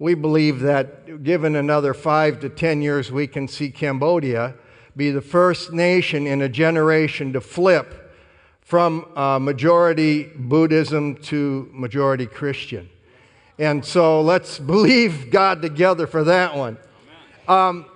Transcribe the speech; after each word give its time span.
We 0.00 0.14
believe 0.14 0.60
that 0.60 1.24
given 1.24 1.56
another 1.56 1.92
five 1.92 2.38
to 2.40 2.48
ten 2.48 2.82
years, 2.82 3.10
we 3.10 3.26
can 3.26 3.48
see 3.48 3.70
Cambodia 3.70 4.54
be 4.96 5.10
the 5.10 5.20
first 5.20 5.72
nation 5.72 6.26
in 6.26 6.42
a 6.42 6.48
generation 6.48 7.32
to 7.32 7.40
flip 7.40 8.12
from 8.60 9.06
uh, 9.16 9.38
majority 9.38 10.24
Buddhism 10.36 11.16
to 11.16 11.68
majority 11.72 12.26
Christian. 12.26 12.88
And 13.58 13.84
so 13.84 14.20
let's 14.20 14.58
believe 14.74 15.30
God 15.30 15.62
together 15.62 16.06
for 16.06 16.22
that 16.24 16.56
one. 16.56 16.78
Um, 17.48 17.86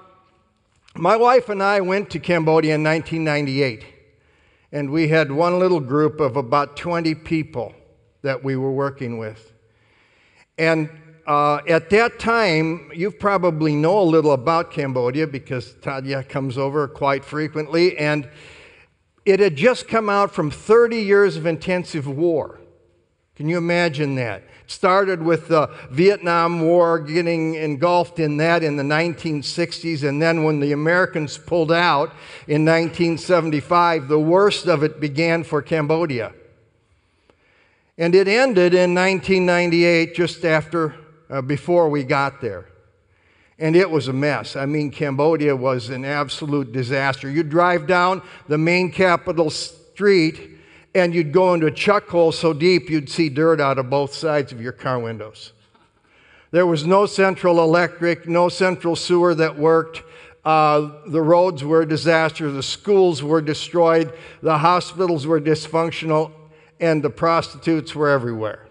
my 0.96 1.16
wife 1.16 1.48
and 1.48 1.62
I 1.62 1.80
went 1.82 2.10
to 2.10 2.18
Cambodia 2.18 2.74
in 2.74 2.82
1998, 2.82 3.84
and 4.72 4.90
we 4.90 5.08
had 5.08 5.30
one 5.30 5.58
little 5.58 5.80
group 5.80 6.20
of 6.20 6.36
about 6.36 6.76
20 6.76 7.14
people 7.14 7.74
that 8.22 8.42
we 8.42 8.56
were 8.56 8.72
working 8.72 9.18
with. 9.18 9.52
And 10.58 10.88
uh, 11.26 11.60
at 11.68 11.90
that 11.90 12.18
time, 12.18 12.90
you 12.94 13.10
probably 13.10 13.74
know 13.74 14.00
a 14.00 14.02
little 14.02 14.32
about 14.32 14.70
Cambodia 14.70 15.26
because 15.26 15.74
Tadia 15.74 16.28
comes 16.28 16.58
over 16.58 16.88
quite 16.88 17.24
frequently, 17.24 17.96
and 17.96 18.28
it 19.24 19.38
had 19.38 19.56
just 19.56 19.86
come 19.86 20.08
out 20.08 20.32
from 20.32 20.50
30 20.50 20.96
years 20.96 21.36
of 21.36 21.46
intensive 21.46 22.08
war. 22.08 22.58
Can 23.36 23.48
you 23.48 23.56
imagine 23.56 24.16
that? 24.16 24.42
It 24.64 24.70
started 24.70 25.22
with 25.22 25.48
the 25.48 25.68
Vietnam 25.90 26.60
War, 26.60 26.98
getting 26.98 27.54
engulfed 27.54 28.18
in 28.18 28.36
that 28.38 28.62
in 28.62 28.76
the 28.76 28.82
1960s, 28.82 30.06
and 30.06 30.20
then 30.20 30.44
when 30.44 30.60
the 30.60 30.72
Americans 30.72 31.38
pulled 31.38 31.72
out 31.72 32.10
in 32.46 32.64
1975, 32.64 34.08
the 34.08 34.18
worst 34.18 34.66
of 34.66 34.82
it 34.82 35.00
began 35.00 35.44
for 35.44 35.62
Cambodia. 35.62 36.32
And 37.96 38.14
it 38.14 38.26
ended 38.26 38.74
in 38.74 38.94
1998, 38.94 40.14
just 40.14 40.44
after, 40.44 40.94
uh, 41.32 41.40
before 41.40 41.88
we 41.88 42.04
got 42.04 42.40
there. 42.40 42.66
And 43.58 43.74
it 43.74 43.90
was 43.90 44.08
a 44.08 44.12
mess. 44.12 44.54
I 44.54 44.66
mean, 44.66 44.90
Cambodia 44.90 45.56
was 45.56 45.88
an 45.88 46.04
absolute 46.04 46.72
disaster. 46.72 47.30
You'd 47.30 47.48
drive 47.48 47.86
down 47.86 48.22
the 48.48 48.58
main 48.58 48.92
capital 48.92 49.50
street, 49.50 50.58
and 50.94 51.14
you'd 51.14 51.32
go 51.32 51.54
into 51.54 51.66
a 51.66 51.70
chuck 51.70 52.08
hole 52.08 52.32
so 52.32 52.52
deep 52.52 52.90
you'd 52.90 53.08
see 53.08 53.28
dirt 53.28 53.60
out 53.60 53.78
of 53.78 53.88
both 53.88 54.12
sides 54.14 54.52
of 54.52 54.60
your 54.60 54.72
car 54.72 54.98
windows. 54.98 55.52
There 56.50 56.66
was 56.66 56.84
no 56.84 57.06
central 57.06 57.62
electric, 57.62 58.28
no 58.28 58.50
central 58.50 58.94
sewer 58.94 59.34
that 59.36 59.58
worked. 59.58 60.02
Uh, 60.44 60.90
the 61.06 61.22
roads 61.22 61.64
were 61.64 61.82
a 61.82 61.88
disaster. 61.88 62.50
The 62.50 62.62
schools 62.62 63.22
were 63.22 63.40
destroyed. 63.40 64.12
The 64.42 64.58
hospitals 64.58 65.26
were 65.26 65.40
dysfunctional 65.40 66.32
and 66.78 67.02
the 67.02 67.10
prostitutes 67.10 67.94
were 67.94 68.10
everywhere. 68.10 68.66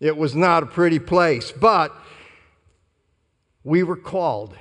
It 0.00 0.16
was 0.16 0.34
not 0.34 0.62
a 0.62 0.66
pretty 0.66 0.98
place, 0.98 1.52
but 1.52 1.94
we 3.64 3.82
were 3.82 3.96
called. 3.96 4.56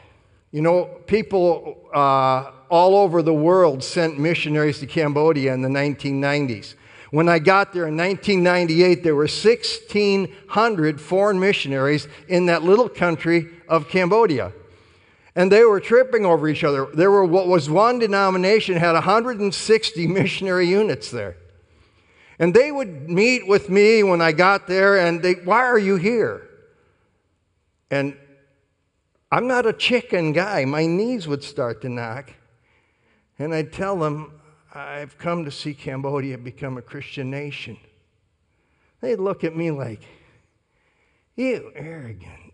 You 0.52 0.62
know, 0.62 0.86
people 1.06 1.90
uh, 1.94 2.52
all 2.70 2.96
over 2.96 3.22
the 3.22 3.34
world 3.34 3.84
sent 3.84 4.18
missionaries 4.18 4.80
to 4.80 4.88
Cambodia 4.88 5.54
in 5.54 5.62
the 5.62 5.70
1990s. 5.70 6.76
When 7.12 7.30
I 7.30 7.40
got 7.40 7.72
there 7.72 7.88
in 7.88 7.96
1998, 7.96 9.04
there 9.04 9.16
were 9.16 9.22
1,600 9.22 11.02
foreign 11.02 11.40
missionaries 11.40 12.08
in 12.28 12.48
that 12.48 12.64
little 12.64 12.90
country 12.90 13.48
of 13.70 13.88
Cambodia. 13.88 14.52
And 15.36 15.52
they 15.52 15.64
were 15.64 15.80
tripping 15.80 16.26
over 16.26 16.50
each 16.50 16.64
other. 16.64 16.88
There 16.94 17.12
were 17.12 17.24
what 17.24 17.48
was 17.48 17.70
one 17.70 18.00
denomination 18.00 18.76
had 18.76 18.94
160 18.94 20.08
missionary 20.08 20.68
units 20.68 21.12
there. 21.12 21.38
And 22.40 22.54
they 22.54 22.72
would 22.72 23.10
meet 23.10 23.48
with 23.48 23.70
me 23.70 24.04
when 24.04 24.22
I 24.22 24.32
got 24.32 24.68
there 24.68 24.98
and 24.98 25.22
they, 25.22 25.34
why 25.34 25.64
are 25.64 25.80
you 25.80 25.96
here? 25.96 26.48
And 27.90 28.16
I'm 29.32 29.48
not 29.48 29.66
a 29.66 29.74
chicken 29.74 30.34
guy. 30.34 30.66
My 30.66 30.86
knees 30.86 31.28
would 31.28 31.44
start 31.44 31.82
to 31.82 31.90
knock. 31.90 32.32
And 33.40 33.54
I'd 33.54 33.74
tell 33.74 33.98
them, 33.98 34.34
I've 34.74 35.18
come 35.18 35.46
to 35.46 35.52
see 35.52 35.74
Cambodia 35.74 36.38
become 36.38 36.78
a 36.78 36.82
Christian 36.82 37.32
nation. 37.32 37.78
They'd 39.02 39.20
look 39.20 39.44
at 39.44 39.56
me 39.56 39.72
like, 39.72 40.02
you 41.36 41.72
arrogant. 41.76 42.54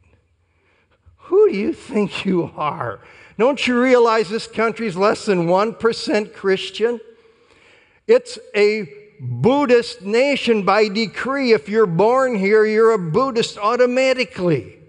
Who 1.17 1.49
do 1.49 1.55
you 1.55 1.73
think 1.73 2.25
you 2.25 2.51
are? 2.55 2.99
Don't 3.38 3.66
you 3.66 3.81
realize 3.81 4.29
this 4.29 4.47
country's 4.47 4.95
less 4.95 5.25
than 5.25 5.47
1% 5.47 6.33
Christian? 6.33 6.99
It's 8.07 8.38
a 8.55 9.03
Buddhist 9.25 10.01
nation 10.01 10.63
by 10.63 10.89
decree. 10.89 11.53
If 11.53 11.69
you're 11.69 11.85
born 11.85 12.35
here, 12.35 12.66
you're 12.66 12.91
a 12.91 13.00
Buddhist 13.00 13.57
automatically. 13.57 14.79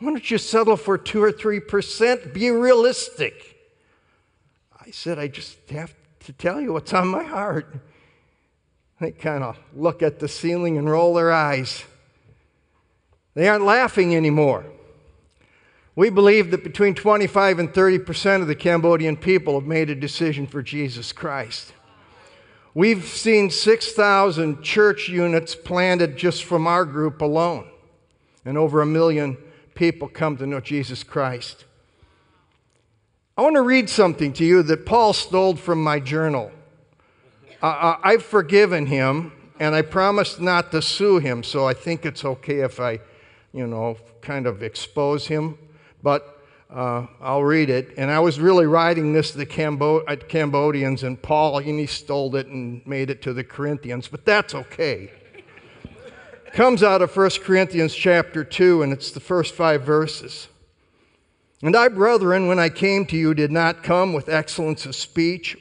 Why 0.00 0.10
don't 0.10 0.28
you 0.28 0.38
settle 0.38 0.76
for 0.76 0.98
two 0.98 1.22
or 1.22 1.30
three 1.30 1.60
percent? 1.60 2.34
Be 2.34 2.50
realistic. 2.50 3.56
I 4.84 4.90
said, 4.90 5.20
I 5.20 5.28
just 5.28 5.70
have 5.70 5.94
to 6.24 6.32
tell 6.32 6.60
you 6.60 6.72
what's 6.72 6.92
on 6.92 7.06
my 7.06 7.22
heart. 7.22 7.76
They 9.00 9.12
kind 9.12 9.44
of 9.44 9.56
look 9.72 10.02
at 10.02 10.18
the 10.18 10.28
ceiling 10.28 10.76
and 10.78 10.90
roll 10.90 11.14
their 11.14 11.32
eyes. 11.32 11.84
They 13.34 13.48
aren't 13.48 13.64
laughing 13.64 14.16
anymore. 14.16 14.66
We 15.94 16.10
believe 16.10 16.50
that 16.50 16.64
between 16.64 16.96
25 16.96 17.60
and 17.60 17.72
30 17.72 18.00
percent 18.00 18.42
of 18.42 18.48
the 18.48 18.56
Cambodian 18.56 19.16
people 19.16 19.54
have 19.54 19.68
made 19.68 19.90
a 19.90 19.94
decision 19.94 20.48
for 20.48 20.60
Jesus 20.60 21.12
Christ. 21.12 21.72
We've 22.76 23.06
seen 23.06 23.48
6,000 23.48 24.62
church 24.62 25.08
units 25.08 25.54
planted 25.54 26.18
just 26.18 26.44
from 26.44 26.66
our 26.66 26.84
group 26.84 27.22
alone, 27.22 27.66
and 28.44 28.58
over 28.58 28.82
a 28.82 28.86
million 28.86 29.38
people 29.74 30.08
come 30.08 30.36
to 30.36 30.46
know 30.46 30.60
Jesus 30.60 31.02
Christ. 31.02 31.64
I 33.34 33.40
want 33.40 33.54
to 33.54 33.62
read 33.62 33.88
something 33.88 34.34
to 34.34 34.44
you 34.44 34.62
that 34.64 34.84
Paul 34.84 35.14
stole 35.14 35.56
from 35.56 35.82
my 35.82 36.00
journal. 36.00 36.52
Uh, 37.62 37.96
I've 38.02 38.22
forgiven 38.22 38.84
him, 38.84 39.32
and 39.58 39.74
I 39.74 39.80
promised 39.80 40.38
not 40.38 40.70
to 40.72 40.82
sue 40.82 41.16
him, 41.16 41.44
so 41.44 41.66
I 41.66 41.72
think 41.72 42.04
it's 42.04 42.26
okay 42.26 42.60
if 42.60 42.78
I, 42.78 43.00
you 43.54 43.66
know, 43.66 43.96
kind 44.20 44.46
of 44.46 44.62
expose 44.62 45.28
him. 45.28 45.56
But 46.02 46.35
uh, 46.70 47.06
I'll 47.20 47.44
read 47.44 47.70
it. 47.70 47.94
And 47.96 48.10
I 48.10 48.18
was 48.18 48.40
really 48.40 48.66
writing 48.66 49.12
this 49.12 49.32
to 49.32 49.38
the 49.38 50.04
uh, 50.06 50.16
Cambodians, 50.28 51.02
and 51.02 51.20
Paul, 51.20 51.58
and 51.58 51.78
he 51.78 51.86
stole 51.86 52.34
it 52.36 52.46
and 52.48 52.86
made 52.86 53.10
it 53.10 53.22
to 53.22 53.32
the 53.32 53.44
Corinthians, 53.44 54.08
but 54.08 54.24
that's 54.24 54.54
okay. 54.54 55.10
Comes 56.52 56.82
out 56.82 57.02
of 57.02 57.14
1 57.14 57.30
Corinthians 57.42 57.94
chapter 57.94 58.42
2, 58.42 58.82
and 58.82 58.92
it's 58.92 59.10
the 59.10 59.20
first 59.20 59.54
five 59.54 59.82
verses. 59.82 60.48
And 61.62 61.76
I, 61.76 61.88
brethren, 61.88 62.48
when 62.48 62.58
I 62.58 62.68
came 62.68 63.06
to 63.06 63.16
you, 63.16 63.34
did 63.34 63.52
not 63.52 63.82
come 63.82 64.12
with 64.12 64.28
excellence 64.28 64.86
of 64.86 64.94
speech 64.94 65.56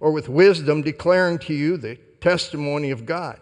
or 0.00 0.10
with 0.12 0.28
wisdom, 0.28 0.82
declaring 0.82 1.38
to 1.40 1.54
you 1.54 1.76
the 1.76 1.96
testimony 2.20 2.90
of 2.90 3.06
God. 3.06 3.38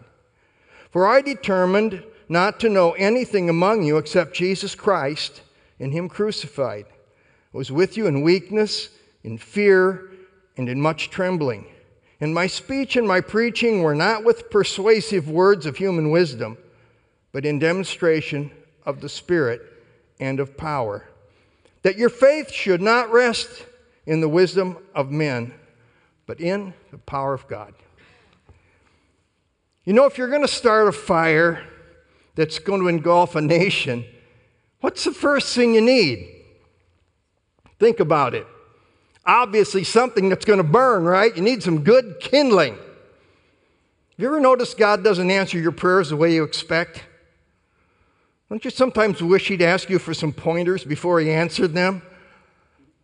For 0.91 1.07
I 1.07 1.21
determined 1.21 2.03
not 2.29 2.59
to 2.59 2.69
know 2.69 2.91
anything 2.93 3.49
among 3.49 3.83
you 3.83 3.97
except 3.97 4.35
Jesus 4.35 4.75
Christ 4.75 5.41
and 5.79 5.93
Him 5.93 6.09
crucified 6.09 6.85
was 7.53 7.71
with 7.71 7.97
you 7.97 8.07
in 8.07 8.21
weakness, 8.21 8.89
in 9.23 9.37
fear, 9.37 10.09
and 10.57 10.69
in 10.69 10.81
much 10.81 11.09
trembling. 11.09 11.65
And 12.19 12.33
my 12.33 12.47
speech 12.47 12.95
and 12.95 13.07
my 13.07 13.21
preaching 13.21 13.83
were 13.83 13.95
not 13.95 14.23
with 14.23 14.49
persuasive 14.49 15.29
words 15.29 15.65
of 15.65 15.77
human 15.77 16.09
wisdom, 16.09 16.57
but 17.31 17.45
in 17.45 17.59
demonstration 17.59 18.51
of 18.85 19.01
the 19.01 19.09
Spirit 19.09 19.61
and 20.19 20.39
of 20.39 20.57
power. 20.57 21.07
That 21.83 21.97
your 21.97 22.09
faith 22.09 22.51
should 22.51 22.81
not 22.81 23.11
rest 23.11 23.65
in 24.05 24.21
the 24.21 24.29
wisdom 24.29 24.77
of 24.95 25.11
men, 25.11 25.53
but 26.25 26.39
in 26.39 26.73
the 26.91 26.97
power 26.97 27.33
of 27.33 27.47
God. 27.47 27.73
You 29.83 29.93
know, 29.93 30.05
if 30.05 30.17
you're 30.17 30.29
going 30.29 30.41
to 30.41 30.47
start 30.47 30.87
a 30.87 30.91
fire 30.91 31.63
that's 32.35 32.59
going 32.59 32.81
to 32.81 32.87
engulf 32.87 33.35
a 33.35 33.41
nation, 33.41 34.03
what's 34.81 35.03
the 35.03 35.13
first 35.13 35.55
thing 35.55 35.75
you 35.75 35.81
need? 35.81 36.36
Think 37.79 37.99
about 37.99 38.33
it. 38.33 38.47
Obviously, 39.25 39.83
something 39.83 40.29
that's 40.29 40.45
going 40.45 40.57
to 40.57 40.63
burn, 40.63 41.03
right? 41.03 41.35
You 41.35 41.41
need 41.41 41.61
some 41.61 41.83
good 41.83 42.17
kindling. 42.19 42.73
Have 42.75 42.81
you 44.17 44.27
ever 44.27 44.39
noticed 44.39 44.77
God 44.77 45.03
doesn't 45.03 45.29
answer 45.29 45.59
your 45.59 45.73
prayers 45.73 46.09
the 46.09 46.15
way 46.15 46.33
you 46.33 46.43
expect? 46.43 47.03
Don't 48.49 48.63
you 48.63 48.71
sometimes 48.71 49.21
wish 49.21 49.49
He'd 49.49 49.61
ask 49.61 49.89
you 49.89 49.99
for 49.99 50.13
some 50.13 50.31
pointers 50.31 50.83
before 50.83 51.19
He 51.19 51.29
answered 51.29 51.73
them? 51.73 52.01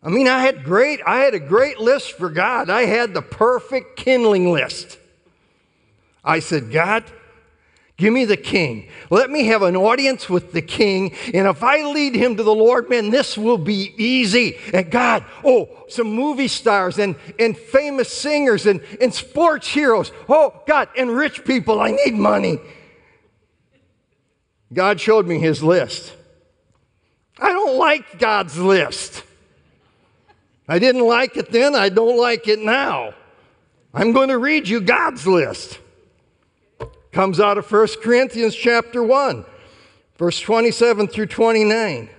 I 0.02 0.08
mean, 0.08 0.28
I 0.28 0.40
had 0.40 0.64
great, 0.64 1.00
I 1.06 1.20
had 1.20 1.34
a 1.34 1.40
great 1.40 1.78
list 1.78 2.12
for 2.12 2.28
God. 2.28 2.68
I 2.68 2.82
had 2.82 3.14
the 3.14 3.22
perfect 3.22 3.96
kindling 3.96 4.52
list. 4.52 4.98
I 6.24 6.40
said, 6.40 6.72
God, 6.72 7.04
Give 7.96 8.12
me 8.12 8.24
the 8.24 8.36
king. 8.36 8.88
Let 9.08 9.30
me 9.30 9.44
have 9.46 9.62
an 9.62 9.76
audience 9.76 10.28
with 10.28 10.52
the 10.52 10.62
king. 10.62 11.14
And 11.32 11.46
if 11.46 11.62
I 11.62 11.84
lead 11.84 12.16
him 12.16 12.36
to 12.36 12.42
the 12.42 12.54
Lord, 12.54 12.90
man, 12.90 13.10
this 13.10 13.38
will 13.38 13.58
be 13.58 13.94
easy. 13.96 14.58
And 14.72 14.90
God, 14.90 15.24
oh, 15.44 15.84
some 15.88 16.08
movie 16.08 16.48
stars 16.48 16.98
and, 16.98 17.14
and 17.38 17.56
famous 17.56 18.12
singers 18.12 18.66
and, 18.66 18.80
and 19.00 19.14
sports 19.14 19.68
heroes. 19.68 20.10
Oh, 20.28 20.60
God, 20.66 20.88
and 20.98 21.08
rich 21.10 21.44
people. 21.44 21.80
I 21.80 21.92
need 21.92 22.14
money. 22.14 22.58
God 24.72 25.00
showed 25.00 25.28
me 25.28 25.38
his 25.38 25.62
list. 25.62 26.12
I 27.38 27.50
don't 27.50 27.78
like 27.78 28.18
God's 28.18 28.58
list. 28.58 29.22
I 30.66 30.80
didn't 30.80 31.06
like 31.06 31.36
it 31.36 31.52
then, 31.52 31.76
I 31.76 31.90
don't 31.90 32.18
like 32.18 32.48
it 32.48 32.58
now. 32.58 33.14
I'm 33.92 34.12
going 34.12 34.30
to 34.30 34.38
read 34.38 34.66
you 34.66 34.80
God's 34.80 35.26
list. 35.26 35.78
Comes 37.14 37.38
out 37.38 37.58
of 37.58 37.70
1 37.70 37.86
Corinthians 38.02 38.56
chapter 38.56 39.00
1, 39.00 39.44
verse 40.16 40.40
27 40.40 41.06
through 41.06 41.26
29. 41.26 42.10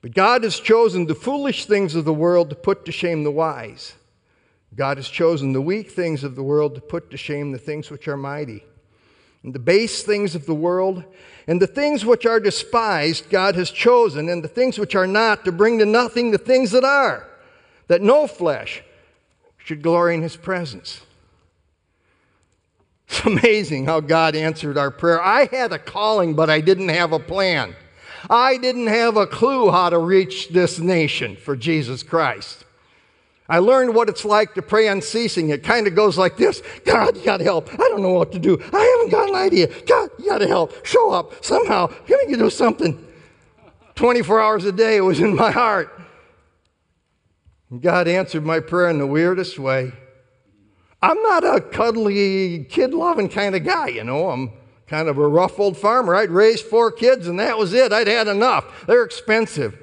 But 0.00 0.14
God 0.14 0.44
has 0.44 0.58
chosen 0.58 1.04
the 1.04 1.14
foolish 1.14 1.66
things 1.66 1.94
of 1.94 2.06
the 2.06 2.14
world 2.14 2.48
to 2.48 2.56
put 2.56 2.86
to 2.86 2.90
shame 2.92 3.22
the 3.22 3.30
wise. 3.30 3.96
God 4.74 4.96
has 4.96 5.10
chosen 5.10 5.52
the 5.52 5.60
weak 5.60 5.90
things 5.90 6.24
of 6.24 6.36
the 6.36 6.42
world 6.42 6.74
to 6.76 6.80
put 6.80 7.10
to 7.10 7.18
shame 7.18 7.52
the 7.52 7.58
things 7.58 7.90
which 7.90 8.08
are 8.08 8.16
mighty. 8.16 8.64
And 9.42 9.54
the 9.54 9.58
base 9.58 10.02
things 10.02 10.34
of 10.34 10.46
the 10.46 10.54
world, 10.54 11.04
and 11.46 11.60
the 11.60 11.66
things 11.66 12.02
which 12.02 12.24
are 12.24 12.40
despised, 12.40 13.28
God 13.28 13.56
has 13.56 13.70
chosen, 13.70 14.30
and 14.30 14.42
the 14.42 14.48
things 14.48 14.78
which 14.78 14.94
are 14.94 15.06
not, 15.06 15.44
to 15.44 15.52
bring 15.52 15.78
to 15.80 15.84
nothing 15.84 16.30
the 16.30 16.38
things 16.38 16.70
that 16.70 16.84
are, 16.84 17.28
that 17.88 18.00
no 18.00 18.26
flesh 18.26 18.82
should 19.58 19.82
glory 19.82 20.14
in 20.14 20.22
his 20.22 20.34
presence. 20.34 21.02
It's 23.14 23.24
amazing 23.24 23.86
how 23.86 24.00
God 24.00 24.34
answered 24.34 24.76
our 24.76 24.90
prayer. 24.90 25.22
I 25.22 25.44
had 25.44 25.72
a 25.72 25.78
calling, 25.78 26.34
but 26.34 26.50
I 26.50 26.60
didn't 26.60 26.88
have 26.88 27.12
a 27.12 27.20
plan. 27.20 27.76
I 28.28 28.56
didn't 28.56 28.88
have 28.88 29.16
a 29.16 29.24
clue 29.24 29.70
how 29.70 29.90
to 29.90 29.98
reach 29.98 30.48
this 30.48 30.80
nation 30.80 31.36
for 31.36 31.54
Jesus 31.54 32.02
Christ. 32.02 32.64
I 33.48 33.58
learned 33.60 33.94
what 33.94 34.08
it's 34.08 34.24
like 34.24 34.54
to 34.54 34.62
pray 34.62 34.88
unceasing. 34.88 35.50
It 35.50 35.62
kind 35.62 35.86
of 35.86 35.94
goes 35.94 36.18
like 36.18 36.36
this 36.36 36.60
God, 36.84 37.16
you 37.16 37.24
got 37.24 37.36
to 37.36 37.44
help. 37.44 37.72
I 37.72 37.76
don't 37.76 38.02
know 38.02 38.14
what 38.14 38.32
to 38.32 38.40
do. 38.40 38.60
I 38.72 38.96
haven't 38.96 39.10
got 39.12 39.28
an 39.28 39.36
idea. 39.36 39.68
God, 39.84 40.10
you 40.18 40.26
got 40.26 40.38
to 40.38 40.48
help. 40.48 40.84
Show 40.84 41.12
up 41.12 41.44
somehow. 41.44 41.86
Can 41.86 42.18
you 42.28 42.36
do 42.36 42.50
something? 42.50 43.06
24 43.94 44.40
hours 44.40 44.64
a 44.64 44.72
day, 44.72 44.96
it 44.96 45.02
was 45.02 45.20
in 45.20 45.36
my 45.36 45.52
heart. 45.52 46.00
And 47.70 47.80
God 47.80 48.08
answered 48.08 48.44
my 48.44 48.58
prayer 48.58 48.90
in 48.90 48.98
the 48.98 49.06
weirdest 49.06 49.56
way. 49.56 49.92
I'm 51.04 51.22
not 51.22 51.44
a 51.44 51.60
cuddly, 51.60 52.64
kid 52.64 52.94
loving 52.94 53.28
kind 53.28 53.54
of 53.54 53.62
guy, 53.62 53.88
you 53.88 54.04
know. 54.04 54.30
I'm 54.30 54.50
kind 54.86 55.06
of 55.06 55.18
a 55.18 55.28
rough 55.28 55.60
old 55.60 55.76
farmer. 55.76 56.14
I'd 56.14 56.30
raised 56.30 56.64
four 56.64 56.90
kids 56.90 57.28
and 57.28 57.38
that 57.38 57.58
was 57.58 57.74
it. 57.74 57.92
I'd 57.92 58.06
had 58.06 58.26
enough. 58.26 58.86
They're 58.86 59.02
expensive. 59.02 59.78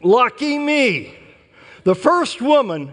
Lucky 0.00 0.60
me. 0.60 1.16
The 1.82 1.96
first 1.96 2.40
woman, 2.40 2.92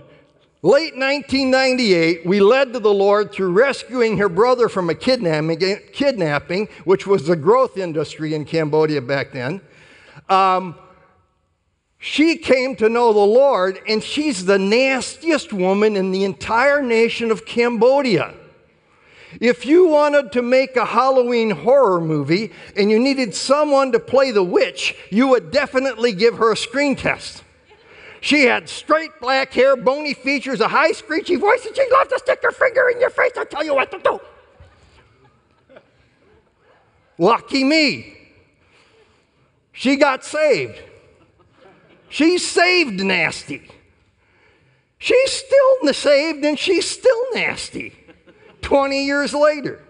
late 0.63 0.97
1998, 0.97 2.25
we 2.25 2.39
led 2.39 2.73
to 2.73 2.79
the 2.79 2.91
Lord 2.91 3.31
through 3.31 3.51
rescuing 3.51 4.17
her 4.17 4.27
brother 4.27 4.67
from 4.69 4.89
a 4.89 4.95
kidnapping, 4.95 5.59
kidnapping 5.93 6.67
which 6.83 7.05
was 7.05 7.27
the 7.27 7.35
growth 7.35 7.77
industry 7.77 8.33
in 8.33 8.43
Cambodia 8.43 9.03
back 9.03 9.33
then. 9.33 9.61
Um, 10.29 10.73
she 12.03 12.35
came 12.35 12.75
to 12.77 12.89
know 12.89 13.13
the 13.13 13.19
Lord, 13.19 13.79
and 13.87 14.01
she's 14.01 14.45
the 14.45 14.57
nastiest 14.57 15.53
woman 15.53 15.95
in 15.95 16.09
the 16.09 16.23
entire 16.23 16.81
nation 16.81 17.29
of 17.29 17.45
Cambodia. 17.45 18.33
If 19.39 19.67
you 19.67 19.87
wanted 19.87 20.31
to 20.31 20.41
make 20.41 20.75
a 20.75 20.83
Halloween 20.83 21.51
horror 21.51 22.01
movie 22.01 22.51
and 22.75 22.89
you 22.89 22.97
needed 22.97 23.35
someone 23.35 23.91
to 23.91 23.99
play 23.99 24.31
the 24.31 24.43
witch, 24.43 24.95
you 25.11 25.27
would 25.27 25.51
definitely 25.51 26.11
give 26.11 26.39
her 26.39 26.51
a 26.51 26.57
screen 26.57 26.95
test. 26.95 27.43
She 28.19 28.45
had 28.45 28.67
straight 28.67 29.11
black 29.21 29.53
hair, 29.53 29.77
bony 29.77 30.15
features, 30.15 30.59
a 30.59 30.67
high 30.67 30.93
screechy 30.93 31.35
voice, 31.35 31.67
and 31.67 31.75
she 31.75 31.85
loved 31.91 32.09
to 32.09 32.17
stick 32.17 32.39
her 32.41 32.51
finger 32.51 32.89
in 32.89 32.99
your 32.99 33.11
face 33.11 33.33
and 33.37 33.47
tell 33.47 33.63
you 33.63 33.75
what 33.75 33.91
to 33.91 33.99
do. 33.99 34.19
Lucky 37.19 37.63
me. 37.63 38.17
She 39.71 39.97
got 39.97 40.25
saved. 40.25 40.81
She's 42.11 42.45
saved 42.45 43.01
nasty. 43.01 43.61
She's 44.97 45.31
still 45.31 45.93
saved 45.93 46.43
and 46.43 46.59
she's 46.59 46.87
still 46.87 47.23
nasty 47.33 47.95
20 48.61 49.05
years 49.05 49.33
later. 49.33 49.81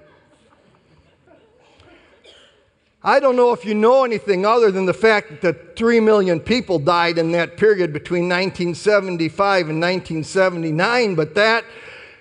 I 3.03 3.19
don't 3.19 3.35
know 3.35 3.53
if 3.53 3.65
you 3.65 3.73
know 3.73 4.03
anything 4.03 4.45
other 4.45 4.69
than 4.69 4.85
the 4.85 4.93
fact 4.93 5.41
that 5.41 5.75
3 5.75 5.99
million 5.99 6.39
people 6.39 6.77
died 6.77 7.17
in 7.17 7.31
that 7.31 7.57
period 7.57 7.91
between 7.91 8.29
1975 8.29 9.69
and 9.69 9.81
1979, 9.81 11.15
but 11.15 11.33
that, 11.33 11.65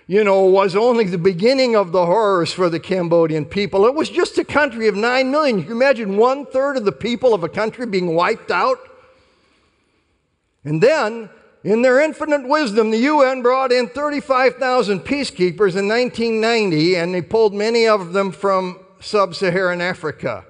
you 0.06 0.24
know, 0.24 0.46
was 0.46 0.74
only 0.74 1.04
the 1.04 1.18
beginning 1.18 1.76
of 1.76 1.92
the 1.92 2.06
horrors 2.06 2.50
for 2.50 2.70
the 2.70 2.80
Cambodian 2.80 3.44
people. 3.44 3.84
It 3.84 3.94
was 3.94 4.08
just 4.08 4.38
a 4.38 4.44
country 4.44 4.88
of 4.88 4.96
9 4.96 5.30
million. 5.30 5.58
You 5.58 5.64
can 5.64 5.72
imagine 5.72 6.16
one 6.16 6.46
third 6.46 6.78
of 6.78 6.86
the 6.86 6.92
people 6.92 7.34
of 7.34 7.44
a 7.44 7.50
country 7.50 7.84
being 7.84 8.14
wiped 8.14 8.50
out? 8.50 8.78
And 10.64 10.82
then, 10.82 11.30
in 11.64 11.82
their 11.82 12.00
infinite 12.00 12.46
wisdom, 12.46 12.90
the 12.90 12.98
UN 12.98 13.42
brought 13.42 13.72
in 13.72 13.88
35,000 13.88 15.00
peacekeepers 15.00 15.76
in 15.76 15.88
1990, 15.88 16.96
and 16.96 17.14
they 17.14 17.22
pulled 17.22 17.54
many 17.54 17.86
of 17.86 18.12
them 18.12 18.32
from 18.32 18.78
sub 19.00 19.34
Saharan 19.34 19.80
Africa. 19.80 20.44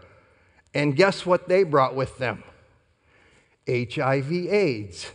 And 0.75 0.97
guess 0.97 1.27
what 1.27 1.49
they 1.49 1.63
brought 1.63 1.95
with 1.95 2.19
them? 2.19 2.45
HIV 3.69 4.33
AIDS. 4.33 5.11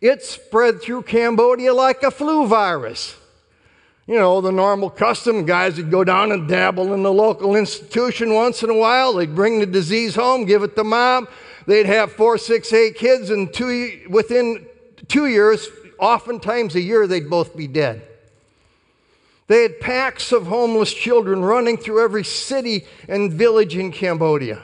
It 0.00 0.22
spread 0.22 0.80
through 0.80 1.02
Cambodia 1.02 1.74
like 1.74 2.02
a 2.02 2.10
flu 2.10 2.46
virus. 2.46 3.16
You 4.06 4.16
know, 4.16 4.40
the 4.40 4.50
normal 4.50 4.90
custom 4.90 5.44
guys 5.44 5.76
would 5.76 5.90
go 5.90 6.02
down 6.02 6.32
and 6.32 6.48
dabble 6.48 6.94
in 6.94 7.02
the 7.02 7.12
local 7.12 7.54
institution 7.54 8.34
once 8.34 8.62
in 8.62 8.70
a 8.70 8.74
while. 8.74 9.12
They'd 9.12 9.34
bring 9.36 9.60
the 9.60 9.66
disease 9.66 10.16
home, 10.16 10.46
give 10.46 10.62
it 10.62 10.74
to 10.76 10.84
mom. 10.84 11.28
They'd 11.70 11.86
have 11.86 12.10
four, 12.10 12.36
six, 12.36 12.72
eight 12.72 12.96
kids, 12.96 13.30
and 13.30 13.54
two, 13.54 14.00
within 14.08 14.66
two 15.06 15.26
years, 15.26 15.68
oftentimes 16.00 16.74
a 16.74 16.80
year, 16.80 17.06
they'd 17.06 17.30
both 17.30 17.56
be 17.56 17.68
dead. 17.68 18.02
They 19.46 19.62
had 19.62 19.78
packs 19.78 20.32
of 20.32 20.48
homeless 20.48 20.92
children 20.92 21.44
running 21.44 21.76
through 21.76 22.02
every 22.02 22.24
city 22.24 22.86
and 23.08 23.32
village 23.32 23.76
in 23.76 23.92
Cambodia. 23.92 24.60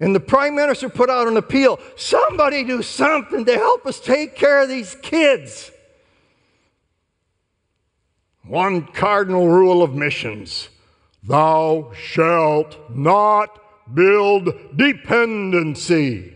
And 0.00 0.12
the 0.12 0.18
prime 0.18 0.56
minister 0.56 0.88
put 0.88 1.08
out 1.08 1.28
an 1.28 1.36
appeal 1.36 1.78
somebody 1.94 2.64
do 2.64 2.82
something 2.82 3.44
to 3.44 3.54
help 3.54 3.86
us 3.86 4.00
take 4.00 4.34
care 4.34 4.60
of 4.60 4.68
these 4.68 4.96
kids. 5.02 5.70
One 8.44 8.88
cardinal 8.88 9.46
rule 9.46 9.84
of 9.84 9.94
missions 9.94 10.68
thou 11.22 11.92
shalt 11.94 12.76
not 12.90 13.61
build 13.94 14.76
dependency. 14.76 16.34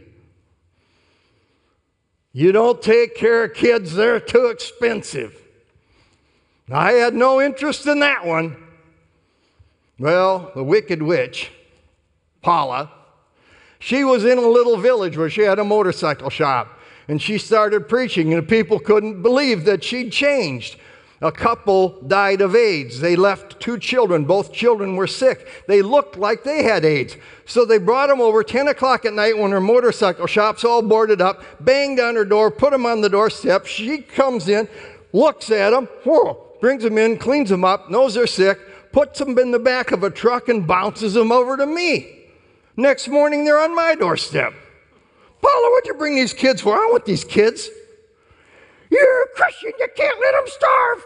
You 2.33 2.53
don't 2.53 2.83
take 2.83 3.15
care 3.15 3.45
of 3.45 3.55
kids, 3.55 3.95
they're 3.95 4.21
too 4.21 4.47
expensive. 4.47 5.35
I 6.71 6.93
had 6.93 7.15
no 7.15 7.41
interest 7.41 7.87
in 7.87 8.01
that 8.01 8.27
one. 8.27 8.57
Well, 9.99 10.53
the 10.55 10.65
wicked 10.65 11.03
witch, 11.03 11.51
Paula, 12.43 12.91
she 13.79 14.05
was 14.05 14.25
in 14.25 14.39
a 14.39 14.43
little 14.49 14.77
village 14.77 15.17
where 15.17 15.31
she 15.31 15.43
had 15.43 15.59
a 15.59 15.65
motorcycle 15.65 16.31
shop. 16.31 16.73
And 17.09 17.23
she 17.23 17.39
started 17.39 17.89
preaching, 17.89 18.35
and 18.35 18.49
people 18.49 18.81
couldn't 18.81 19.23
believe 19.23 19.65
that 19.65 19.85
she'd 19.85 20.11
changed. 20.11 20.77
A 21.23 21.33
couple 21.33 22.01
died 22.03 22.43
of 22.43 22.55
AIDS. 22.55 23.01
They 23.01 23.17
left 23.17 23.59
two 23.59 23.79
children. 23.79 24.27
Both 24.27 24.53
children 24.53 24.97
were 24.97 25.07
sick. 25.07 25.65
They 25.67 25.81
looked 25.81 26.19
like 26.19 26.45
they 26.45 26.63
had 26.63 26.85
AIDS. 26.85 27.17
So 27.47 27.65
they 27.65 27.79
brought 27.79 28.09
them 28.09 28.21
over 28.21 28.45
10 28.45 28.69
o'clock 28.69 29.07
at 29.07 29.15
night 29.15 29.39
when 29.39 29.51
her 29.51 29.61
motorcycle 29.61 30.27
shop's 30.27 30.63
all 30.63 30.83
boarded 30.83 31.23
up, 31.23 31.43
banged 31.65 32.01
on 32.01 32.17
her 32.17 32.25
door, 32.25 32.51
put 32.51 32.73
them 32.73 32.85
on 32.85 33.01
the 33.01 33.09
doorstep. 33.09 33.65
She 33.65 33.99
comes 33.99 34.49
in, 34.49 34.69
looks 35.15 35.51
at 35.51 35.71
them, 35.71 35.87
whoa, 36.05 36.53
brings 36.61 36.83
them 36.83 36.99
in, 36.99 37.17
cleans 37.17 37.49
them 37.49 37.65
up, 37.65 37.91
knows 37.91 38.15
they're 38.15 38.27
sick, 38.27 38.59
puts 38.93 39.19
them 39.19 39.39
in 39.39 39.53
the 39.53 39.59
back 39.59 39.93
of 39.93 40.03
a 40.03 40.11
truck, 40.11 40.51
and 40.51 40.67
bounces 40.67 41.15
them 41.15 41.33
over 41.33 41.57
to 41.57 41.67
me. 41.67 42.25
Next 42.77 43.09
morning, 43.09 43.47
they're 43.47 43.61
on 43.61 43.75
my 43.75 43.95
doorstep. 43.95 44.53
Paula, 45.41 45.71
what'd 45.71 45.87
you 45.87 45.95
bring 45.95 46.15
these 46.15 46.35
kids 46.35 46.61
for? 46.61 46.75
I 46.75 46.89
want 46.91 47.07
these 47.07 47.25
kids. 47.25 47.71
You're 48.97 49.23
a 49.23 49.29
Christian, 49.35 49.73
you 49.79 49.89
can't 49.95 50.21
let 50.21 50.33
them 50.33 50.45
starve. 50.47 51.05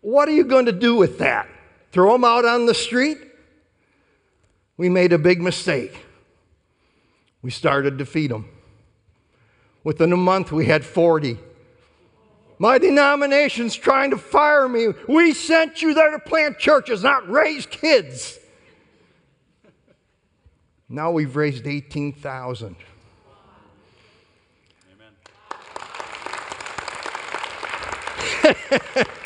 What 0.00 0.28
are 0.28 0.32
you 0.32 0.44
going 0.44 0.66
to 0.66 0.72
do 0.72 0.94
with 0.94 1.18
that? 1.18 1.48
Throw 1.92 2.12
them 2.12 2.24
out 2.24 2.44
on 2.44 2.66
the 2.66 2.74
street? 2.74 3.18
We 4.76 4.88
made 4.88 5.12
a 5.12 5.18
big 5.18 5.40
mistake. 5.40 5.94
We 7.42 7.50
started 7.50 7.98
to 7.98 8.06
feed 8.06 8.30
them. 8.30 8.48
Within 9.84 10.12
a 10.12 10.16
month, 10.16 10.52
we 10.52 10.66
had 10.66 10.84
40. 10.84 11.38
My 12.58 12.78
denomination's 12.78 13.74
trying 13.74 14.10
to 14.10 14.18
fire 14.18 14.68
me. 14.68 14.88
We 15.08 15.32
sent 15.32 15.80
you 15.80 15.94
there 15.94 16.10
to 16.10 16.18
plant 16.18 16.58
churches, 16.58 17.02
not 17.02 17.28
raise 17.30 17.66
kids. 17.66 18.38
Now 20.88 21.12
we've 21.12 21.36
raised 21.36 21.66
18,000. 21.66 22.76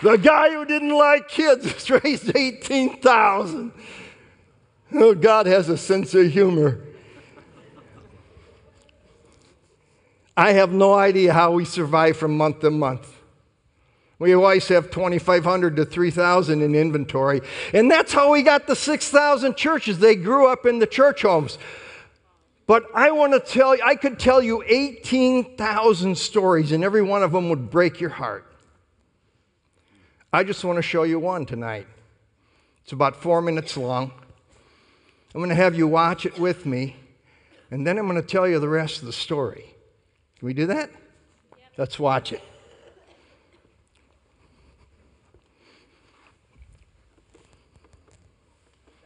The 0.00 0.16
guy 0.16 0.52
who 0.52 0.64
didn't 0.64 0.96
like 0.96 1.28
kids 1.28 1.90
raised 1.90 2.34
18,000. 2.34 3.72
Oh, 4.94 5.14
God 5.14 5.46
has 5.46 5.68
a 5.68 5.76
sense 5.76 6.14
of 6.14 6.30
humor. 6.30 6.80
I 10.36 10.52
have 10.52 10.72
no 10.72 10.94
idea 10.94 11.32
how 11.32 11.50
we 11.50 11.64
survive 11.64 12.16
from 12.16 12.36
month 12.36 12.60
to 12.60 12.70
month. 12.70 13.12
We 14.20 14.34
always 14.34 14.66
have 14.68 14.90
2,500 14.90 15.76
to 15.76 15.84
3,000 15.84 16.62
in 16.62 16.74
inventory. 16.74 17.40
And 17.72 17.90
that's 17.90 18.12
how 18.12 18.32
we 18.32 18.42
got 18.42 18.68
the 18.68 18.76
6,000 18.76 19.56
churches. 19.56 19.98
They 19.98 20.14
grew 20.14 20.46
up 20.46 20.64
in 20.64 20.78
the 20.78 20.86
church 20.86 21.22
homes. 21.22 21.58
But 22.68 22.84
I 22.94 23.10
want 23.10 23.32
to 23.32 23.40
tell 23.40 23.74
you, 23.74 23.82
I 23.84 23.96
could 23.96 24.18
tell 24.18 24.42
you 24.42 24.62
18,000 24.64 26.16
stories, 26.16 26.70
and 26.70 26.84
every 26.84 27.02
one 27.02 27.22
of 27.22 27.32
them 27.32 27.48
would 27.48 27.70
break 27.70 28.00
your 28.00 28.10
heart. 28.10 28.47
I 30.30 30.44
just 30.44 30.62
want 30.62 30.76
to 30.76 30.82
show 30.82 31.04
you 31.04 31.18
one 31.18 31.46
tonight. 31.46 31.86
It's 32.82 32.92
about 32.92 33.16
four 33.16 33.40
minutes 33.40 33.78
long. 33.78 34.12
I'm 35.34 35.40
going 35.40 35.48
to 35.48 35.54
have 35.54 35.74
you 35.74 35.86
watch 35.86 36.26
it 36.26 36.38
with 36.38 36.66
me, 36.66 36.96
and 37.70 37.86
then 37.86 37.98
I'm 37.98 38.06
going 38.06 38.20
to 38.20 38.26
tell 38.26 38.46
you 38.46 38.58
the 38.58 38.68
rest 38.68 38.98
of 38.98 39.06
the 39.06 39.12
story. 39.12 39.74
Can 40.38 40.46
we 40.46 40.52
do 40.52 40.66
that? 40.66 40.90
Yep. 40.90 41.70
Let's 41.78 41.98
watch 41.98 42.32
it. 42.34 42.42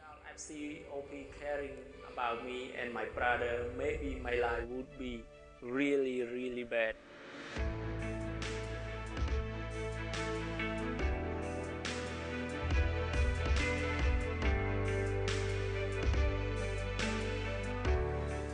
I 0.01 0.35
see 0.35 0.81
OP 0.91 1.09
caring 1.39 1.71
about 2.11 2.45
me 2.45 2.71
and 2.81 2.93
my 2.93 3.05
brother. 3.05 3.67
Maybe 3.77 4.19
my 4.21 4.35
life 4.35 4.67
would 4.67 4.99
be 4.99 5.23
really, 5.61 6.21
really 6.23 6.65
bad. 6.65 6.95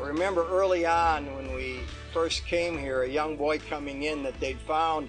Remember 0.10 0.48
early 0.50 0.88
on 0.88 1.26
when 1.36 1.54
we 1.54 1.82
first 2.12 2.46
came 2.46 2.78
here, 2.78 3.04
a 3.04 3.08
young 3.08 3.38
boy 3.38 3.60
coming 3.60 4.04
in 4.04 4.24
that 4.24 4.40
they'd 4.40 4.60
found 4.62 5.08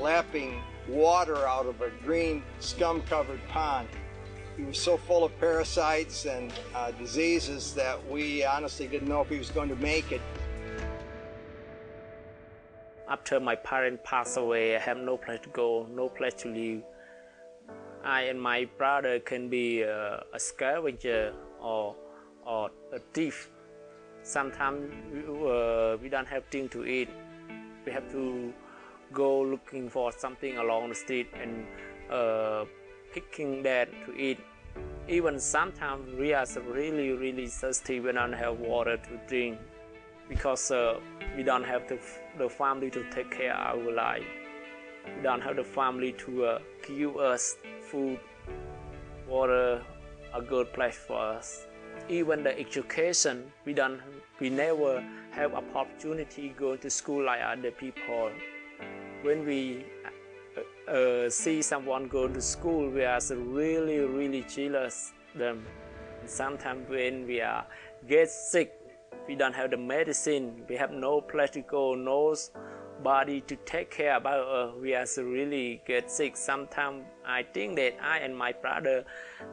lapping 0.00 0.60
water 0.88 1.46
out 1.46 1.66
of 1.66 1.80
a 1.80 1.90
green 2.04 2.42
scum 2.58 3.02
covered 3.02 3.40
pond. 3.48 3.88
He 4.56 4.64
was 4.64 4.78
so 4.78 4.96
full 4.96 5.22
of 5.24 5.38
parasites 5.38 6.26
and 6.26 6.52
uh, 6.74 6.90
diseases 6.90 7.72
that 7.74 7.96
we 8.10 8.44
honestly 8.44 8.88
didn't 8.88 9.08
know 9.08 9.20
if 9.20 9.28
he 9.28 9.38
was 9.38 9.50
going 9.50 9.68
to 9.68 9.76
make 9.76 10.10
it. 10.10 10.20
After 13.08 13.38
my 13.38 13.54
parents 13.54 14.02
passed 14.04 14.36
away, 14.36 14.74
I 14.74 14.80
have 14.80 14.96
no 14.96 15.16
place 15.16 15.40
to 15.44 15.50
go, 15.50 15.86
no 15.88 16.08
place 16.08 16.34
to 16.42 16.48
live. 16.48 16.82
I 18.04 18.22
and 18.22 18.42
my 18.42 18.68
brother 18.76 19.20
can 19.20 19.48
be 19.48 19.82
a, 19.82 20.24
a 20.34 20.40
scavenger 20.40 21.32
or, 21.60 21.94
or 22.44 22.70
a 22.92 22.98
thief 23.14 23.51
sometimes 24.32 24.90
we, 25.12 25.20
uh, 25.20 25.96
we 26.02 26.08
don't 26.08 26.26
have 26.26 26.44
things 26.46 26.70
to 26.70 26.84
eat. 26.84 27.08
We 27.84 27.92
have 27.92 28.10
to 28.12 28.52
go 29.12 29.42
looking 29.42 29.88
for 29.90 30.10
something 30.12 30.56
along 30.56 30.88
the 30.88 30.94
street 30.94 31.28
and 31.40 31.66
uh, 32.10 32.64
picking 33.12 33.62
that 33.64 33.88
to 34.06 34.14
eat. 34.16 34.38
Even 35.08 35.38
sometimes 35.38 36.18
we 36.18 36.32
are 36.32 36.46
really, 36.70 37.10
really 37.10 37.46
thirsty. 37.46 38.00
We 38.00 38.12
don't 38.12 38.32
have 38.32 38.58
water 38.58 38.96
to 38.96 39.20
drink 39.28 39.58
because 40.28 40.70
uh, 40.70 40.98
we 41.36 41.42
don't 41.42 41.64
have 41.64 41.88
the, 41.88 41.98
the 42.38 42.48
family 42.48 42.90
to 42.90 43.04
take 43.10 43.30
care 43.30 43.54
of 43.54 43.78
our 43.78 43.92
life. 43.92 44.24
We 45.16 45.22
don't 45.22 45.42
have 45.42 45.56
the 45.56 45.64
family 45.64 46.12
to 46.24 46.44
uh, 46.44 46.58
give 46.86 47.16
us 47.16 47.56
food, 47.90 48.18
water, 49.28 49.82
a 50.32 50.40
good 50.40 50.72
place 50.72 50.96
for 50.96 51.18
us 51.18 51.66
even 52.08 52.42
the 52.42 52.58
education 52.58 53.50
we 53.64 53.72
don't 53.72 54.00
we 54.40 54.50
never 54.50 55.04
have 55.30 55.54
opportunity 55.54 56.54
go 56.58 56.76
to 56.76 56.90
school 56.90 57.24
like 57.24 57.40
other 57.42 57.70
people. 57.70 58.30
When 59.22 59.46
we 59.46 59.86
uh, 60.88 60.90
uh, 60.90 61.30
see 61.30 61.62
someone 61.62 62.08
go 62.08 62.28
to 62.28 62.40
school 62.40 62.90
we 62.90 63.04
are 63.04 63.20
really 63.30 64.00
really 64.00 64.42
jealous 64.42 65.12
them. 65.34 65.64
Sometimes 66.26 66.88
when 66.88 67.26
we 67.26 67.40
are 67.40 67.64
get 68.08 68.30
sick 68.30 68.74
we 69.28 69.34
don't 69.34 69.54
have 69.54 69.70
the 69.70 69.76
medicine 69.76 70.64
we 70.68 70.76
have 70.76 70.90
no 70.90 71.20
place 71.20 71.50
to 71.50 71.60
go 71.62 71.94
no 71.94 72.34
body 73.02 73.40
to 73.42 73.56
take 73.64 73.90
care 73.90 74.16
about 74.16 74.46
us 74.46 74.74
we 74.80 74.94
are 74.94 75.06
really 75.18 75.82
get 75.86 76.10
sick. 76.10 76.36
Sometimes 76.36 77.04
i 77.24 77.42
think 77.42 77.76
that 77.76 77.94
i 78.02 78.18
and 78.18 78.36
my 78.36 78.52
brother 78.52 79.04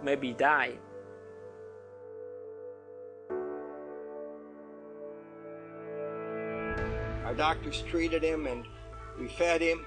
maybe 0.04 0.34
die 0.34 0.74
doctors 7.40 7.84
treated 7.90 8.22
him 8.22 8.48
and 8.48 8.66
we 9.18 9.30
fed 9.30 9.62
him. 9.62 9.86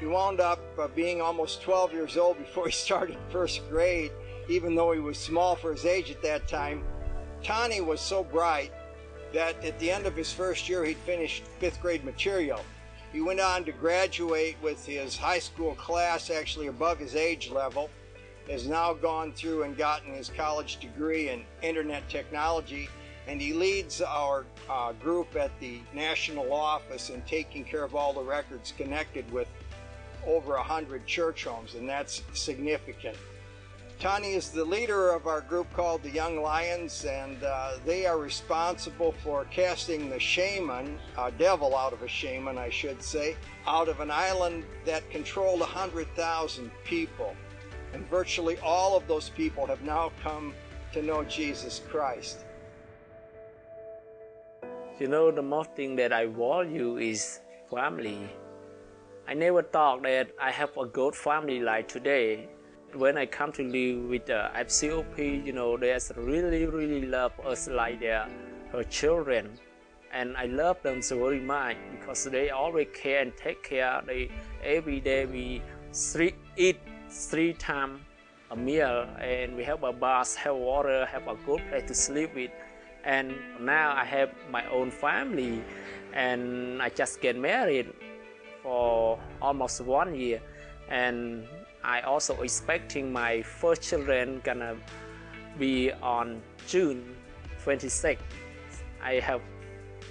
He 0.00 0.06
wound 0.06 0.40
up 0.40 0.58
uh, 0.76 0.88
being 0.88 1.20
almost 1.20 1.62
12 1.62 1.92
years 1.92 2.16
old 2.16 2.36
before 2.36 2.66
he 2.66 2.72
started 2.86 3.16
first 3.30 3.66
grade, 3.70 4.10
even 4.48 4.74
though 4.74 4.90
he 4.90 4.98
was 4.98 5.16
small 5.16 5.54
for 5.54 5.70
his 5.70 5.86
age 5.86 6.10
at 6.10 6.20
that 6.22 6.48
time. 6.48 6.82
Tani 7.44 7.80
was 7.80 8.00
so 8.00 8.24
bright 8.24 8.72
that 9.32 9.64
at 9.64 9.78
the 9.78 9.88
end 9.88 10.04
of 10.04 10.16
his 10.16 10.32
first 10.32 10.68
year, 10.68 10.84
he'd 10.84 10.96
finished 10.98 11.44
fifth 11.60 11.80
grade 11.80 12.04
material. 12.04 12.60
He 13.12 13.20
went 13.20 13.38
on 13.38 13.64
to 13.66 13.72
graduate 13.72 14.56
with 14.60 14.84
his 14.84 15.16
high 15.16 15.38
school 15.38 15.76
class 15.76 16.28
actually 16.28 16.66
above 16.66 16.98
his 16.98 17.14
age 17.14 17.50
level, 17.50 17.88
has 18.48 18.66
now 18.66 18.94
gone 18.94 19.32
through 19.32 19.62
and 19.62 19.76
gotten 19.76 20.12
his 20.12 20.28
college 20.28 20.78
degree 20.80 21.28
in 21.28 21.44
internet 21.62 22.08
technology 22.08 22.88
and 23.26 23.40
he 23.40 23.52
leads 23.52 24.00
our 24.00 24.44
uh, 24.68 24.92
group 24.92 25.36
at 25.36 25.50
the 25.60 25.80
national 25.94 26.52
office 26.52 27.10
in 27.10 27.22
taking 27.22 27.64
care 27.64 27.84
of 27.84 27.94
all 27.94 28.12
the 28.12 28.22
records 28.22 28.72
connected 28.76 29.30
with 29.30 29.48
over 30.26 30.54
100 30.54 31.06
church 31.06 31.44
homes, 31.44 31.74
and 31.74 31.88
that's 31.88 32.22
significant. 32.34 33.16
Tani 34.00 34.32
is 34.32 34.48
the 34.48 34.64
leader 34.64 35.10
of 35.10 35.26
our 35.26 35.42
group 35.42 35.70
called 35.74 36.02
the 36.02 36.10
Young 36.10 36.40
Lions, 36.40 37.04
and 37.04 37.42
uh, 37.44 37.72
they 37.84 38.06
are 38.06 38.16
responsible 38.16 39.12
for 39.22 39.44
casting 39.50 40.08
the 40.08 40.18
shaman, 40.18 40.98
uh, 41.18 41.30
devil 41.36 41.76
out 41.76 41.92
of 41.92 42.02
a 42.02 42.08
shaman, 42.08 42.56
I 42.56 42.70
should 42.70 43.02
say, 43.02 43.36
out 43.66 43.88
of 43.88 44.00
an 44.00 44.10
island 44.10 44.64
that 44.86 45.08
controlled 45.10 45.60
100,000 45.60 46.70
people. 46.84 47.36
And 47.92 48.08
virtually 48.08 48.56
all 48.60 48.96
of 48.96 49.06
those 49.06 49.28
people 49.28 49.66
have 49.66 49.82
now 49.82 50.12
come 50.22 50.54
to 50.94 51.02
know 51.02 51.22
Jesus 51.24 51.82
Christ. 51.90 52.46
You 55.00 55.08
know, 55.08 55.30
the 55.30 55.40
most 55.40 55.70
thing 55.76 55.96
that 55.96 56.12
I 56.12 56.26
value 56.26 56.98
is 56.98 57.40
family. 57.70 58.28
I 59.26 59.32
never 59.32 59.62
thought 59.62 60.02
that 60.02 60.32
I 60.38 60.50
have 60.50 60.76
a 60.76 60.84
good 60.84 61.14
family 61.14 61.60
like 61.60 61.88
today. 61.88 62.50
When 62.92 63.16
I 63.16 63.24
come 63.24 63.50
to 63.52 63.62
live 63.62 64.10
with 64.10 64.26
the 64.26 64.50
FCOP, 64.54 65.46
you 65.46 65.54
know, 65.54 65.78
they 65.78 65.98
really, 66.16 66.66
really 66.66 67.06
love 67.06 67.32
us 67.40 67.66
like 67.66 68.00
their 68.00 68.28
her 68.72 68.84
children. 68.84 69.58
And 70.12 70.36
I 70.36 70.44
love 70.44 70.82
them 70.82 71.00
so 71.00 71.16
very 71.16 71.40
much 71.40 71.76
because 71.92 72.24
they 72.24 72.50
always 72.50 72.88
care 72.92 73.22
and 73.22 73.34
take 73.38 73.62
care. 73.62 74.02
They 74.06 74.30
every 74.62 75.00
day 75.00 75.24
we 75.24 75.62
three, 75.94 76.34
eat 76.58 76.78
three 77.08 77.54
times 77.54 78.00
a 78.50 78.56
meal 78.56 79.08
and 79.18 79.56
we 79.56 79.64
have 79.64 79.82
a 79.82 79.94
bath, 79.94 80.36
have 80.36 80.56
water, 80.56 81.06
have 81.06 81.26
a 81.26 81.36
good 81.46 81.62
place 81.70 81.88
to 81.88 81.94
sleep 81.94 82.34
with 82.34 82.50
and 83.04 83.34
now 83.60 83.94
I 83.96 84.04
have 84.04 84.30
my 84.50 84.68
own 84.70 84.90
family 84.90 85.62
and 86.12 86.82
I 86.82 86.88
just 86.90 87.20
get 87.20 87.36
married 87.36 87.92
for 88.62 89.18
almost 89.40 89.80
one 89.80 90.14
year. 90.14 90.40
And 90.88 91.46
I 91.82 92.00
also 92.00 92.40
expecting 92.42 93.12
my 93.12 93.42
first 93.42 93.82
children 93.82 94.40
gonna 94.44 94.76
be 95.58 95.92
on 96.02 96.42
June 96.66 97.16
26th 97.64 98.18
I 99.02 99.14
have 99.20 99.40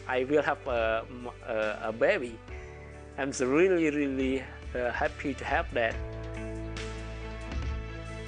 I 0.08 0.24
will 0.24 0.42
have 0.42 0.66
a, 0.68 1.06
a, 1.48 1.90
a 1.90 1.92
baby. 1.94 2.38
I'm 3.18 3.32
really 3.32 3.90
really 3.92 4.44
uh, 4.74 4.92
happy 4.92 5.34
to 5.36 5.46
have 5.46 5.72
that. 5.74 5.96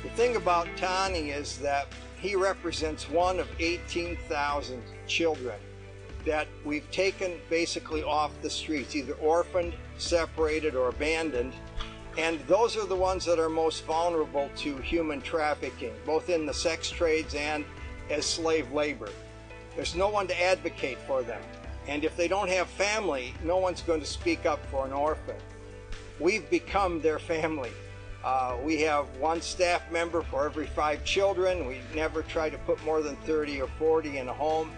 The 0.04 0.10
thing 0.10 0.36
about 0.36 0.68
Tani 0.78 1.32
is 1.32 1.58
that 1.60 1.88
he 2.22 2.36
represents 2.36 3.10
one 3.10 3.40
of 3.40 3.48
18,000 3.60 4.82
children 5.08 5.60
that 6.24 6.48
we've 6.64 6.90
taken 6.92 7.34
basically 7.50 8.04
off 8.04 8.32
the 8.44 8.50
streets, 8.50 8.96
either 8.96 9.14
orphaned, 9.14 9.74
separated, 9.98 10.76
or 10.76 10.90
abandoned. 10.90 11.54
And 12.20 12.40
those 12.42 12.78
are 12.78 12.86
the 12.86 12.96
ones 12.96 13.26
that 13.26 13.40
are 13.40 13.50
most 13.50 13.86
vulnerable 13.86 14.52
to 14.58 14.78
human 14.78 15.22
trafficking, 15.22 15.94
both 16.06 16.30
in 16.30 16.46
the 16.46 16.54
sex 16.54 16.92
trades 16.92 17.34
and 17.34 17.66
as 18.12 18.26
slave 18.26 18.72
labor. 18.72 19.10
There's 19.76 19.96
no 19.96 20.10
one 20.10 20.28
to 20.28 20.44
advocate 20.44 21.00
for 21.08 21.24
them. 21.24 21.42
And 21.88 22.04
if 22.04 22.16
they 22.16 22.28
don't 22.28 22.50
have 22.50 22.68
family, 22.68 23.34
no 23.44 23.58
one's 23.58 23.82
going 23.82 24.02
to 24.02 24.06
speak 24.06 24.46
up 24.46 24.64
for 24.68 24.86
an 24.86 24.94
orphan. 24.94 25.38
We've 26.20 26.48
become 26.52 27.02
their 27.02 27.18
family. 27.18 27.72
Uh, 28.24 28.56
we 28.62 28.80
have 28.82 29.08
one 29.18 29.42
staff 29.42 29.90
member 29.92 30.22
for 30.22 30.46
every 30.46 30.68
five 30.68 31.04
children. 31.04 31.66
We 31.66 31.80
never 31.96 32.22
try 32.22 32.50
to 32.50 32.58
put 32.60 32.84
more 32.84 33.02
than 33.02 33.16
30 33.18 33.62
or 33.62 33.68
40 33.80 34.20
in 34.20 34.28
a 34.28 34.34
home. 34.34 34.72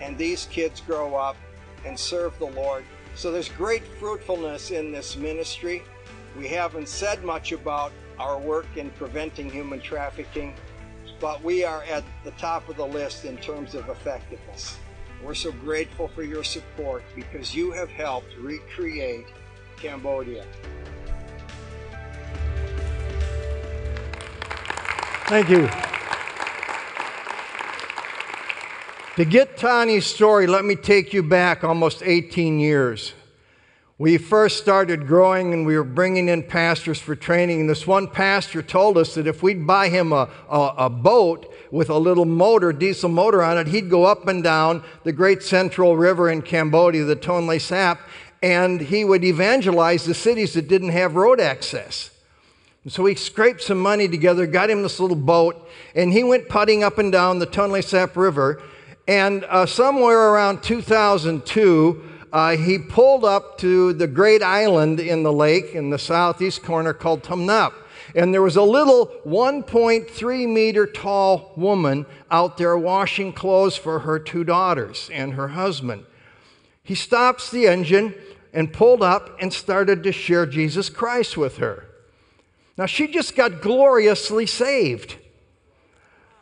And 0.00 0.18
these 0.18 0.46
kids 0.46 0.80
grow 0.80 1.14
up 1.14 1.36
and 1.86 1.98
serve 1.98 2.38
the 2.38 2.46
Lord. 2.46 2.84
So 3.14 3.30
there's 3.30 3.48
great 3.48 3.84
fruitfulness 3.98 4.70
in 4.70 4.92
this 4.92 5.16
ministry. 5.16 5.82
We 6.36 6.48
haven't 6.48 6.88
said 6.88 7.24
much 7.24 7.52
about 7.52 7.92
our 8.18 8.38
work 8.38 8.66
in 8.76 8.90
preventing 8.90 9.50
human 9.50 9.80
trafficking, 9.80 10.54
but 11.20 11.42
we 11.42 11.64
are 11.64 11.82
at 11.84 12.04
the 12.24 12.30
top 12.32 12.68
of 12.68 12.76
the 12.76 12.86
list 12.86 13.24
in 13.24 13.36
terms 13.38 13.74
of 13.74 13.88
effectiveness. 13.88 14.76
We're 15.22 15.34
so 15.34 15.52
grateful 15.52 16.08
for 16.08 16.22
your 16.22 16.44
support 16.44 17.04
because 17.14 17.54
you 17.54 17.70
have 17.72 17.88
helped 17.90 18.34
recreate 18.38 19.26
Cambodia. 19.76 20.44
Thank 25.32 25.48
you. 25.48 25.66
To 29.16 29.24
get 29.24 29.56
Tani's 29.56 30.04
story, 30.04 30.46
let 30.46 30.62
me 30.62 30.76
take 30.76 31.14
you 31.14 31.22
back 31.22 31.64
almost 31.64 32.02
18 32.02 32.60
years. 32.60 33.14
We 33.96 34.18
first 34.18 34.58
started 34.58 35.06
growing 35.06 35.54
and 35.54 35.64
we 35.64 35.74
were 35.74 35.84
bringing 35.84 36.28
in 36.28 36.42
pastors 36.42 36.98
for 36.98 37.16
training. 37.16 37.60
And 37.60 37.70
this 37.70 37.86
one 37.86 38.08
pastor 38.08 38.60
told 38.60 38.98
us 38.98 39.14
that 39.14 39.26
if 39.26 39.42
we'd 39.42 39.66
buy 39.66 39.88
him 39.88 40.12
a, 40.12 40.28
a, 40.50 40.74
a, 40.76 40.90
boat 40.90 41.50
with 41.70 41.88
a 41.88 41.96
little 41.96 42.26
motor, 42.26 42.70
diesel 42.70 43.08
motor 43.08 43.42
on 43.42 43.56
it, 43.56 43.68
he'd 43.68 43.88
go 43.88 44.04
up 44.04 44.28
and 44.28 44.44
down 44.44 44.84
the 45.04 45.12
great 45.12 45.42
central 45.42 45.96
river 45.96 46.28
in 46.28 46.42
Cambodia, 46.42 47.04
the 47.04 47.16
Tonle 47.16 47.58
Sap, 47.58 48.02
and 48.42 48.82
he 48.82 49.02
would 49.02 49.24
evangelize 49.24 50.04
the 50.04 50.12
cities 50.12 50.52
that 50.52 50.68
didn't 50.68 50.90
have 50.90 51.14
road 51.14 51.40
access. 51.40 52.10
And 52.84 52.92
so 52.92 53.04
he 53.04 53.14
scraped 53.14 53.62
some 53.62 53.78
money 53.78 54.08
together, 54.08 54.46
got 54.46 54.68
him 54.68 54.82
this 54.82 54.98
little 54.98 55.16
boat, 55.16 55.68
and 55.94 56.12
he 56.12 56.24
went 56.24 56.48
putting 56.48 56.82
up 56.82 56.98
and 56.98 57.12
down 57.12 57.38
the 57.38 57.46
Tonle 57.46 57.82
Sap 57.82 58.16
River. 58.16 58.60
And 59.06 59.44
uh, 59.44 59.66
somewhere 59.66 60.30
around 60.30 60.62
2002, 60.62 62.02
uh, 62.32 62.56
he 62.56 62.78
pulled 62.78 63.24
up 63.24 63.58
to 63.58 63.92
the 63.92 64.06
great 64.06 64.42
island 64.42 64.98
in 64.98 65.22
the 65.22 65.32
lake 65.32 65.74
in 65.74 65.90
the 65.90 65.98
southeast 65.98 66.62
corner 66.62 66.92
called 66.92 67.22
Tum 67.22 67.46
Nap. 67.46 67.72
And 68.14 68.34
there 68.34 68.42
was 68.42 68.56
a 68.56 68.62
little 68.62 69.06
1.3 69.26 70.48
meter 70.52 70.86
tall 70.86 71.52
woman 71.56 72.04
out 72.30 72.58
there 72.58 72.76
washing 72.76 73.32
clothes 73.32 73.76
for 73.76 74.00
her 74.00 74.18
two 74.18 74.44
daughters 74.44 75.08
and 75.12 75.34
her 75.34 75.48
husband. 75.48 76.04
He 76.82 76.94
stops 76.94 77.50
the 77.50 77.68
engine 77.68 78.14
and 78.52 78.72
pulled 78.72 79.02
up 79.02 79.40
and 79.40 79.52
started 79.52 80.02
to 80.02 80.12
share 80.12 80.46
Jesus 80.46 80.90
Christ 80.90 81.36
with 81.36 81.58
her. 81.58 81.86
Now, 82.76 82.86
she 82.86 83.06
just 83.06 83.36
got 83.36 83.60
gloriously 83.60 84.46
saved. 84.46 85.16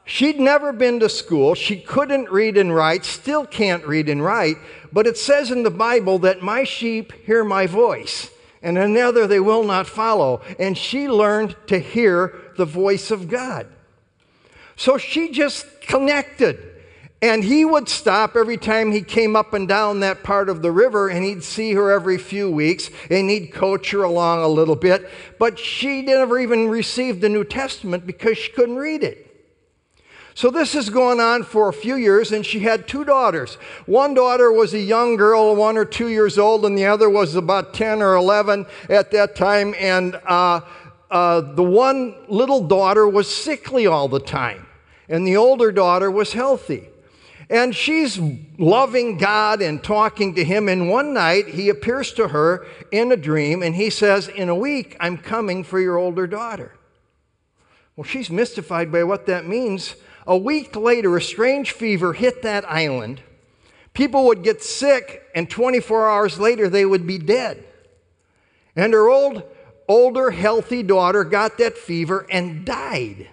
She'd 0.04 0.40
never 0.40 0.72
been 0.72 1.00
to 1.00 1.08
school. 1.08 1.54
She 1.54 1.80
couldn't 1.80 2.30
read 2.30 2.56
and 2.56 2.74
write, 2.74 3.04
still 3.04 3.46
can't 3.46 3.86
read 3.86 4.08
and 4.08 4.24
write, 4.24 4.56
but 4.92 5.06
it 5.06 5.16
says 5.16 5.50
in 5.50 5.62
the 5.62 5.70
Bible 5.70 6.18
that 6.20 6.42
my 6.42 6.64
sheep 6.64 7.12
hear 7.24 7.44
my 7.44 7.66
voice, 7.66 8.30
and 8.62 8.76
another 8.76 9.26
they 9.26 9.40
will 9.40 9.62
not 9.62 9.86
follow. 9.86 10.40
And 10.58 10.76
she 10.76 11.08
learned 11.08 11.56
to 11.68 11.78
hear 11.78 12.34
the 12.56 12.64
voice 12.64 13.10
of 13.10 13.28
God. 13.28 13.66
So 14.76 14.98
she 14.98 15.30
just 15.30 15.80
connected. 15.80 16.69
And 17.22 17.44
he 17.44 17.66
would 17.66 17.88
stop 17.88 18.34
every 18.34 18.56
time 18.56 18.92
he 18.92 19.02
came 19.02 19.36
up 19.36 19.52
and 19.52 19.68
down 19.68 20.00
that 20.00 20.22
part 20.22 20.48
of 20.48 20.62
the 20.62 20.72
river, 20.72 21.08
and 21.08 21.22
he'd 21.22 21.44
see 21.44 21.74
her 21.74 21.90
every 21.90 22.16
few 22.16 22.50
weeks, 22.50 22.88
and 23.10 23.28
he'd 23.28 23.52
coach 23.52 23.90
her 23.90 24.02
along 24.02 24.42
a 24.42 24.48
little 24.48 24.76
bit. 24.76 25.08
But 25.38 25.58
she 25.58 26.00
never 26.00 26.38
even 26.38 26.68
received 26.68 27.20
the 27.20 27.28
New 27.28 27.44
Testament 27.44 28.06
because 28.06 28.38
she 28.38 28.52
couldn't 28.52 28.76
read 28.76 29.02
it. 29.02 29.26
So 30.34 30.50
this 30.50 30.72
has 30.72 30.88
gone 30.88 31.20
on 31.20 31.42
for 31.42 31.68
a 31.68 31.72
few 31.72 31.96
years, 31.96 32.32
and 32.32 32.46
she 32.46 32.60
had 32.60 32.88
two 32.88 33.04
daughters. 33.04 33.56
One 33.84 34.14
daughter 34.14 34.50
was 34.50 34.72
a 34.72 34.78
young 34.78 35.16
girl, 35.16 35.54
one 35.54 35.76
or 35.76 35.84
two 35.84 36.08
years 36.08 36.38
old, 36.38 36.64
and 36.64 36.78
the 36.78 36.86
other 36.86 37.10
was 37.10 37.34
about 37.34 37.74
10 37.74 38.00
or 38.00 38.14
11 38.14 38.64
at 38.88 39.10
that 39.10 39.36
time. 39.36 39.74
And 39.78 40.14
uh, 40.24 40.60
uh, 41.10 41.40
the 41.40 41.62
one 41.62 42.14
little 42.28 42.66
daughter 42.66 43.06
was 43.06 43.28
sickly 43.28 43.86
all 43.86 44.08
the 44.08 44.20
time, 44.20 44.66
and 45.08 45.26
the 45.26 45.36
older 45.36 45.72
daughter 45.72 46.10
was 46.10 46.32
healthy. 46.32 46.89
And 47.50 47.74
she's 47.74 48.16
loving 48.58 49.18
God 49.18 49.60
and 49.60 49.82
talking 49.82 50.36
to 50.36 50.44
him. 50.44 50.68
And 50.68 50.88
one 50.88 51.12
night, 51.12 51.48
he 51.48 51.68
appears 51.68 52.12
to 52.12 52.28
her 52.28 52.64
in 52.92 53.10
a 53.10 53.16
dream, 53.16 53.60
and 53.60 53.74
he 53.74 53.90
says, 53.90 54.28
In 54.28 54.48
a 54.48 54.54
week, 54.54 54.96
I'm 55.00 55.18
coming 55.18 55.64
for 55.64 55.80
your 55.80 55.98
older 55.98 56.28
daughter. 56.28 56.72
Well, 57.96 58.04
she's 58.04 58.30
mystified 58.30 58.92
by 58.92 59.02
what 59.02 59.26
that 59.26 59.48
means. 59.48 59.96
A 60.28 60.38
week 60.38 60.76
later, 60.76 61.16
a 61.16 61.20
strange 61.20 61.72
fever 61.72 62.12
hit 62.12 62.42
that 62.42 62.70
island. 62.70 63.20
People 63.94 64.26
would 64.26 64.44
get 64.44 64.62
sick, 64.62 65.24
and 65.34 65.50
24 65.50 66.08
hours 66.08 66.38
later, 66.38 66.68
they 66.68 66.86
would 66.86 67.04
be 67.04 67.18
dead. 67.18 67.64
And 68.76 68.92
her 68.92 69.08
old, 69.08 69.42
older, 69.88 70.30
healthy 70.30 70.84
daughter 70.84 71.24
got 71.24 71.58
that 71.58 71.76
fever 71.76 72.28
and 72.30 72.64
died. 72.64 73.28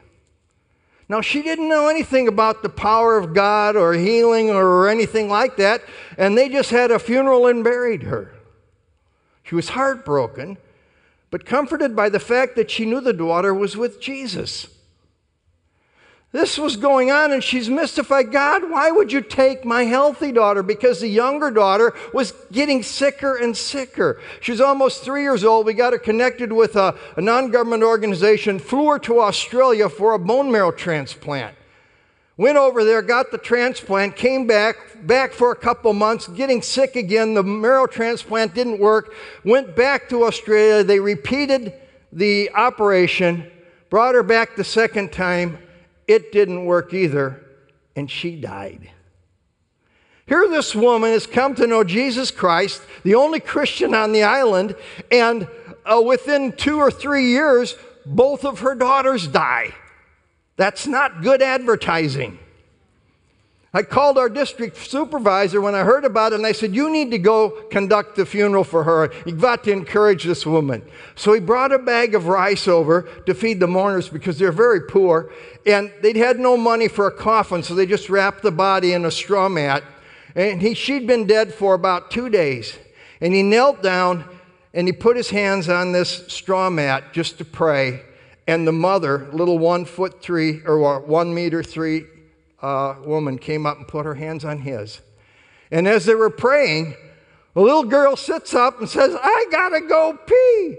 Now, 1.09 1.21
she 1.21 1.41
didn't 1.41 1.69
know 1.69 1.87
anything 1.87 2.27
about 2.27 2.63
the 2.63 2.69
power 2.69 3.17
of 3.17 3.33
God 3.33 3.77
or 3.77 3.93
healing 3.93 4.49
or 4.49 4.89
anything 4.89 5.29
like 5.29 5.55
that, 5.55 5.81
and 6.17 6.37
they 6.37 6.49
just 6.49 6.69
had 6.69 6.91
a 6.91 6.99
funeral 6.99 7.47
and 7.47 7.63
buried 7.63 8.03
her. 8.03 8.33
She 9.43 9.55
was 9.55 9.69
heartbroken, 9.69 10.57
but 11.31 11.45
comforted 11.45 11.95
by 11.95 12.09
the 12.09 12.19
fact 12.19 12.57
that 12.57 12.69
she 12.69 12.85
knew 12.85 12.99
the 12.99 13.13
daughter 13.13 13.53
was 13.53 13.77
with 13.77 14.01
Jesus. 14.01 14.67
This 16.37 16.59
was 16.59 16.77
going 16.77 17.09
on, 17.09 17.31
and 17.31 17.43
she's 17.43 17.67
mystified. 17.67 18.31
God, 18.31 18.69
why 18.69 18.91
would 18.91 19.11
you 19.11 19.21
take 19.21 19.65
my 19.65 19.85
healthy 19.85 20.31
daughter? 20.31 20.61
Because 20.61 20.99
the 20.99 21.07
younger 21.07 21.49
daughter 21.49 21.95
was 22.13 22.31
getting 22.51 22.83
sicker 22.83 23.37
and 23.37 23.57
sicker. 23.57 24.21
She's 24.39 24.61
almost 24.61 25.03
three 25.03 25.23
years 25.23 25.43
old. 25.43 25.65
We 25.65 25.73
got 25.73 25.93
her 25.93 25.99
connected 25.99 26.53
with 26.53 26.75
a, 26.75 26.95
a 27.15 27.21
non 27.21 27.49
government 27.49 27.81
organization, 27.81 28.59
flew 28.59 28.87
her 28.89 28.99
to 28.99 29.19
Australia 29.19 29.89
for 29.89 30.13
a 30.13 30.19
bone 30.19 30.51
marrow 30.51 30.69
transplant. 30.69 31.55
Went 32.37 32.59
over 32.59 32.83
there, 32.83 33.01
got 33.01 33.31
the 33.31 33.39
transplant, 33.39 34.15
came 34.15 34.45
back, 34.45 34.75
back 35.07 35.33
for 35.33 35.49
a 35.49 35.55
couple 35.55 35.91
months, 35.93 36.27
getting 36.27 36.61
sick 36.61 36.95
again. 36.95 37.33
The 37.33 37.41
marrow 37.41 37.87
transplant 37.87 38.53
didn't 38.53 38.77
work. 38.77 39.11
Went 39.43 39.75
back 39.75 40.07
to 40.09 40.25
Australia. 40.25 40.83
They 40.83 40.99
repeated 40.99 41.73
the 42.13 42.51
operation, 42.51 43.51
brought 43.89 44.13
her 44.13 44.21
back 44.21 44.55
the 44.55 44.63
second 44.63 45.11
time 45.11 45.57
it 46.07 46.31
didn't 46.31 46.65
work 46.65 46.93
either, 46.93 47.43
and 47.95 48.09
she 48.09 48.39
died. 48.39 48.89
Here, 50.25 50.47
this 50.49 50.75
woman 50.75 51.11
has 51.11 51.25
come 51.25 51.55
to 51.55 51.67
know 51.67 51.83
Jesus 51.83 52.31
Christ, 52.31 52.81
the 53.03 53.15
only 53.15 53.39
Christian 53.39 53.93
on 53.93 54.11
the 54.11 54.23
island, 54.23 54.75
and 55.09 55.47
uh, 55.85 56.01
within 56.01 56.51
two 56.51 56.79
or 56.79 56.91
three 56.91 57.27
years, 57.31 57.75
both 58.05 58.43
of 58.43 58.59
her 58.59 58.75
daughters 58.75 59.27
die. 59.27 59.73
That's 60.57 60.85
not 60.85 61.21
good 61.21 61.41
advertising. 61.41 62.39
I 63.77 63.83
called 63.83 64.17
our 64.17 64.27
district 64.27 64.75
supervisor 64.75 65.61
when 65.61 65.75
I 65.75 65.83
heard 65.83 66.03
about 66.03 66.31
it 66.31 66.37
and 66.37 66.47
I 66.47 66.51
said, 66.51 66.73
You 66.73 66.89
need 66.89 67.11
to 67.11 67.19
go 67.19 67.51
conduct 67.69 68.15
the 68.15 68.25
funeral 68.25 68.63
for 68.63 68.83
her. 68.85 69.13
You've 69.23 69.39
got 69.39 69.63
to 69.65 69.71
encourage 69.71 70.23
this 70.23 70.47
woman. 70.47 70.81
So 71.13 71.31
he 71.31 71.39
brought 71.39 71.71
a 71.71 71.77
bag 71.77 72.15
of 72.15 72.25
rice 72.25 72.67
over 72.67 73.03
to 73.27 73.35
feed 73.35 73.59
the 73.59 73.67
mourners 73.67 74.09
because 74.09 74.39
they're 74.39 74.51
very 74.51 74.81
poor 74.81 75.31
and 75.63 75.93
they'd 76.01 76.15
had 76.15 76.39
no 76.39 76.57
money 76.57 76.87
for 76.87 77.05
a 77.05 77.11
coffin, 77.11 77.61
so 77.61 77.75
they 77.75 77.85
just 77.85 78.09
wrapped 78.09 78.41
the 78.41 78.49
body 78.49 78.93
in 78.93 79.05
a 79.05 79.11
straw 79.11 79.47
mat. 79.47 79.83
And 80.33 80.59
he, 80.59 80.73
she'd 80.73 81.05
been 81.05 81.27
dead 81.27 81.53
for 81.53 81.75
about 81.75 82.09
two 82.09 82.31
days. 82.31 82.79
And 83.21 83.31
he 83.31 83.43
knelt 83.43 83.83
down 83.83 84.25
and 84.73 84.87
he 84.87 84.91
put 84.91 85.15
his 85.15 85.29
hands 85.29 85.69
on 85.69 85.91
this 85.91 86.25
straw 86.29 86.71
mat 86.71 87.13
just 87.13 87.37
to 87.37 87.45
pray. 87.45 88.01
And 88.47 88.67
the 88.67 88.71
mother, 88.71 89.29
little 89.31 89.59
one 89.59 89.85
foot 89.85 90.19
three 90.19 90.63
or 90.65 90.99
one 90.99 91.31
meter 91.35 91.61
three 91.61 92.07
uh, 92.61 92.95
woman 93.05 93.37
came 93.37 93.65
up 93.65 93.77
and 93.77 93.87
put 93.87 94.05
her 94.05 94.15
hands 94.15 94.43
on 94.45 94.59
his. 94.59 95.01
And 95.71 95.87
as 95.87 96.05
they 96.05 96.15
were 96.15 96.29
praying, 96.29 96.95
a 97.55 97.61
little 97.61 97.83
girl 97.83 98.15
sits 98.15 98.53
up 98.53 98.79
and 98.79 98.89
says, 98.89 99.15
I 99.21 99.45
gotta 99.51 99.81
go 99.81 100.17
pee. 100.25 100.77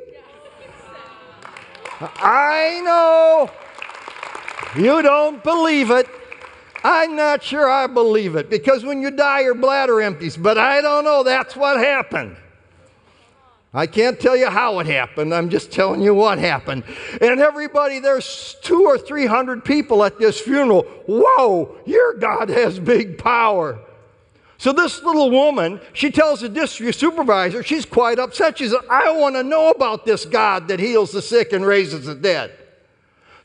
I 2.00 2.80
know 2.84 3.50
you 4.80 5.02
don't 5.02 5.42
believe 5.42 5.90
it. 5.90 6.06
I'm 6.84 7.16
not 7.16 7.42
sure 7.42 7.68
I 7.68 7.88
believe 7.88 8.36
it 8.36 8.48
because 8.48 8.84
when 8.84 9.02
you 9.02 9.10
die, 9.10 9.40
your 9.40 9.54
bladder 9.54 10.00
empties, 10.00 10.36
but 10.36 10.56
I 10.56 10.80
don't 10.80 11.04
know. 11.04 11.24
That's 11.24 11.56
what 11.56 11.78
happened. 11.78 12.36
I 13.74 13.86
can't 13.86 14.18
tell 14.18 14.36
you 14.36 14.48
how 14.48 14.78
it 14.78 14.86
happened. 14.86 15.34
I'm 15.34 15.50
just 15.50 15.70
telling 15.70 16.00
you 16.00 16.14
what 16.14 16.38
happened. 16.38 16.84
And 17.20 17.38
everybody, 17.38 17.98
there's 17.98 18.56
two 18.62 18.84
or 18.84 18.96
three 18.96 19.26
hundred 19.26 19.64
people 19.64 20.02
at 20.04 20.18
this 20.18 20.40
funeral. 20.40 20.82
Whoa, 21.06 21.76
your 21.84 22.14
God 22.14 22.48
has 22.48 22.80
big 22.80 23.18
power. 23.18 23.78
So 24.56 24.72
this 24.72 25.02
little 25.02 25.30
woman, 25.30 25.80
she 25.92 26.10
tells 26.10 26.40
the 26.40 26.48
district 26.48 26.98
supervisor, 26.98 27.62
she's 27.62 27.84
quite 27.84 28.18
upset. 28.18 28.58
She 28.58 28.68
says, 28.68 28.80
I 28.90 29.12
want 29.12 29.36
to 29.36 29.44
know 29.44 29.70
about 29.70 30.04
this 30.04 30.24
God 30.24 30.66
that 30.68 30.80
heals 30.80 31.12
the 31.12 31.22
sick 31.22 31.52
and 31.52 31.64
raises 31.64 32.06
the 32.06 32.14
dead. 32.14 32.52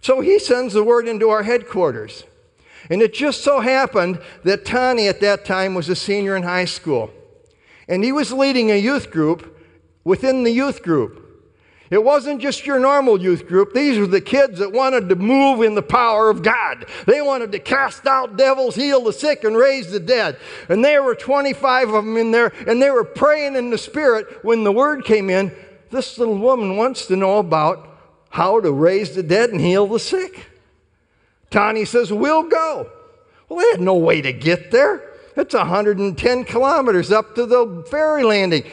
So 0.02 0.22
he 0.22 0.40
sends 0.40 0.74
the 0.74 0.84
word 0.84 1.08
into 1.08 1.30
our 1.30 1.44
headquarters. 1.44 2.24
And 2.90 3.02
it 3.02 3.14
just 3.14 3.44
so 3.44 3.60
happened 3.60 4.20
that 4.44 4.66
Tani 4.66 5.08
at 5.08 5.22
that 5.22 5.46
time 5.46 5.76
was 5.76 5.88
a 5.88 5.96
senior 5.96 6.36
in 6.36 6.44
high 6.44 6.66
school. 6.66 7.12
And 7.88 8.04
he 8.04 8.12
was 8.12 8.34
leading 8.34 8.72
a 8.72 8.80
youth 8.80 9.12
group 9.12 9.53
within 10.04 10.44
the 10.44 10.52
youth 10.52 10.84
group. 10.84 11.24
It 11.90 12.04
wasn't 12.04 12.42
just 12.42 12.66
your 12.66 12.80
normal 12.80 13.22
youth 13.22 13.48
group. 13.48 13.74
These 13.74 14.00
were 14.00 14.08
the 14.08 14.20
kids 14.20 14.58
that 14.58 14.72
wanted 14.72 15.10
to 15.10 15.16
move 15.16 15.62
in 15.62 15.76
the 15.76 15.84
power 15.84 16.30
of 16.30 16.42
God. 16.42 16.88
They 17.06 17.22
wanted 17.22 17.52
to 17.52 17.60
cast 17.60 18.08
out 18.08 18.36
devils, 18.36 18.74
heal 18.74 19.04
the 19.04 19.14
sick, 19.14 19.44
and 19.44 19.56
raise 19.56 19.92
the 19.92 20.00
dead. 20.00 20.38
And 20.70 20.84
there 20.84 21.04
were 21.04 21.14
25 21.14 21.90
of 21.90 22.06
them 22.06 22.18
in 22.18 22.32
there, 22.32 22.52
and 22.66 22.82
they 22.82 22.90
were 22.90 23.04
praying 23.04 23.56
in 23.56 23.70
the 23.70 23.78
Spirit 23.78 24.44
when 24.44 24.64
the 24.64 24.72
word 24.72 25.06
came 25.06 25.30
in. 25.30 25.52
This 25.92 26.18
little 26.18 26.40
woman 26.40 26.78
wants 26.78 27.06
to 27.08 27.16
know 27.16 27.38
about 27.38 27.88
how 28.32 28.60
to 28.60 28.72
raise 28.72 29.14
the 29.14 29.22
dead 29.22 29.52
and 29.52 29.62
heal 29.62 29.86
the 29.86 30.00
sick. 30.00 30.48
Tani 31.52 31.86
says, 31.86 32.12
We'll 32.12 32.50
go. 32.50 32.90
Well, 33.48 33.60
they 33.60 33.70
had 33.70 33.82
no 33.82 33.98
way 33.98 34.20
to 34.22 34.34
get 34.34 34.72
there. 34.72 35.12
It's 35.38 35.54
110 35.54 36.44
kilometers 36.46 37.12
up 37.12 37.36
to 37.36 37.46
the 37.46 37.86
ferry 37.92 38.24
landing. 38.24 38.64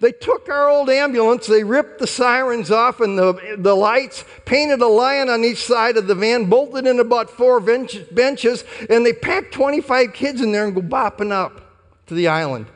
They 0.00 0.12
took 0.12 0.48
our 0.48 0.68
old 0.68 0.90
ambulance, 0.90 1.46
they 1.46 1.64
ripped 1.64 1.98
the 1.98 2.06
sirens 2.06 2.70
off 2.70 3.00
and 3.00 3.18
the, 3.18 3.56
the 3.56 3.74
lights, 3.74 4.24
painted 4.44 4.80
a 4.80 4.86
lion 4.86 5.28
on 5.28 5.44
each 5.44 5.64
side 5.64 5.96
of 5.96 6.06
the 6.06 6.14
van, 6.14 6.50
bolted 6.50 6.86
in 6.86 7.00
about 7.00 7.30
four 7.30 7.60
bench, 7.60 7.98
benches, 8.10 8.64
and 8.90 9.06
they 9.06 9.12
packed 9.12 9.54
25 9.54 10.12
kids 10.12 10.40
in 10.40 10.52
there 10.52 10.66
and 10.66 10.74
go 10.74 10.82
bopping 10.82 11.32
up 11.32 11.60
to 12.06 12.14
the 12.14 12.28
island. 12.28 12.66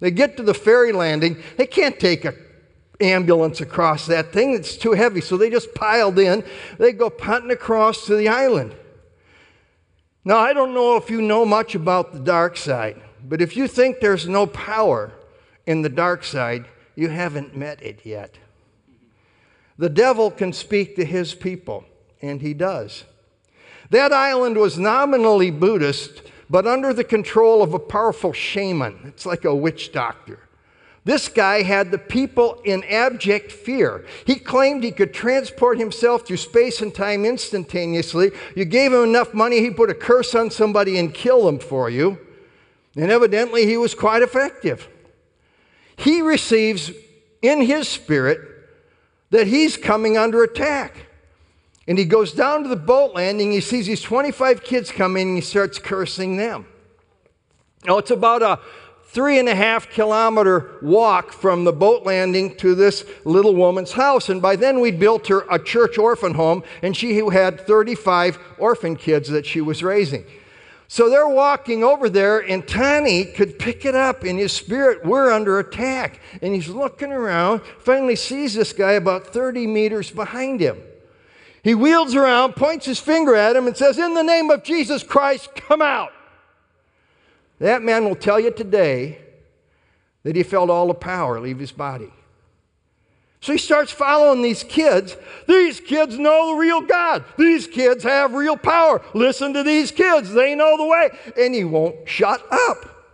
They 0.00 0.10
get 0.10 0.36
to 0.36 0.42
the 0.42 0.54
ferry 0.54 0.92
landing. 0.92 1.42
They 1.56 1.66
can't 1.66 1.98
take 1.98 2.24
a 2.24 2.34
ambulance 3.00 3.60
across 3.60 4.06
that 4.06 4.32
thing. 4.32 4.54
It's 4.54 4.76
too 4.76 4.92
heavy. 4.92 5.20
So 5.20 5.36
they 5.36 5.50
just 5.50 5.74
piled 5.74 6.18
in. 6.18 6.44
They 6.78 6.92
go 6.92 7.10
punting 7.10 7.50
across 7.50 8.06
to 8.06 8.16
the 8.16 8.28
island. 8.28 8.74
Now, 10.24 10.38
I 10.38 10.52
don't 10.52 10.74
know 10.74 10.96
if 10.96 11.10
you 11.10 11.22
know 11.22 11.44
much 11.44 11.74
about 11.74 12.12
the 12.12 12.18
dark 12.18 12.56
side, 12.56 13.00
but 13.22 13.40
if 13.40 13.56
you 13.56 13.68
think 13.68 14.00
there's 14.00 14.26
no 14.26 14.46
power 14.46 15.12
in 15.66 15.82
the 15.82 15.88
dark 15.88 16.24
side, 16.24 16.66
you 16.94 17.08
haven't 17.08 17.56
met 17.56 17.82
it 17.82 18.00
yet. 18.04 18.38
The 19.78 19.90
devil 19.90 20.30
can 20.30 20.52
speak 20.52 20.96
to 20.96 21.04
his 21.04 21.34
people, 21.34 21.84
and 22.22 22.40
he 22.40 22.54
does. 22.54 23.04
That 23.90 24.12
island 24.12 24.56
was 24.56 24.78
nominally 24.78 25.50
Buddhist, 25.50 26.22
but 26.48 26.66
under 26.66 26.92
the 26.92 27.04
control 27.04 27.62
of 27.62 27.74
a 27.74 27.78
powerful 27.78 28.32
shaman. 28.32 29.00
It's 29.04 29.26
like 29.26 29.44
a 29.44 29.54
witch 29.54 29.92
doctor. 29.92 30.40
This 31.04 31.28
guy 31.28 31.62
had 31.62 31.92
the 31.92 31.98
people 31.98 32.60
in 32.64 32.82
abject 32.84 33.52
fear. 33.52 34.04
He 34.24 34.36
claimed 34.36 34.82
he 34.82 34.90
could 34.90 35.14
transport 35.14 35.78
himself 35.78 36.26
through 36.26 36.38
space 36.38 36.82
and 36.82 36.92
time 36.92 37.24
instantaneously. 37.24 38.32
You 38.56 38.64
gave 38.64 38.92
him 38.92 39.04
enough 39.04 39.32
money, 39.32 39.60
he 39.60 39.70
put 39.70 39.90
a 39.90 39.94
curse 39.94 40.34
on 40.34 40.50
somebody 40.50 40.98
and 40.98 41.14
kill 41.14 41.44
them 41.44 41.60
for 41.60 41.88
you. 41.88 42.18
And 42.96 43.12
evidently, 43.12 43.66
he 43.66 43.76
was 43.76 43.94
quite 43.94 44.22
effective. 44.22 44.88
He 45.96 46.20
receives 46.20 46.90
in 47.42 47.62
his 47.62 47.88
spirit 47.88 48.40
that 49.30 49.46
he's 49.46 49.76
coming 49.76 50.16
under 50.16 50.42
attack. 50.42 51.06
And 51.88 51.98
he 51.98 52.04
goes 52.04 52.32
down 52.32 52.64
to 52.64 52.68
the 52.68 52.76
boat 52.76 53.14
landing. 53.14 53.52
He 53.52 53.60
sees 53.60 53.86
these 53.86 54.02
25 54.02 54.62
kids 54.62 54.90
come 54.90 55.16
in 55.16 55.28
and 55.28 55.36
he 55.36 55.40
starts 55.40 55.78
cursing 55.78 56.36
them. 56.36 56.66
Now, 57.84 57.98
it's 57.98 58.10
about 58.10 58.42
a 58.42 58.58
three 59.16 59.38
and 59.38 59.48
a 59.48 59.54
half 59.54 59.88
kilometer 59.88 60.78
walk 60.82 61.32
from 61.32 61.64
the 61.64 61.72
boat 61.72 62.04
landing 62.04 62.56
to 62.56 62.74
this 62.74 63.04
little 63.24 63.54
woman's 63.54 63.92
house. 63.92 64.28
And 64.28 64.42
by 64.42 64.56
then, 64.56 64.80
we'd 64.80 64.98
built 64.98 65.28
her 65.28 65.46
a 65.48 65.58
church 65.58 65.96
orphan 65.96 66.34
home, 66.34 66.64
and 66.82 66.96
she 66.96 67.16
had 67.16 67.60
35 67.60 68.38
orphan 68.58 68.96
kids 68.96 69.28
that 69.30 69.46
she 69.46 69.60
was 69.60 69.82
raising. 69.82 70.24
So 70.88 71.10
they're 71.10 71.28
walking 71.28 71.82
over 71.82 72.08
there, 72.08 72.38
and 72.38 72.66
Tani 72.66 73.24
could 73.24 73.58
pick 73.58 73.84
it 73.84 73.94
up 73.94 74.24
in 74.24 74.38
his 74.38 74.52
spirit. 74.52 75.04
We're 75.04 75.32
under 75.32 75.58
attack. 75.58 76.20
And 76.40 76.54
he's 76.54 76.68
looking 76.68 77.12
around, 77.12 77.62
finally 77.80 78.16
sees 78.16 78.54
this 78.54 78.72
guy 78.72 78.92
about 78.92 79.26
30 79.26 79.66
meters 79.66 80.10
behind 80.10 80.60
him. 80.60 80.78
He 81.64 81.74
wheels 81.74 82.14
around, 82.14 82.54
points 82.54 82.86
his 82.86 83.00
finger 83.00 83.34
at 83.34 83.56
him, 83.56 83.66
and 83.66 83.76
says, 83.76 83.98
In 83.98 84.14
the 84.14 84.22
name 84.22 84.50
of 84.50 84.62
Jesus 84.62 85.02
Christ, 85.02 85.56
come 85.56 85.82
out. 85.82 86.12
That 87.58 87.82
man 87.82 88.04
will 88.04 88.14
tell 88.14 88.38
you 88.38 88.52
today 88.52 89.18
that 90.22 90.36
he 90.36 90.44
felt 90.44 90.70
all 90.70 90.86
the 90.86 90.94
power 90.94 91.40
leave 91.40 91.58
his 91.58 91.72
body. 91.72 92.12
So 93.46 93.52
he 93.52 93.58
starts 93.58 93.92
following 93.92 94.42
these 94.42 94.64
kids. 94.64 95.16
These 95.46 95.78
kids 95.78 96.18
know 96.18 96.48
the 96.48 96.54
real 96.56 96.80
God. 96.80 97.22
These 97.38 97.68
kids 97.68 98.02
have 98.02 98.34
real 98.34 98.56
power. 98.56 99.00
Listen 99.14 99.52
to 99.54 99.62
these 99.62 99.92
kids, 99.92 100.32
they 100.32 100.56
know 100.56 100.76
the 100.76 100.84
way. 100.84 101.10
And 101.40 101.54
he 101.54 101.62
won't 101.62 102.08
shut 102.08 102.44
up. 102.50 103.06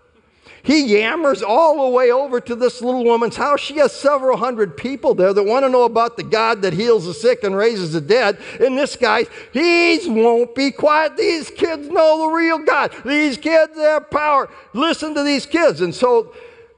He 0.62 0.94
yammers 0.94 1.42
all 1.42 1.84
the 1.84 1.94
way 1.94 2.10
over 2.10 2.40
to 2.40 2.56
this 2.56 2.80
little 2.80 3.04
woman's 3.04 3.36
house. 3.36 3.60
She 3.60 3.76
has 3.76 3.92
several 3.92 4.38
hundred 4.38 4.74
people 4.74 5.12
there 5.12 5.34
that 5.34 5.42
want 5.42 5.66
to 5.66 5.68
know 5.68 5.84
about 5.84 6.16
the 6.16 6.22
God 6.22 6.62
that 6.62 6.72
heals 6.72 7.04
the 7.04 7.12
sick 7.12 7.44
and 7.44 7.54
raises 7.54 7.92
the 7.92 8.00
dead. 8.00 8.38
And 8.58 8.78
this 8.78 8.96
guy, 8.96 9.26
he 9.52 10.00
won't 10.06 10.54
be 10.54 10.70
quiet. 10.70 11.18
These 11.18 11.50
kids 11.50 11.88
know 11.88 12.22
the 12.22 12.34
real 12.34 12.60
God. 12.60 12.94
These 13.04 13.36
kids 13.36 13.76
have 13.76 14.10
power. 14.10 14.48
Listen 14.72 15.14
to 15.14 15.22
these 15.22 15.44
kids. 15.44 15.82
And 15.82 15.94
so 15.94 16.32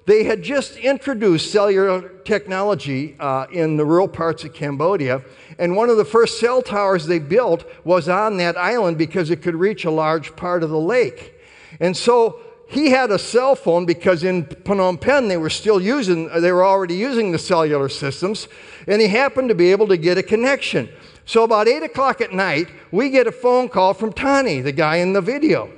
they 0.06 0.24
had 0.24 0.42
just 0.42 0.76
introduced 0.76 1.50
cellular 1.50 2.08
technology 2.24 3.16
uh, 3.18 3.46
in 3.50 3.76
the 3.76 3.84
rural 3.84 4.08
parts 4.08 4.44
of 4.44 4.52
Cambodia. 4.52 5.22
And 5.58 5.76
one 5.76 5.88
of 5.88 5.96
the 5.96 6.04
first 6.04 6.38
cell 6.38 6.60
towers 6.60 7.06
they 7.06 7.18
built 7.18 7.64
was 7.84 8.08
on 8.08 8.36
that 8.38 8.56
island 8.56 8.98
because 8.98 9.30
it 9.30 9.40
could 9.40 9.54
reach 9.54 9.84
a 9.84 9.90
large 9.90 10.36
part 10.36 10.62
of 10.62 10.70
the 10.70 10.78
lake. 10.78 11.34
And 11.80 11.96
so 11.96 12.40
he 12.68 12.90
had 12.90 13.10
a 13.10 13.18
cell 13.18 13.54
phone 13.54 13.86
because 13.86 14.24
in 14.24 14.44
Phnom 14.44 15.00
Penh 15.00 15.28
they 15.28 15.36
were 15.36 15.50
still 15.50 15.80
using, 15.80 16.28
they 16.40 16.52
were 16.52 16.64
already 16.64 16.96
using 16.96 17.32
the 17.32 17.38
cellular 17.38 17.88
systems, 17.88 18.48
and 18.86 19.00
he 19.00 19.08
happened 19.08 19.48
to 19.48 19.54
be 19.54 19.70
able 19.70 19.86
to 19.88 19.96
get 19.96 20.18
a 20.18 20.22
connection. 20.22 20.88
So 21.26 21.44
about 21.44 21.68
8 21.68 21.82
o'clock 21.82 22.20
at 22.20 22.32
night, 22.32 22.68
we 22.90 23.08
get 23.08 23.26
a 23.26 23.32
phone 23.32 23.68
call 23.68 23.94
from 23.94 24.12
Tani, 24.12 24.60
the 24.60 24.72
guy 24.72 24.96
in 24.96 25.14
the 25.14 25.22
video. 25.22 25.70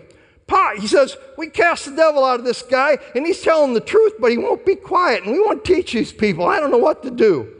Pa, 0.46 0.74
he 0.78 0.86
says, 0.86 1.16
we 1.36 1.48
cast 1.48 1.86
the 1.86 1.96
devil 1.96 2.24
out 2.24 2.38
of 2.38 2.46
this 2.46 2.62
guy, 2.62 2.98
and 3.14 3.26
he's 3.26 3.42
telling 3.42 3.74
the 3.74 3.80
truth, 3.80 4.14
but 4.20 4.30
he 4.30 4.38
won't 4.38 4.64
be 4.64 4.76
quiet, 4.76 5.24
and 5.24 5.32
we 5.32 5.40
want 5.40 5.64
to 5.64 5.74
teach 5.74 5.92
these 5.92 6.12
people. 6.12 6.46
I 6.46 6.60
don't 6.60 6.70
know 6.70 6.78
what 6.78 7.02
to 7.02 7.10
do. 7.10 7.52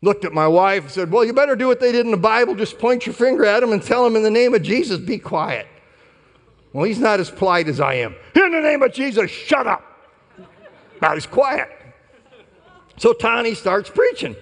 Looked 0.00 0.24
at 0.24 0.32
my 0.32 0.46
wife 0.46 0.82
and 0.82 0.92
said, 0.92 1.10
Well, 1.10 1.24
you 1.24 1.32
better 1.32 1.56
do 1.56 1.66
what 1.66 1.80
they 1.80 1.90
did 1.90 2.04
in 2.04 2.10
the 2.10 2.18
Bible. 2.18 2.54
Just 2.54 2.78
point 2.78 3.06
your 3.06 3.14
finger 3.14 3.44
at 3.46 3.60
them 3.60 3.72
and 3.72 3.82
tell 3.82 4.04
them 4.04 4.16
in 4.16 4.22
the 4.22 4.30
name 4.30 4.54
of 4.54 4.62
Jesus, 4.62 5.00
be 5.00 5.18
quiet. 5.18 5.66
Well, 6.74 6.84
he's 6.84 6.98
not 6.98 7.20
as 7.20 7.30
polite 7.30 7.68
as 7.68 7.80
I 7.80 7.94
am. 7.94 8.14
In 8.34 8.52
the 8.52 8.60
name 8.60 8.82
of 8.82 8.92
Jesus, 8.92 9.30
shut 9.30 9.66
up. 9.66 9.82
Now 11.00 11.14
he's 11.14 11.26
quiet. 11.26 11.70
So 12.98 13.12
Tani 13.12 13.54
starts 13.54 13.90
preaching. 13.90 14.36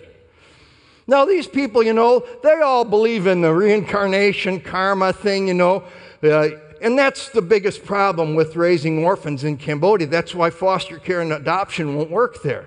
Now, 1.06 1.24
these 1.24 1.46
people, 1.46 1.82
you 1.82 1.92
know, 1.92 2.24
they 2.42 2.60
all 2.60 2.84
believe 2.84 3.26
in 3.26 3.40
the 3.40 3.52
reincarnation 3.52 4.60
karma 4.60 5.12
thing, 5.12 5.48
you 5.48 5.54
know. 5.54 5.84
Uh, 6.22 6.50
and 6.82 6.98
that's 6.98 7.28
the 7.28 7.40
biggest 7.40 7.84
problem 7.84 8.34
with 8.34 8.56
raising 8.56 9.04
orphans 9.04 9.44
in 9.44 9.56
Cambodia. 9.56 10.06
That's 10.06 10.34
why 10.34 10.50
foster 10.50 10.98
care 10.98 11.20
and 11.20 11.32
adoption 11.32 11.96
won't 11.96 12.10
work 12.10 12.42
there. 12.42 12.66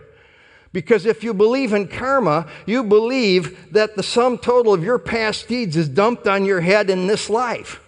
Because 0.72 1.06
if 1.06 1.24
you 1.24 1.34
believe 1.34 1.72
in 1.72 1.88
karma, 1.88 2.48
you 2.66 2.84
believe 2.84 3.72
that 3.72 3.96
the 3.96 4.04
sum 4.04 4.38
total 4.38 4.74
of 4.74 4.84
your 4.84 5.00
past 5.00 5.48
deeds 5.48 5.78
is 5.78 5.88
dumped 5.88 6.28
on 6.28 6.44
your 6.44 6.62
head 6.62 6.90
in 6.90 7.08
this 7.08 7.30
life. 7.30 7.82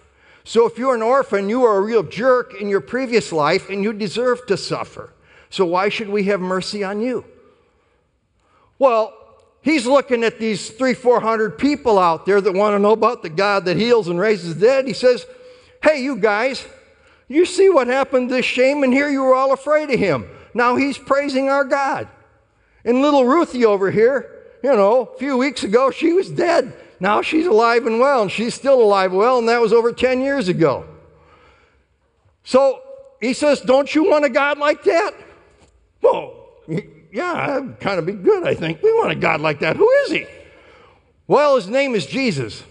So 0.44 0.66
if 0.66 0.78
you're 0.78 0.94
an 0.94 1.02
orphan, 1.02 1.50
you 1.50 1.60
were 1.60 1.76
a 1.76 1.82
real 1.82 2.02
jerk 2.02 2.54
in 2.58 2.70
your 2.70 2.80
previous 2.80 3.32
life 3.32 3.68
and 3.68 3.82
you 3.82 3.92
deserve 3.92 4.46
to 4.46 4.56
suffer. 4.56 5.12
So 5.50 5.66
why 5.66 5.90
should 5.90 6.08
we 6.08 6.24
have 6.24 6.40
mercy 6.40 6.82
on 6.82 7.02
you? 7.02 7.26
Well, 8.78 9.12
he's 9.60 9.86
looking 9.86 10.24
at 10.24 10.38
these 10.38 10.70
three, 10.70 10.94
four 10.94 11.20
hundred 11.20 11.58
people 11.58 11.98
out 11.98 12.24
there 12.24 12.40
that 12.40 12.52
want 12.52 12.74
to 12.74 12.78
know 12.78 12.92
about 12.92 13.22
the 13.22 13.28
God 13.28 13.66
that 13.66 13.76
heals 13.76 14.08
and 14.08 14.18
raises 14.18 14.54
dead. 14.54 14.86
He 14.86 14.94
says, 14.94 15.26
Hey, 15.82 16.02
you 16.02 16.16
guys, 16.16 16.66
you 17.28 17.46
see 17.46 17.68
what 17.68 17.86
happened 17.86 18.30
to 18.30 18.42
shaman 18.42 18.92
here? 18.92 19.08
You 19.08 19.22
were 19.22 19.34
all 19.34 19.52
afraid 19.52 19.90
of 19.90 19.98
him. 19.98 20.28
Now 20.54 20.76
he's 20.76 20.98
praising 20.98 21.48
our 21.48 21.64
God. 21.64 22.08
And 22.84 23.02
little 23.02 23.24
Ruthie 23.24 23.64
over 23.64 23.90
here, 23.90 24.30
you 24.62 24.74
know, 24.74 25.02
a 25.14 25.18
few 25.18 25.36
weeks 25.36 25.62
ago, 25.62 25.90
she 25.90 26.12
was 26.12 26.30
dead. 26.30 26.72
Now 27.00 27.22
she's 27.22 27.46
alive 27.46 27.86
and 27.86 28.00
well, 28.00 28.22
and 28.22 28.32
she's 28.32 28.54
still 28.54 28.82
alive 28.82 29.10
and 29.10 29.18
well, 29.18 29.38
and 29.38 29.48
that 29.48 29.60
was 29.60 29.72
over 29.72 29.92
10 29.92 30.20
years 30.20 30.48
ago. 30.48 30.84
So 32.42 32.80
he 33.20 33.34
says, 33.34 33.60
Don't 33.60 33.94
you 33.94 34.08
want 34.08 34.24
a 34.24 34.30
God 34.30 34.58
like 34.58 34.82
that? 34.84 35.12
Well, 36.00 36.34
yeah, 37.12 37.46
that'd 37.46 37.80
kind 37.80 37.98
of 37.98 38.06
be 38.06 38.12
good, 38.12 38.46
I 38.46 38.54
think. 38.54 38.82
We 38.82 38.92
want 38.94 39.12
a 39.12 39.16
God 39.16 39.40
like 39.40 39.60
that. 39.60 39.76
Who 39.76 39.88
is 39.90 40.10
he? 40.10 40.26
Well, 41.26 41.56
his 41.56 41.68
name 41.68 41.94
is 41.94 42.06
Jesus. 42.06 42.62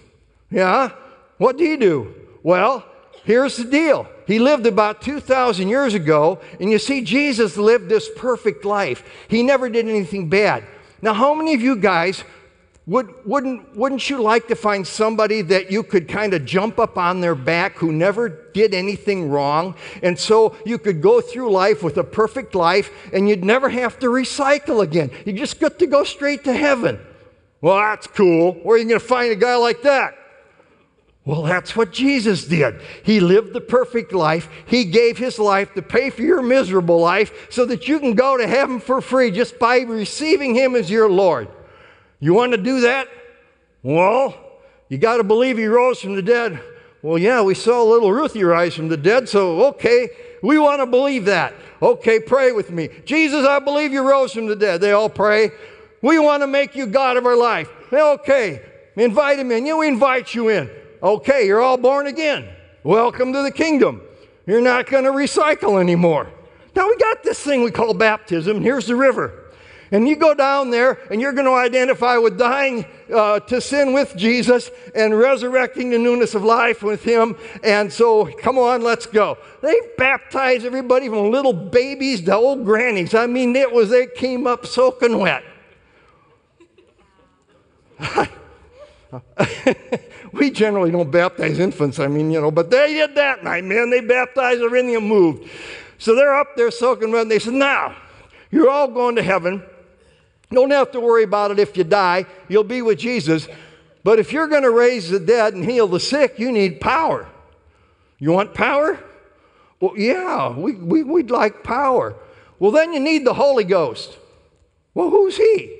Yeah? 0.49 0.91
What 1.37 1.57
do 1.57 1.63
you 1.63 1.77
do? 1.77 2.15
Well, 2.43 2.83
here's 3.23 3.57
the 3.57 3.65
deal 3.65 4.07
He 4.25 4.39
lived 4.39 4.65
about 4.65 5.01
2,000 5.01 5.67
years 5.67 5.93
ago, 5.93 6.39
and 6.59 6.71
you 6.71 6.79
see, 6.79 7.01
Jesus 7.01 7.57
lived 7.57 7.89
this 7.89 8.09
perfect 8.15 8.65
life. 8.65 9.03
He 9.27 9.43
never 9.43 9.69
did 9.69 9.87
anything 9.87 10.29
bad. 10.29 10.63
Now, 11.01 11.13
how 11.13 11.33
many 11.33 11.53
of 11.53 11.61
you 11.61 11.75
guys 11.75 12.23
would, 12.87 13.13
wouldn't, 13.25 13.75
wouldn't 13.75 14.09
you 14.09 14.21
like 14.21 14.47
to 14.47 14.55
find 14.55 14.87
somebody 14.87 15.41
that 15.41 15.69
you 15.69 15.83
could 15.83 16.07
kind 16.07 16.33
of 16.33 16.45
jump 16.45 16.79
up 16.79 16.97
on 16.97 17.19
their 17.19 17.35
back 17.35 17.75
who 17.75 17.91
never 17.91 18.29
did 18.29 18.73
anything 18.73 19.29
wrong? 19.29 19.75
And 20.01 20.17
so 20.17 20.55
you 20.65 20.77
could 20.77 21.01
go 21.01 21.19
through 21.19 21.51
life 21.51 21.83
with 21.83 21.97
a 21.97 22.03
perfect 22.03 22.55
life 22.55 22.89
and 23.11 23.27
you'd 23.27 23.43
never 23.43 23.67
have 23.67 23.99
to 23.99 24.07
recycle 24.07 24.81
again. 24.81 25.11
You 25.25 25.33
just 25.33 25.59
get 25.59 25.79
to 25.79 25.85
go 25.85 26.05
straight 26.05 26.45
to 26.45 26.53
heaven. 26.53 26.97
Well, 27.59 27.77
that's 27.77 28.07
cool. 28.07 28.53
Where 28.53 28.75
are 28.75 28.79
you 28.79 28.87
going 28.87 28.99
to 29.01 29.05
find 29.05 29.33
a 29.33 29.35
guy 29.35 29.57
like 29.57 29.81
that? 29.81 30.15
Well, 31.27 31.41
that's 31.41 31.75
what 31.75 31.91
Jesus 31.91 32.45
did. 32.45 32.79
He 33.03 33.19
lived 33.19 33.51
the 33.51 33.59
perfect 33.59 34.13
life. 34.13 34.47
He 34.65 34.85
gave 34.85 35.17
his 35.17 35.37
life 35.37 35.73
to 35.73 35.81
pay 35.81 36.09
for 36.09 36.21
your 36.21 36.41
miserable 36.41 37.01
life 37.01 37.47
so 37.51 37.65
that 37.65 37.85
you 37.85 37.99
can 37.99 38.13
go 38.13 38.37
to 38.37 38.47
heaven 38.47 38.79
for 38.79 39.01
free 39.01 39.29
just 39.31 39.59
by 39.59 39.79
receiving 39.79 40.55
him 40.55 40.73
as 40.73 40.89
your 40.89 41.09
Lord. 41.09 41.49
You 42.21 42.33
want 42.33 42.53
to 42.53 42.57
do 42.57 42.79
that? 42.79 43.09
Well, 43.83 44.35
you 44.87 44.97
got 44.97 45.17
to 45.17 45.25
believe 45.25 45.57
he 45.57 45.65
rose 45.65 45.99
from 45.99 46.15
the 46.15 46.21
dead. 46.21 46.61
Well, 47.01 47.17
yeah, 47.17 47.41
we 47.41 47.55
saw 47.55 47.83
little 47.83 48.13
Ruthie 48.13 48.45
rise 48.45 48.73
from 48.73 48.87
the 48.87 48.95
dead, 48.95 49.27
so 49.27 49.65
okay, 49.65 50.07
we 50.41 50.57
want 50.57 50.79
to 50.79 50.85
believe 50.85 51.25
that. 51.25 51.53
Okay, 51.81 52.21
pray 52.21 52.53
with 52.53 52.71
me. 52.71 52.87
Jesus, 53.03 53.45
I 53.45 53.59
believe 53.59 53.91
you 53.91 54.07
rose 54.07 54.31
from 54.31 54.47
the 54.47 54.55
dead. 54.55 54.79
They 54.79 54.93
all 54.93 55.09
pray. 55.09 55.51
We 56.01 56.19
want 56.19 56.41
to 56.43 56.47
make 56.47 56.73
you 56.73 56.87
God 56.87 57.17
of 57.17 57.25
our 57.25 57.35
life. 57.35 57.69
Okay, 57.91 58.61
invite 58.95 59.39
him 59.39 59.51
in. 59.51 59.65
You 59.65 59.81
invite 59.81 60.33
you 60.33 60.47
in. 60.47 60.69
Okay, 61.01 61.45
you're 61.45 61.61
all 61.61 61.77
born 61.77 62.07
again. 62.07 62.49
Welcome 62.83 63.31
to 63.33 63.43
the 63.43 63.51
kingdom. 63.51 64.01
You're 64.47 64.61
not 64.61 64.89
going 64.89 65.03
to 65.03 65.11
recycle 65.11 65.79
anymore. 65.79 66.31
Now 66.75 66.87
we 66.87 66.97
got 66.97 67.23
this 67.23 67.39
thing 67.39 67.61
we 67.63 67.69
call 67.69 67.93
baptism. 67.93 68.61
Here's 68.61 68.87
the 68.87 68.95
river. 68.95 69.43
And 69.91 70.07
you 70.07 70.15
go 70.15 70.33
down 70.33 70.71
there 70.71 70.99
and 71.11 71.21
you're 71.21 71.33
going 71.33 71.45
to 71.45 71.53
identify 71.53 72.17
with 72.17 72.37
dying 72.37 72.85
uh, 73.13 73.39
to 73.41 73.61
sin 73.61 73.93
with 73.93 74.17
Jesus 74.17 74.71
and 74.95 75.17
resurrecting 75.17 75.91
the 75.91 75.99
newness 75.99 76.33
of 76.33 76.43
life 76.43 76.81
with 76.81 77.03
Him. 77.03 77.37
And 77.63 77.93
so, 77.93 78.25
come 78.25 78.57
on, 78.57 78.81
let's 78.81 79.05
go. 79.05 79.37
They 79.61 79.79
baptized 79.97 80.65
everybody 80.65 81.07
from 81.09 81.31
little 81.31 81.53
babies 81.53 82.21
to 82.21 82.35
old 82.35 82.65
grannies. 82.65 83.13
I 83.13 83.27
mean, 83.27 83.55
it 83.55 83.71
was, 83.71 83.89
they 83.89 84.07
came 84.07 84.47
up 84.47 84.65
soaking 84.65 85.19
wet. 85.19 85.43
we 90.33 90.51
generally 90.51 90.91
don't 90.91 91.11
baptize 91.11 91.59
infants, 91.59 91.99
I 91.99 92.07
mean, 92.07 92.31
you 92.31 92.41
know, 92.41 92.51
but 92.51 92.69
they 92.69 92.93
did 92.93 93.15
that 93.15 93.43
night, 93.43 93.63
man. 93.63 93.89
They 93.89 94.01
baptized 94.01 94.61
and 94.61 95.07
moved. 95.07 95.49
So 95.97 96.15
they're 96.15 96.35
up 96.35 96.55
there 96.55 96.71
soaking 96.71 97.11
wet, 97.11 97.23
and 97.23 97.31
they 97.31 97.39
said, 97.39 97.53
Now, 97.53 97.95
you're 98.51 98.69
all 98.69 98.87
going 98.87 99.15
to 99.15 99.23
heaven. 99.23 99.63
Don't 100.51 100.71
have 100.71 100.91
to 100.91 100.99
worry 100.99 101.23
about 101.23 101.51
it 101.51 101.59
if 101.59 101.75
you 101.75 101.83
die. 101.83 102.25
You'll 102.47 102.63
be 102.63 102.81
with 102.81 102.99
Jesus. 102.99 103.47
But 104.03 104.19
if 104.19 104.31
you're 104.31 104.47
going 104.47 104.63
to 104.63 104.71
raise 104.71 105.09
the 105.09 105.19
dead 105.19 105.53
and 105.53 105.65
heal 105.65 105.87
the 105.87 105.99
sick, 105.99 106.39
you 106.39 106.51
need 106.51 106.79
power. 106.79 107.27
You 108.19 108.31
want 108.31 108.53
power? 108.53 108.99
Well, 109.79 109.97
yeah, 109.97 110.57
we, 110.57 110.73
we, 110.73 111.03
we'd 111.03 111.29
like 111.29 111.63
power. 111.63 112.15
Well, 112.59 112.71
then 112.71 112.93
you 112.93 112.99
need 112.99 113.25
the 113.25 113.33
Holy 113.33 113.63
Ghost. 113.63 114.17
Well, 114.93 115.09
who's 115.09 115.37
he? 115.37 115.77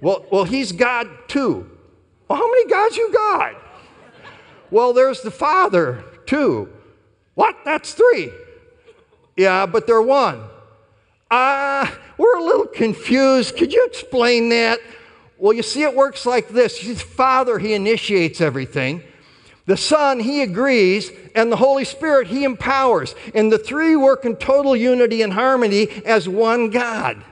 Well, 0.00 0.24
well, 0.32 0.44
he's 0.44 0.72
God 0.72 1.08
too. 1.28 1.70
Well, 2.26 2.38
how 2.38 2.50
many 2.50 2.68
gods 2.68 2.96
you 2.96 3.12
got? 3.12 3.61
Well, 4.72 4.94
there's 4.94 5.20
the 5.20 5.30
Father 5.30 6.02
too. 6.24 6.72
What? 7.34 7.56
That's 7.62 7.92
three. 7.92 8.32
Yeah, 9.36 9.66
but 9.66 9.86
they're 9.86 10.00
one. 10.00 10.42
Ah, 11.30 11.92
uh, 11.92 11.94
we're 12.16 12.38
a 12.38 12.42
little 12.42 12.66
confused. 12.66 13.56
Could 13.58 13.74
you 13.74 13.84
explain 13.84 14.48
that? 14.48 14.80
Well, 15.36 15.52
you 15.52 15.62
see, 15.62 15.82
it 15.82 15.94
works 15.94 16.24
like 16.24 16.48
this 16.48 16.78
His 16.78 17.02
Father, 17.02 17.58
He 17.58 17.74
initiates 17.74 18.40
everything. 18.40 19.02
The 19.66 19.76
Son, 19.76 20.20
He 20.20 20.40
agrees, 20.40 21.10
and 21.34 21.52
the 21.52 21.56
Holy 21.56 21.84
Spirit, 21.84 22.28
He 22.28 22.44
empowers. 22.44 23.14
And 23.34 23.52
the 23.52 23.58
three 23.58 23.94
work 23.94 24.24
in 24.24 24.36
total 24.36 24.74
unity 24.74 25.20
and 25.20 25.34
harmony 25.34 25.88
as 26.06 26.30
one 26.30 26.70
God. 26.70 27.22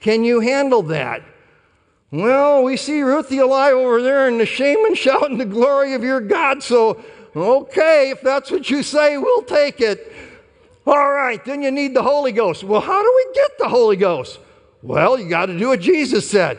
Can 0.00 0.24
you 0.24 0.40
handle 0.40 0.82
that? 0.84 1.22
Well, 2.10 2.64
we 2.64 2.76
see 2.76 3.02
Ruthie 3.02 3.38
alive 3.38 3.74
over 3.74 4.02
there 4.02 4.26
and 4.26 4.40
the 4.40 4.46
shaman 4.46 4.94
shouting 4.94 5.38
the 5.38 5.44
glory 5.44 5.94
of 5.94 6.02
your 6.02 6.20
God, 6.20 6.62
so 6.62 7.00
okay, 7.36 8.10
if 8.10 8.20
that's 8.20 8.50
what 8.50 8.68
you 8.68 8.82
say, 8.82 9.16
we'll 9.16 9.42
take 9.42 9.80
it. 9.80 10.12
All 10.86 11.12
right, 11.12 11.44
then 11.44 11.62
you 11.62 11.70
need 11.70 11.94
the 11.94 12.02
Holy 12.02 12.32
Ghost. 12.32 12.64
Well, 12.64 12.80
how 12.80 13.00
do 13.00 13.12
we 13.14 13.34
get 13.34 13.58
the 13.58 13.68
Holy 13.68 13.96
Ghost? 13.96 14.40
Well, 14.82 15.20
you 15.20 15.28
got 15.28 15.46
to 15.46 15.56
do 15.56 15.68
what 15.68 15.80
Jesus 15.80 16.28
said. 16.28 16.58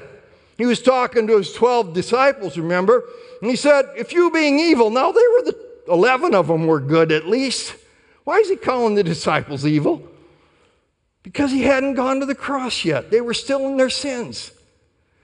He 0.58 0.66
was 0.66 0.82
talking 0.82 1.28
to 1.28 1.38
his 1.38 1.52
12 1.54 1.94
disciples, 1.94 2.58
remember? 2.58 3.04
And 3.42 3.50
he 3.50 3.58
said, 3.58 3.86
If 3.98 4.14
you 4.14 4.32
being 4.32 4.60
evil, 4.60 4.90
now 4.90 5.12
they 5.12 5.20
were 5.20 5.44
the 5.44 5.72
11 5.90 6.36
of 6.36 6.48
them 6.48 6.68
were 6.68 6.80
good 6.80 7.12
at 7.12 7.28
least. 7.28 7.76
Why 8.24 8.38
is 8.38 8.48
he 8.48 8.56
calling 8.56 8.96
the 8.96 9.04
disciples 9.04 9.66
evil? 9.66 10.08
Because 11.24 11.52
he 11.52 11.64
hadn't 11.64 11.96
gone 11.96 12.20
to 12.20 12.26
the 12.26 12.36
cross 12.36 12.86
yet. 12.86 13.12
They 13.12 13.22
were 13.22 13.34
still 13.34 13.68
in 13.68 13.78
their 13.78 13.90
sins. 13.90 14.52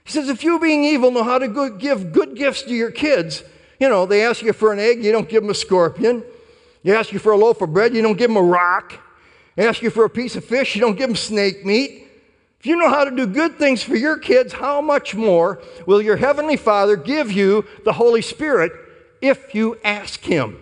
He 0.08 0.12
says, 0.14 0.30
If 0.30 0.42
you 0.42 0.58
being 0.58 0.84
evil 0.84 1.10
know 1.10 1.22
how 1.22 1.38
to 1.38 1.76
give 1.78 2.12
good 2.12 2.34
gifts 2.34 2.62
to 2.62 2.74
your 2.74 2.90
kids, 2.90 3.44
you 3.78 3.90
know, 3.90 4.06
they 4.06 4.24
ask 4.24 4.40
you 4.40 4.54
for 4.54 4.72
an 4.72 4.78
egg, 4.78 5.04
you 5.04 5.12
don't 5.12 5.28
give 5.28 5.42
them 5.42 5.50
a 5.50 5.54
scorpion. 5.54 6.24
You 6.82 6.94
ask 6.94 7.12
you 7.12 7.18
for 7.18 7.32
a 7.32 7.36
loaf 7.36 7.60
of 7.60 7.74
bread, 7.74 7.94
you 7.94 8.00
don't 8.00 8.16
give 8.16 8.30
them 8.30 8.38
a 8.38 8.42
rock. 8.42 8.98
They 9.54 9.68
ask 9.68 9.82
you 9.82 9.90
for 9.90 10.06
a 10.06 10.10
piece 10.10 10.34
of 10.34 10.46
fish, 10.46 10.74
you 10.74 10.80
don't 10.80 10.96
give 10.96 11.08
them 11.08 11.16
snake 11.16 11.62
meat. 11.66 12.06
If 12.58 12.64
you 12.64 12.76
know 12.76 12.88
how 12.88 13.04
to 13.04 13.10
do 13.10 13.26
good 13.26 13.58
things 13.58 13.82
for 13.82 13.96
your 13.96 14.16
kids, 14.16 14.54
how 14.54 14.80
much 14.80 15.14
more 15.14 15.60
will 15.84 16.00
your 16.00 16.16
Heavenly 16.16 16.56
Father 16.56 16.96
give 16.96 17.30
you 17.30 17.66
the 17.84 17.92
Holy 17.92 18.22
Spirit 18.22 18.72
if 19.20 19.54
you 19.54 19.76
ask 19.84 20.20
Him? 20.20 20.58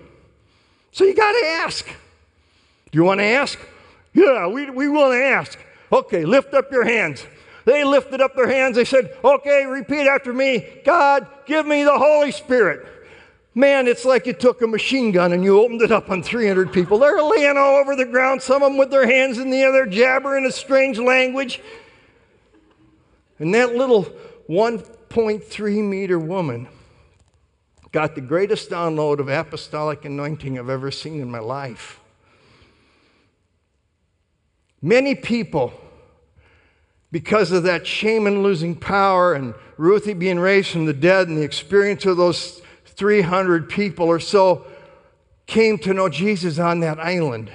So 0.90 1.04
you 1.04 1.14
got 1.14 1.30
to 1.30 1.46
ask. 1.46 1.87
Do 1.87 2.98
you 2.98 3.04
want 3.04 3.20
to 3.20 3.24
ask? 3.24 3.61
Yeah, 4.12 4.48
we, 4.48 4.70
we 4.70 4.88
want 4.88 5.12
to 5.12 5.22
ask. 5.22 5.56
Okay, 5.92 6.24
lift 6.24 6.52
up 6.52 6.72
your 6.72 6.85
hands. 6.85 7.24
They 7.66 7.83
lifted 7.83 8.20
up 8.20 8.37
their 8.37 8.48
hands. 8.48 8.76
They 8.76 8.85
said, 8.85 9.14
Okay, 9.22 9.66
repeat 9.66 10.07
after 10.07 10.33
me 10.33 10.81
God, 10.85 11.26
give 11.44 11.66
me 11.66 11.83
the 11.85 11.98
Holy 11.98 12.31
Spirit. 12.31 12.87
Man, 13.55 13.88
it's 13.88 14.05
like 14.05 14.26
you 14.26 14.35
took 14.35 14.62
a 14.62 14.66
machine 14.66 15.12
gun 15.12 15.33
and 15.33 15.42
you 15.42 15.61
opened 15.61 15.83
it 15.83 15.90
up 15.90 16.11
on 16.11 16.22
300 16.22 16.72
people. 16.72 16.98
They're 16.98 17.22
laying 17.22 17.57
all 17.57 17.76
over 17.76 17.96
the 17.96 18.05
ground, 18.05 18.40
some 18.40 18.62
of 18.62 18.70
them 18.70 18.79
with 18.79 18.90
their 18.90 19.07
hands 19.07 19.38
in 19.38 19.50
the 19.50 19.64
other, 19.64 19.87
jabbering 19.87 20.46
a 20.46 20.52
strange 20.52 20.98
language. 20.98 21.61
And 23.38 23.55
that 23.55 23.74
little 23.74 24.05
1.3 24.48 25.83
meter 25.83 26.18
woman 26.18 26.68
got 27.92 28.14
the 28.14 28.20
greatest 28.20 28.70
download 28.70 29.18
of 29.18 29.29
apostolic 29.29 30.05
anointing 30.05 30.59
I've 30.59 30.68
ever 30.68 30.90
seen 30.90 31.20
in 31.20 31.31
my 31.31 31.38
life. 31.38 31.98
Many 34.83 35.14
people, 35.14 35.72
because 37.16 37.50
of 37.50 37.62
that 37.62 37.87
shaman 37.87 38.42
losing 38.42 38.76
power 38.76 39.33
and 39.33 39.55
Ruthie 39.79 40.12
being 40.12 40.38
raised 40.38 40.68
from 40.68 40.85
the 40.85 40.92
dead 40.92 41.29
and 41.29 41.38
the 41.38 41.42
experience 41.42 42.05
of 42.05 42.18
those 42.18 42.61
300 42.85 43.70
people 43.70 44.05
or 44.05 44.20
so 44.20 44.66
came 45.46 45.79
to 45.79 45.94
know 45.94 46.11
Jesus 46.11 46.59
on 46.59 46.81
that 46.81 47.00
island. 47.00 47.50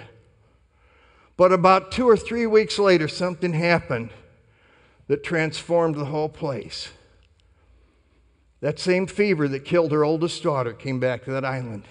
But 1.38 1.52
about 1.52 1.92
two 1.92 2.10
or 2.10 2.18
three 2.18 2.48
weeks 2.48 2.80
later, 2.80 3.08
something 3.08 3.54
happened 3.54 4.10
that 5.06 5.24
transformed 5.24 5.94
the 5.94 6.06
whole 6.06 6.30
place. 6.30 6.90
That 8.62 8.80
same 8.80 9.06
fever 9.06 9.48
that 9.48 9.64
killed 9.64 9.92
her 9.92 10.04
oldest 10.04 10.42
daughter 10.42 10.74
came 10.74 11.00
back 11.00 11.24
to 11.26 11.32
that 11.34 11.46
island. 11.46 11.84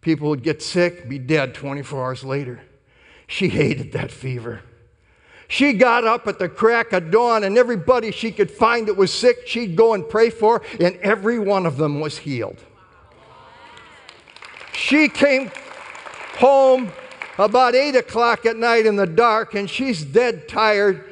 People 0.00 0.28
would 0.30 0.42
get 0.42 0.62
sick, 0.62 1.08
be 1.08 1.20
dead 1.20 1.54
24 1.54 2.02
hours 2.02 2.24
later. 2.24 2.62
She 3.28 3.50
hated 3.50 3.92
that 3.92 4.10
fever. 4.10 4.62
She 5.50 5.72
got 5.72 6.04
up 6.04 6.28
at 6.28 6.38
the 6.38 6.48
crack 6.48 6.92
of 6.92 7.10
dawn, 7.10 7.42
and 7.42 7.58
everybody 7.58 8.12
she 8.12 8.30
could 8.30 8.52
find 8.52 8.86
that 8.86 8.96
was 8.96 9.12
sick, 9.12 9.48
she'd 9.48 9.74
go 9.74 9.94
and 9.94 10.08
pray 10.08 10.30
for, 10.30 10.62
and 10.78 10.94
every 10.98 11.40
one 11.40 11.66
of 11.66 11.76
them 11.76 11.98
was 11.98 12.18
healed. 12.18 12.58
She 14.72 15.08
came 15.08 15.50
home 16.38 16.92
about 17.36 17.74
8 17.74 17.96
o'clock 17.96 18.46
at 18.46 18.58
night 18.58 18.86
in 18.86 18.94
the 18.94 19.08
dark, 19.08 19.56
and 19.56 19.68
she's 19.68 20.04
dead 20.04 20.48
tired. 20.48 21.04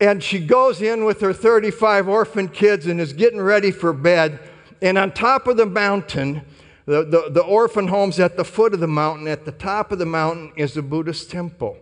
And 0.00 0.22
she 0.22 0.38
goes 0.38 0.80
in 0.80 1.04
with 1.04 1.20
her 1.20 1.32
35 1.32 2.06
orphan 2.06 2.46
kids 2.50 2.86
and 2.86 3.00
is 3.00 3.12
getting 3.12 3.40
ready 3.40 3.72
for 3.72 3.92
bed. 3.92 4.38
And 4.82 4.96
on 4.96 5.10
top 5.10 5.48
of 5.48 5.56
the 5.56 5.66
mountain, 5.66 6.42
the, 6.86 7.04
the, 7.04 7.28
the 7.28 7.42
orphan 7.42 7.88
home's 7.88 8.20
at 8.20 8.36
the 8.36 8.44
foot 8.44 8.72
of 8.72 8.78
the 8.78 8.86
mountain. 8.86 9.26
At 9.26 9.44
the 9.44 9.52
top 9.52 9.90
of 9.90 9.98
the 9.98 10.06
mountain 10.06 10.52
is 10.54 10.76
a 10.76 10.82
Buddhist 10.82 11.28
temple. 11.28 11.76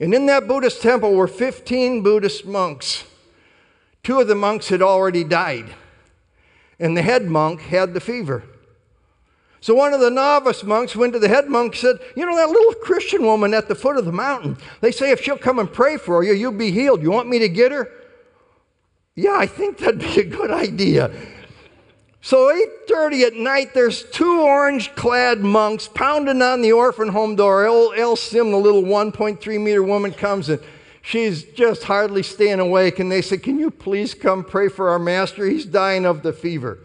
And 0.00 0.14
in 0.14 0.26
that 0.26 0.48
Buddhist 0.48 0.80
temple 0.80 1.12
were 1.12 1.28
15 1.28 2.02
Buddhist 2.02 2.46
monks. 2.46 3.04
Two 4.02 4.18
of 4.18 4.28
the 4.28 4.34
monks 4.34 4.68
had 4.68 4.80
already 4.80 5.22
died, 5.22 5.74
and 6.78 6.96
the 6.96 7.02
head 7.02 7.26
monk 7.26 7.60
had 7.60 7.92
the 7.92 8.00
fever. 8.00 8.42
So 9.60 9.74
one 9.74 9.92
of 9.92 10.00
the 10.00 10.10
novice 10.10 10.64
monks 10.64 10.96
went 10.96 11.12
to 11.12 11.18
the 11.18 11.28
head 11.28 11.50
monk 11.50 11.74
and 11.74 11.80
said, 11.80 11.96
You 12.16 12.24
know, 12.24 12.34
that 12.34 12.48
little 12.48 12.72
Christian 12.80 13.22
woman 13.22 13.52
at 13.52 13.68
the 13.68 13.74
foot 13.74 13.98
of 13.98 14.06
the 14.06 14.12
mountain, 14.12 14.56
they 14.80 14.90
say 14.90 15.10
if 15.10 15.20
she'll 15.20 15.36
come 15.36 15.58
and 15.58 15.70
pray 15.70 15.98
for 15.98 16.24
you, 16.24 16.32
you'll 16.32 16.52
be 16.52 16.70
healed. 16.70 17.02
You 17.02 17.10
want 17.10 17.28
me 17.28 17.38
to 17.40 17.48
get 17.48 17.70
her? 17.70 17.90
Yeah, 19.14 19.36
I 19.36 19.46
think 19.46 19.76
that'd 19.76 20.00
be 20.00 20.20
a 20.20 20.24
good 20.24 20.50
idea. 20.50 21.10
So 22.22 22.50
8:30 22.50 23.22
at 23.22 23.34
night, 23.34 23.72
there's 23.72 24.02
two 24.02 24.42
orange-clad 24.42 25.40
monks 25.40 25.88
pounding 25.88 26.42
on 26.42 26.60
the 26.60 26.72
orphan 26.72 27.08
home 27.08 27.34
door. 27.34 27.66
Old 27.66 27.94
El 27.96 28.16
Sim, 28.16 28.50
the 28.50 28.58
little 28.58 28.82
1.3 28.82 29.58
meter 29.58 29.82
woman, 29.82 30.12
comes 30.12 30.48
and 30.50 30.60
she's 31.00 31.44
just 31.44 31.84
hardly 31.84 32.22
staying 32.22 32.60
awake. 32.60 32.98
And 32.98 33.10
they 33.10 33.22
say, 33.22 33.38
"Can 33.38 33.58
you 33.58 33.70
please 33.70 34.12
come 34.12 34.44
pray 34.44 34.68
for 34.68 34.90
our 34.90 34.98
master? 34.98 35.46
He's 35.46 35.64
dying 35.64 36.04
of 36.04 36.22
the 36.22 36.32
fever." 36.32 36.78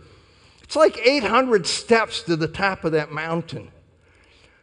It's 0.64 0.76
like 0.76 1.06
800 1.06 1.68
steps 1.68 2.24
to 2.24 2.36
the 2.36 2.48
top 2.48 2.86
of 2.86 2.94
that 2.94 3.12
mountain. 3.12 3.72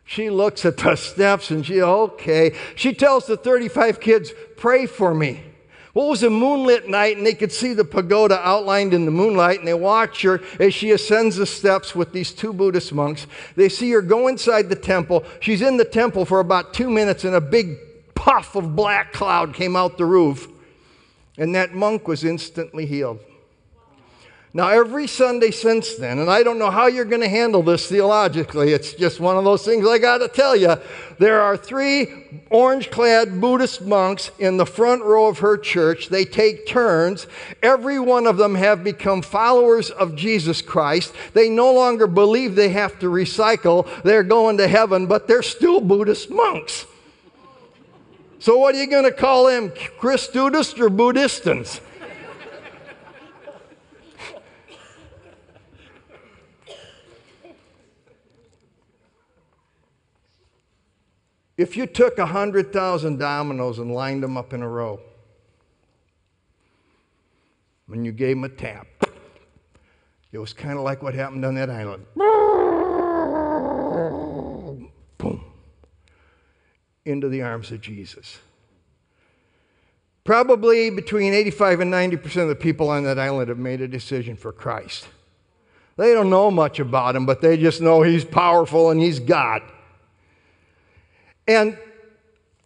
She 0.04 0.30
looks 0.30 0.64
at 0.64 0.78
the 0.78 0.96
steps 0.96 1.50
and 1.50 1.64
she, 1.64 1.80
okay. 1.80 2.54
She 2.74 2.92
tells 2.92 3.26
the 3.26 3.36
35 3.36 4.00
kids, 4.00 4.32
pray 4.56 4.86
for 4.86 5.14
me. 5.14 5.42
It 5.94 5.98
was 5.98 6.22
a 6.22 6.30
moonlit 6.30 6.88
night 6.88 7.18
and 7.18 7.26
they 7.26 7.34
could 7.34 7.52
see 7.52 7.74
the 7.74 7.84
pagoda 7.84 8.40
outlined 8.46 8.94
in 8.94 9.04
the 9.04 9.10
moonlight 9.10 9.58
and 9.58 9.68
they 9.68 9.74
watch 9.74 10.22
her 10.22 10.40
as 10.58 10.72
she 10.72 10.90
ascends 10.90 11.36
the 11.36 11.44
steps 11.44 11.94
with 11.94 12.12
these 12.12 12.32
two 12.32 12.54
Buddhist 12.54 12.94
monks. 12.94 13.26
They 13.56 13.68
see 13.68 13.90
her 13.90 14.00
go 14.00 14.28
inside 14.28 14.70
the 14.70 14.76
temple. 14.76 15.24
She's 15.40 15.60
in 15.60 15.76
the 15.76 15.84
temple 15.84 16.24
for 16.24 16.40
about 16.40 16.72
two 16.72 16.88
minutes 16.88 17.24
and 17.24 17.34
a 17.34 17.42
big 17.42 17.76
puff 18.14 18.56
of 18.56 18.74
black 18.74 19.12
cloud 19.12 19.52
came 19.52 19.76
out 19.76 19.98
the 19.98 20.06
roof 20.06 20.48
and 21.36 21.54
that 21.54 21.74
monk 21.74 22.08
was 22.08 22.24
instantly 22.24 22.86
healed. 22.86 23.20
Now, 24.54 24.68
every 24.68 25.06
Sunday 25.06 25.50
since 25.50 25.94
then, 25.94 26.18
and 26.18 26.28
I 26.28 26.42
don't 26.42 26.58
know 26.58 26.70
how 26.70 26.86
you're 26.86 27.06
going 27.06 27.22
to 27.22 27.28
handle 27.28 27.62
this 27.62 27.88
theologically, 27.88 28.72
it's 28.72 28.92
just 28.92 29.18
one 29.18 29.38
of 29.38 29.44
those 29.44 29.64
things 29.64 29.88
I 29.88 29.96
got 29.96 30.18
to 30.18 30.28
tell 30.28 30.54
you. 30.54 30.76
There 31.18 31.40
are 31.40 31.56
three 31.56 32.42
orange 32.50 32.90
clad 32.90 33.40
Buddhist 33.40 33.80
monks 33.80 34.30
in 34.38 34.58
the 34.58 34.66
front 34.66 35.04
row 35.04 35.26
of 35.26 35.38
her 35.38 35.56
church. 35.56 36.10
They 36.10 36.26
take 36.26 36.66
turns. 36.66 37.26
Every 37.62 37.98
one 37.98 38.26
of 38.26 38.36
them 38.36 38.54
have 38.54 38.84
become 38.84 39.22
followers 39.22 39.88
of 39.88 40.16
Jesus 40.16 40.60
Christ. 40.60 41.14
They 41.32 41.48
no 41.48 41.72
longer 41.72 42.06
believe 42.06 42.54
they 42.54 42.68
have 42.70 42.98
to 42.98 43.06
recycle, 43.06 43.88
they're 44.02 44.22
going 44.22 44.58
to 44.58 44.68
heaven, 44.68 45.06
but 45.06 45.26
they're 45.26 45.42
still 45.42 45.80
Buddhist 45.80 46.30
monks. 46.30 46.84
So, 48.38 48.58
what 48.58 48.74
are 48.74 48.78
you 48.78 48.90
going 48.90 49.04
to 49.04 49.12
call 49.12 49.46
them? 49.46 49.70
Christudists 49.70 50.78
or 50.78 50.90
Buddhistans? 50.90 51.80
If 61.56 61.76
you 61.76 61.86
took 61.86 62.18
100,000 62.18 63.18
dominoes 63.18 63.78
and 63.78 63.92
lined 63.92 64.22
them 64.22 64.36
up 64.36 64.52
in 64.52 64.62
a 64.62 64.68
row, 64.68 65.00
when 67.86 68.04
you 68.04 68.12
gave 68.12 68.36
them 68.36 68.44
a 68.44 68.48
tap, 68.48 68.86
it 70.32 70.38
was 70.38 70.52
kind 70.54 70.78
of 70.78 70.84
like 70.84 71.02
what 71.02 71.14
happened 71.14 71.44
on 71.44 71.54
that 71.56 71.68
island. 71.68 72.06
Boom. 75.18 75.44
Into 77.04 77.28
the 77.28 77.42
arms 77.42 77.70
of 77.70 77.82
Jesus. 77.82 78.38
Probably 80.24 80.88
between 80.88 81.34
85 81.34 81.80
and 81.80 81.92
90% 81.92 82.42
of 82.42 82.48
the 82.48 82.54
people 82.54 82.88
on 82.88 83.04
that 83.04 83.18
island 83.18 83.48
have 83.48 83.58
made 83.58 83.80
a 83.82 83.88
decision 83.88 84.36
for 84.36 84.52
Christ. 84.52 85.08
They 85.96 86.14
don't 86.14 86.30
know 86.30 86.50
much 86.50 86.78
about 86.80 87.14
him, 87.16 87.26
but 87.26 87.42
they 87.42 87.58
just 87.58 87.82
know 87.82 88.02
he's 88.02 88.24
powerful 88.24 88.90
and 88.90 89.00
he's 89.00 89.20
God. 89.20 89.60
And 91.46 91.78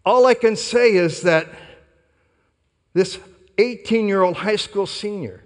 all 0.05 0.27
I 0.27 0.35
can 0.35 0.57
say 0.57 0.93
is 0.93 1.23
that 1.23 1.49
this 2.93 3.19
18 3.59 4.09
year 4.09 4.23
old 4.23 4.37
high 4.37 4.57
school 4.57 4.87
senior, 4.87 5.45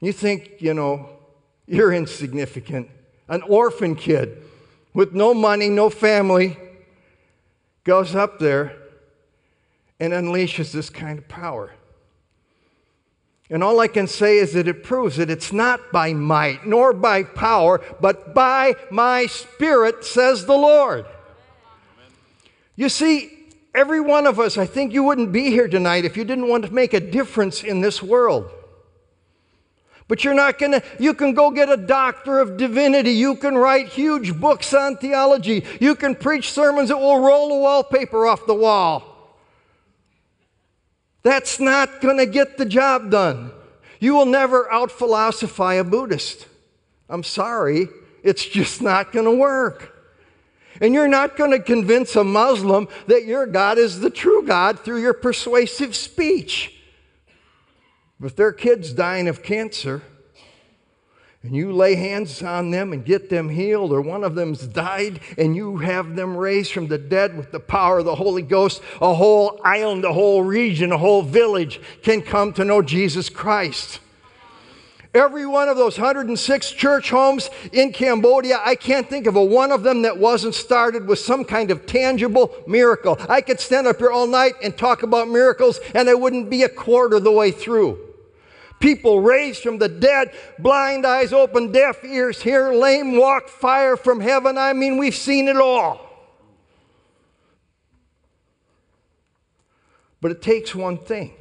you 0.00 0.12
think, 0.12 0.60
you 0.60 0.74
know, 0.74 1.08
you're 1.66 1.92
insignificant. 1.92 2.90
An 3.28 3.42
orphan 3.42 3.94
kid 3.94 4.42
with 4.92 5.12
no 5.14 5.32
money, 5.32 5.68
no 5.68 5.88
family, 5.88 6.58
goes 7.84 8.14
up 8.14 8.38
there 8.38 8.76
and 10.00 10.12
unleashes 10.12 10.72
this 10.72 10.90
kind 10.90 11.18
of 11.18 11.28
power. 11.28 11.72
And 13.52 13.62
all 13.62 13.80
I 13.80 13.86
can 13.86 14.06
say 14.06 14.38
is 14.38 14.54
that 14.54 14.66
it 14.66 14.82
proves 14.82 15.18
that 15.18 15.28
it's 15.28 15.52
not 15.52 15.92
by 15.92 16.14
might 16.14 16.66
nor 16.66 16.94
by 16.94 17.22
power, 17.22 17.82
but 18.00 18.34
by 18.34 18.76
my 18.90 19.26
spirit, 19.26 20.06
says 20.06 20.46
the 20.46 20.54
Lord. 20.54 21.04
You 22.76 22.88
see, 22.88 23.30
every 23.74 24.00
one 24.00 24.26
of 24.26 24.40
us, 24.40 24.56
I 24.56 24.64
think 24.64 24.94
you 24.94 25.02
wouldn't 25.02 25.32
be 25.32 25.50
here 25.50 25.68
tonight 25.68 26.06
if 26.06 26.16
you 26.16 26.24
didn't 26.24 26.48
want 26.48 26.64
to 26.64 26.72
make 26.72 26.94
a 26.94 27.00
difference 27.00 27.62
in 27.62 27.82
this 27.82 28.02
world. 28.02 28.50
But 30.08 30.24
you're 30.24 30.32
not 30.32 30.58
going 30.58 30.72
to, 30.72 30.82
you 30.98 31.12
can 31.12 31.34
go 31.34 31.50
get 31.50 31.68
a 31.68 31.76
doctor 31.76 32.40
of 32.40 32.56
divinity. 32.56 33.10
You 33.10 33.36
can 33.36 33.54
write 33.54 33.88
huge 33.88 34.34
books 34.34 34.72
on 34.72 34.96
theology. 34.96 35.62
You 35.78 35.94
can 35.94 36.14
preach 36.14 36.50
sermons 36.52 36.88
that 36.88 36.96
will 36.96 37.20
roll 37.20 37.50
the 37.50 37.56
wallpaper 37.56 38.26
off 38.26 38.46
the 38.46 38.54
wall. 38.54 39.11
That's 41.22 41.60
not 41.60 42.00
going 42.00 42.18
to 42.18 42.26
get 42.26 42.58
the 42.58 42.64
job 42.64 43.10
done. 43.10 43.52
You 44.00 44.14
will 44.14 44.26
never 44.26 44.70
out 44.72 44.90
philosophize 44.90 45.80
a 45.80 45.84
Buddhist. 45.84 46.48
I'm 47.08 47.22
sorry, 47.22 47.88
it's 48.22 48.44
just 48.44 48.82
not 48.82 49.12
going 49.12 49.26
to 49.26 49.36
work. 49.36 49.90
And 50.80 50.94
you're 50.94 51.08
not 51.08 51.36
going 51.36 51.52
to 51.52 51.60
convince 51.60 52.16
a 52.16 52.24
Muslim 52.24 52.88
that 53.06 53.24
your 53.24 53.46
God 53.46 53.78
is 53.78 54.00
the 54.00 54.10
true 54.10 54.44
God 54.44 54.80
through 54.80 55.00
your 55.00 55.12
persuasive 55.12 55.94
speech. 55.94 56.74
If 58.22 58.34
their 58.34 58.52
kid's 58.52 58.92
dying 58.92 59.28
of 59.28 59.42
cancer, 59.42 60.02
and 61.42 61.56
you 61.56 61.72
lay 61.72 61.96
hands 61.96 62.40
on 62.42 62.70
them 62.70 62.92
and 62.92 63.04
get 63.04 63.28
them 63.28 63.48
healed, 63.48 63.92
or 63.92 64.00
one 64.00 64.22
of 64.22 64.36
them's 64.36 64.64
died 64.64 65.18
and 65.36 65.56
you 65.56 65.78
have 65.78 66.14
them 66.14 66.36
raised 66.36 66.72
from 66.72 66.86
the 66.86 66.98
dead 66.98 67.36
with 67.36 67.50
the 67.50 67.58
power 67.58 67.98
of 67.98 68.04
the 68.04 68.14
Holy 68.14 68.42
Ghost, 68.42 68.80
a 69.00 69.12
whole 69.12 69.60
island, 69.64 70.04
a 70.04 70.12
whole 70.12 70.44
region, 70.44 70.92
a 70.92 70.98
whole 70.98 71.22
village 71.22 71.80
can 72.02 72.22
come 72.22 72.52
to 72.52 72.64
know 72.64 72.80
Jesus 72.80 73.28
Christ. 73.28 73.98
Every 75.14 75.44
one 75.44 75.68
of 75.68 75.76
those 75.76 75.98
106 75.98 76.70
church 76.70 77.10
homes 77.10 77.50
in 77.72 77.92
Cambodia, 77.92 78.60
I 78.64 78.76
can't 78.76 79.10
think 79.10 79.26
of 79.26 79.36
a 79.36 79.44
one 79.44 79.72
of 79.72 79.82
them 79.82 80.02
that 80.02 80.16
wasn't 80.16 80.54
started 80.54 81.06
with 81.06 81.18
some 81.18 81.44
kind 81.44 81.70
of 81.70 81.84
tangible 81.84 82.54
miracle. 82.66 83.18
I 83.28 83.42
could 83.42 83.60
stand 83.60 83.86
up 83.88 83.98
here 83.98 84.10
all 84.10 84.26
night 84.26 84.54
and 84.62 84.74
talk 84.78 85.02
about 85.02 85.28
miracles, 85.28 85.80
and 85.94 86.08
I 86.08 86.14
wouldn't 86.14 86.48
be 86.48 86.62
a 86.62 86.68
quarter 86.68 87.20
the 87.20 87.32
way 87.32 87.50
through 87.50 88.11
people 88.82 89.20
raised 89.20 89.62
from 89.62 89.78
the 89.78 89.88
dead, 89.88 90.32
blind 90.58 91.06
eyes 91.06 91.32
open, 91.32 91.72
deaf 91.72 92.04
ears 92.04 92.42
hear, 92.42 92.72
lame 92.72 93.16
walk, 93.16 93.48
fire 93.48 93.96
from 93.96 94.20
heaven. 94.20 94.58
I 94.58 94.74
mean, 94.74 94.98
we've 94.98 95.14
seen 95.14 95.48
it 95.48 95.56
all. 95.56 96.00
But 100.20 100.32
it 100.32 100.42
takes 100.42 100.74
one 100.74 100.98
thing 100.98 101.32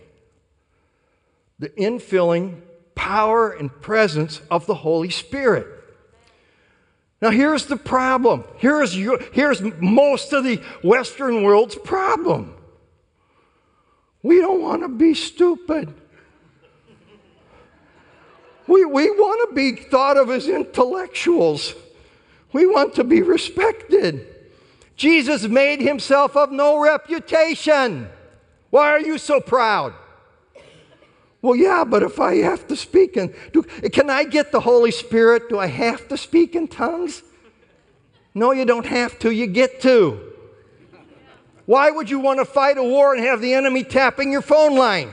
the 1.59 1.69
infilling 1.69 2.61
power 2.95 3.51
and 3.51 3.69
presence 3.81 4.41
of 4.49 4.65
the 4.65 4.73
Holy 4.73 5.09
Spirit. 5.11 5.67
Now, 7.21 7.29
here's 7.29 7.67
the 7.67 7.77
problem. 7.77 8.45
Here's, 8.57 8.97
your, 8.97 9.19
here's 9.31 9.61
most 9.61 10.33
of 10.33 10.43
the 10.43 10.59
Western 10.83 11.43
world's 11.43 11.75
problem. 11.75 12.55
We 14.23 14.39
don't 14.39 14.61
want 14.61 14.81
to 14.81 14.87
be 14.87 15.13
stupid. 15.13 15.93
We, 18.71 18.85
we 18.85 19.11
want 19.11 19.49
to 19.49 19.53
be 19.53 19.73
thought 19.73 20.15
of 20.15 20.29
as 20.29 20.47
intellectuals. 20.47 21.73
We 22.53 22.65
want 22.65 22.95
to 22.95 23.03
be 23.03 23.21
respected. 23.21 24.25
Jesus 24.95 25.43
made 25.43 25.81
himself 25.81 26.37
of 26.37 26.53
no 26.53 26.79
reputation. 26.79 28.07
Why 28.69 28.87
are 28.91 29.01
you 29.01 29.17
so 29.17 29.41
proud? 29.41 29.93
Well, 31.41 31.57
yeah, 31.57 31.83
but 31.83 32.01
if 32.01 32.17
I 32.21 32.35
have 32.37 32.65
to 32.69 32.77
speak 32.77 33.17
in, 33.17 33.35
do, 33.51 33.63
can 33.63 34.09
I 34.09 34.23
get 34.23 34.53
the 34.53 34.61
Holy 34.61 34.91
Spirit? 34.91 35.49
Do 35.49 35.59
I 35.59 35.67
have 35.67 36.07
to 36.07 36.15
speak 36.15 36.55
in 36.55 36.69
tongues? 36.69 37.23
No, 38.33 38.53
you 38.53 38.63
don't 38.63 38.85
have 38.85 39.19
to. 39.19 39.31
You 39.31 39.47
get 39.47 39.81
to. 39.81 40.17
Why 41.65 41.91
would 41.91 42.09
you 42.09 42.19
want 42.19 42.39
to 42.39 42.45
fight 42.45 42.77
a 42.77 42.83
war 42.83 43.13
and 43.13 43.21
have 43.25 43.41
the 43.41 43.53
enemy 43.53 43.83
tapping 43.83 44.31
your 44.31 44.41
phone 44.41 44.77
line? 44.77 45.11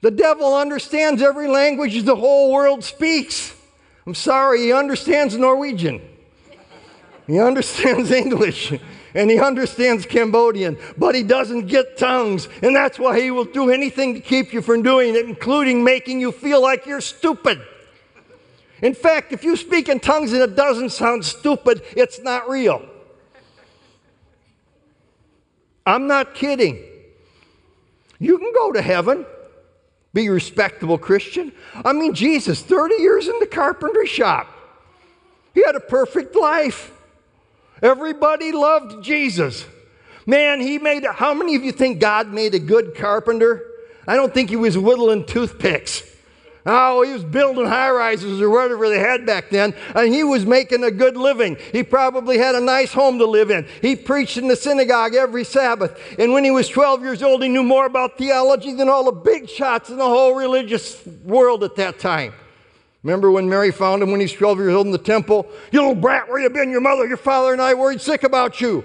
The 0.00 0.10
devil 0.10 0.54
understands 0.54 1.22
every 1.22 1.48
language 1.48 2.02
the 2.02 2.16
whole 2.16 2.52
world 2.52 2.84
speaks. 2.84 3.54
I'm 4.06 4.14
sorry, 4.14 4.60
he 4.60 4.72
understands 4.72 5.36
Norwegian. 5.36 6.00
He 7.26 7.40
understands 7.40 8.10
English 8.24 8.72
and 9.14 9.30
he 9.30 9.40
understands 9.40 10.04
Cambodian, 10.04 10.76
but 10.98 11.14
he 11.14 11.22
doesn't 11.22 11.66
get 11.66 11.96
tongues. 11.96 12.48
And 12.62 12.76
that's 12.76 12.98
why 12.98 13.18
he 13.18 13.30
will 13.30 13.46
do 13.46 13.70
anything 13.70 14.14
to 14.14 14.20
keep 14.20 14.52
you 14.52 14.60
from 14.60 14.82
doing 14.82 15.14
it, 15.14 15.24
including 15.24 15.82
making 15.82 16.20
you 16.20 16.30
feel 16.30 16.60
like 16.60 16.84
you're 16.84 17.00
stupid. 17.00 17.60
In 18.82 18.94
fact, 18.94 19.32
if 19.32 19.42
you 19.42 19.56
speak 19.56 19.88
in 19.88 20.00
tongues 20.00 20.34
and 20.34 20.42
it 20.42 20.54
doesn't 20.54 20.90
sound 20.90 21.24
stupid, 21.24 21.82
it's 21.96 22.20
not 22.20 22.46
real. 22.46 22.86
I'm 25.86 26.06
not 26.06 26.34
kidding. 26.34 26.84
You 28.18 28.38
can 28.38 28.52
go 28.52 28.72
to 28.72 28.82
heaven, 28.82 29.24
be 30.16 30.26
a 30.28 30.32
respectable 30.32 30.96
Christian. 30.96 31.52
I 31.84 31.92
mean, 31.92 32.14
Jesus, 32.14 32.62
30 32.62 32.94
years 32.96 33.28
in 33.28 33.38
the 33.38 33.46
carpentry 33.46 34.06
shop. 34.06 34.48
He 35.54 35.62
had 35.64 35.76
a 35.76 35.80
perfect 35.80 36.34
life. 36.34 36.90
Everybody 37.82 38.50
loved 38.50 39.04
Jesus. 39.04 39.66
Man, 40.24 40.60
he 40.60 40.78
made, 40.78 41.04
how 41.04 41.34
many 41.34 41.54
of 41.54 41.62
you 41.62 41.70
think 41.70 42.00
God 42.00 42.32
made 42.32 42.54
a 42.54 42.58
good 42.58 42.96
carpenter? 42.96 43.62
I 44.08 44.16
don't 44.16 44.32
think 44.32 44.48
he 44.48 44.56
was 44.56 44.78
whittling 44.78 45.26
toothpicks. 45.26 46.02
Oh, 46.68 47.02
he 47.02 47.12
was 47.12 47.22
building 47.22 47.64
high 47.64 47.90
rises 47.90 48.40
or 48.40 48.50
whatever 48.50 48.88
they 48.88 48.98
had 48.98 49.24
back 49.24 49.50
then, 49.50 49.72
and 49.94 50.12
he 50.12 50.24
was 50.24 50.44
making 50.44 50.82
a 50.82 50.90
good 50.90 51.16
living. 51.16 51.56
He 51.70 51.84
probably 51.84 52.38
had 52.38 52.56
a 52.56 52.60
nice 52.60 52.92
home 52.92 53.18
to 53.20 53.24
live 53.24 53.52
in. 53.52 53.68
He 53.80 53.94
preached 53.94 54.36
in 54.36 54.48
the 54.48 54.56
synagogue 54.56 55.14
every 55.14 55.44
Sabbath. 55.44 55.96
And 56.18 56.32
when 56.32 56.42
he 56.42 56.50
was 56.50 56.68
12 56.68 57.02
years 57.02 57.22
old, 57.22 57.44
he 57.44 57.48
knew 57.48 57.62
more 57.62 57.86
about 57.86 58.18
theology 58.18 58.72
than 58.72 58.88
all 58.88 59.04
the 59.04 59.12
big 59.12 59.48
shots 59.48 59.90
in 59.90 59.96
the 59.96 60.04
whole 60.04 60.34
religious 60.34 61.06
world 61.24 61.62
at 61.62 61.76
that 61.76 62.00
time. 62.00 62.34
Remember 63.04 63.30
when 63.30 63.48
Mary 63.48 63.70
found 63.70 64.02
him 64.02 64.10
when 64.10 64.18
he 64.18 64.24
was 64.24 64.32
12 64.32 64.58
years 64.58 64.74
old 64.74 64.86
in 64.86 64.92
the 64.92 64.98
temple? 64.98 65.48
You 65.70 65.78
little 65.78 65.94
brat, 65.94 66.28
where 66.28 66.40
you 66.40 66.50
been? 66.50 66.70
Your 66.70 66.80
mother, 66.80 67.06
your 67.06 67.16
father, 67.16 67.52
and 67.52 67.62
I 67.62 67.74
worried 67.74 68.00
sick 68.00 68.24
about 68.24 68.60
you. 68.60 68.84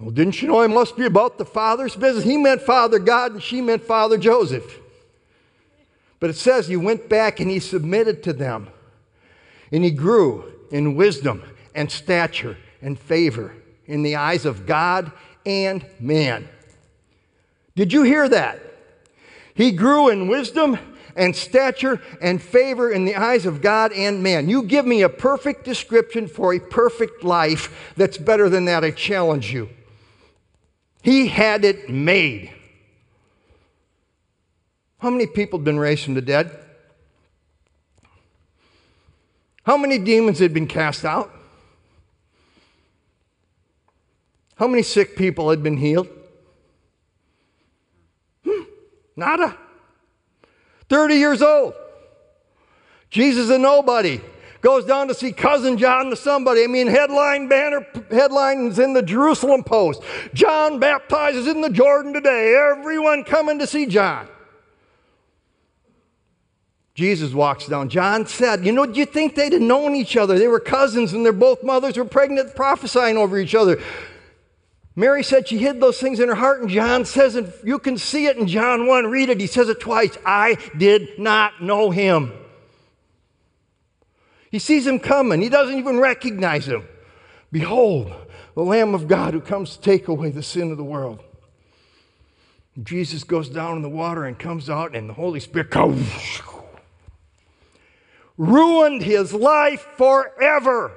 Well, 0.00 0.10
didn't 0.10 0.42
you 0.42 0.48
know 0.48 0.60
it 0.62 0.68
must 0.68 0.96
be 0.96 1.04
about 1.04 1.38
the 1.38 1.44
Father's 1.44 1.94
business? 1.94 2.24
He 2.24 2.36
meant 2.36 2.62
Father 2.62 2.98
God, 2.98 3.34
and 3.34 3.42
she 3.42 3.60
meant 3.60 3.84
Father 3.84 4.18
Joseph. 4.18 4.80
But 6.26 6.34
it 6.34 6.38
says 6.38 6.66
he 6.66 6.76
went 6.76 7.08
back 7.08 7.38
and 7.38 7.48
he 7.48 7.60
submitted 7.60 8.24
to 8.24 8.32
them. 8.32 8.66
And 9.70 9.84
he 9.84 9.92
grew 9.92 10.52
in 10.72 10.96
wisdom 10.96 11.44
and 11.72 11.88
stature 11.88 12.56
and 12.82 12.98
favor 12.98 13.54
in 13.84 14.02
the 14.02 14.16
eyes 14.16 14.44
of 14.44 14.66
God 14.66 15.12
and 15.46 15.86
man. 16.00 16.48
Did 17.76 17.92
you 17.92 18.02
hear 18.02 18.28
that? 18.28 18.60
He 19.54 19.70
grew 19.70 20.08
in 20.08 20.26
wisdom 20.26 20.80
and 21.14 21.36
stature 21.36 22.02
and 22.20 22.42
favor 22.42 22.90
in 22.90 23.04
the 23.04 23.14
eyes 23.14 23.46
of 23.46 23.62
God 23.62 23.92
and 23.92 24.20
man. 24.20 24.48
You 24.48 24.64
give 24.64 24.84
me 24.84 25.02
a 25.02 25.08
perfect 25.08 25.64
description 25.64 26.26
for 26.26 26.52
a 26.52 26.58
perfect 26.58 27.22
life 27.22 27.92
that's 27.96 28.18
better 28.18 28.48
than 28.48 28.64
that. 28.64 28.82
I 28.82 28.90
challenge 28.90 29.52
you. 29.52 29.68
He 31.02 31.28
had 31.28 31.64
it 31.64 31.88
made. 31.88 32.52
How 35.06 35.10
many 35.10 35.28
people 35.28 35.60
had 35.60 35.64
been 35.64 35.78
raised 35.78 36.02
from 36.02 36.14
the 36.14 36.20
dead? 36.20 36.50
How 39.62 39.76
many 39.76 39.98
demons 39.98 40.40
had 40.40 40.52
been 40.52 40.66
cast 40.66 41.04
out? 41.04 41.32
How 44.56 44.66
many 44.66 44.82
sick 44.82 45.14
people 45.14 45.48
had 45.50 45.62
been 45.62 45.76
healed? 45.76 46.08
Hmm, 48.44 48.62
nada. 49.14 49.56
30 50.88 51.14
years 51.14 51.40
old. 51.40 51.74
Jesus 53.08 53.48
a 53.48 53.58
nobody. 53.58 54.20
Goes 54.60 54.86
down 54.86 55.06
to 55.06 55.14
see 55.14 55.30
cousin 55.30 55.78
John 55.78 56.10
to 56.10 56.16
somebody. 56.16 56.64
I 56.64 56.66
mean, 56.66 56.88
headline 56.88 57.46
banner 57.46 57.86
headlines 58.10 58.80
in 58.80 58.92
the 58.92 59.02
Jerusalem 59.02 59.62
Post. 59.62 60.02
John 60.34 60.80
baptizes 60.80 61.46
in 61.46 61.60
the 61.60 61.70
Jordan 61.70 62.12
today. 62.12 62.56
Everyone 62.56 63.22
coming 63.22 63.60
to 63.60 63.68
see 63.68 63.86
John. 63.86 64.30
Jesus 66.96 67.34
walks 67.34 67.66
down. 67.66 67.90
John 67.90 68.26
said, 68.26 68.64
You 68.64 68.72
know, 68.72 68.86
do 68.86 68.98
you 68.98 69.04
think 69.04 69.34
they'd 69.34 69.52
have 69.52 69.60
known 69.60 69.94
each 69.94 70.16
other? 70.16 70.38
They 70.38 70.48
were 70.48 70.58
cousins 70.58 71.12
and 71.12 71.26
their 71.26 71.32
both 71.34 71.62
mothers 71.62 71.98
were 71.98 72.06
pregnant, 72.06 72.56
prophesying 72.56 73.18
over 73.18 73.38
each 73.38 73.54
other. 73.54 73.78
Mary 74.98 75.22
said 75.22 75.46
she 75.46 75.58
hid 75.58 75.78
those 75.78 76.00
things 76.00 76.20
in 76.20 76.28
her 76.28 76.34
heart, 76.34 76.62
and 76.62 76.70
John 76.70 77.04
says, 77.04 77.36
and 77.36 77.52
you 77.62 77.78
can 77.78 77.98
see 77.98 78.24
it 78.24 78.38
in 78.38 78.46
John 78.46 78.86
1, 78.86 79.08
read 79.08 79.28
it. 79.28 79.38
He 79.38 79.46
says 79.46 79.68
it 79.68 79.78
twice 79.78 80.16
I 80.24 80.56
did 80.74 81.18
not 81.18 81.62
know 81.62 81.90
him. 81.90 82.32
He 84.50 84.58
sees 84.58 84.86
him 84.86 84.98
coming, 84.98 85.42
he 85.42 85.50
doesn't 85.50 85.76
even 85.76 85.98
recognize 85.98 86.66
him. 86.66 86.88
Behold, 87.52 88.10
the 88.54 88.62
Lamb 88.62 88.94
of 88.94 89.06
God 89.06 89.34
who 89.34 89.42
comes 89.42 89.76
to 89.76 89.82
take 89.82 90.08
away 90.08 90.30
the 90.30 90.42
sin 90.42 90.70
of 90.70 90.78
the 90.78 90.84
world. 90.84 91.22
Jesus 92.82 93.22
goes 93.22 93.50
down 93.50 93.76
in 93.76 93.82
the 93.82 93.90
water 93.90 94.24
and 94.24 94.38
comes 94.38 94.70
out, 94.70 94.96
and 94.96 95.10
the 95.10 95.14
Holy 95.14 95.40
Spirit 95.40 95.70
comes 95.70 96.08
ruined 98.38 99.02
his 99.02 99.32
life 99.32 99.86
forever. 99.96 100.92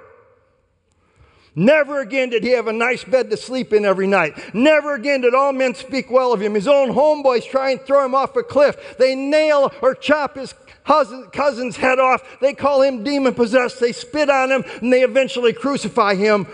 Never 1.55 1.99
again 1.99 2.29
did 2.29 2.43
he 2.43 2.51
have 2.51 2.67
a 2.67 2.73
nice 2.73 3.03
bed 3.03 3.29
to 3.31 3.37
sleep 3.37 3.73
in 3.73 3.83
every 3.83 4.07
night. 4.07 4.53
Never 4.53 4.93
again 4.93 5.21
did 5.21 5.33
all 5.33 5.51
men 5.51 5.73
speak 5.73 6.09
well 6.09 6.31
of 6.31 6.41
him. 6.41 6.53
His 6.53 6.67
own 6.67 6.89
homeboys 6.89 7.49
try 7.49 7.71
and 7.71 7.81
throw 7.81 8.05
him 8.05 8.15
off 8.15 8.35
a 8.35 8.43
cliff. 8.43 8.95
They 8.97 9.15
nail 9.15 9.73
or 9.81 9.95
chop 9.95 10.37
his 10.37 10.53
cousin's 10.85 11.75
head 11.75 11.99
off. 11.99 12.39
They 12.39 12.53
call 12.53 12.81
him 12.81 13.03
demon 13.03 13.33
possessed. 13.33 13.79
They 13.79 13.91
spit 13.91 14.29
on 14.29 14.51
him 14.51 14.63
and 14.81 14.93
they 14.93 15.03
eventually 15.03 15.51
crucify 15.51 16.15
him. 16.15 16.47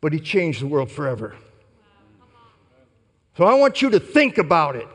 But 0.00 0.12
he 0.12 0.20
changed 0.20 0.60
the 0.60 0.66
world 0.66 0.90
forever. 0.90 1.36
So 3.36 3.44
I 3.44 3.54
want 3.54 3.82
you 3.82 3.90
to 3.90 4.00
think 4.00 4.38
about 4.38 4.74
it. 4.76 4.88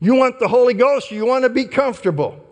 You 0.00 0.14
want 0.14 0.38
the 0.38 0.48
Holy 0.48 0.74
Ghost, 0.74 1.10
you 1.10 1.26
want 1.26 1.44
to 1.44 1.48
be 1.48 1.64
comfortable. 1.64 2.44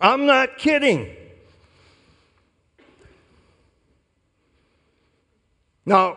I'm 0.00 0.26
not 0.26 0.56
kidding. 0.56 1.14
Now, 5.84 6.16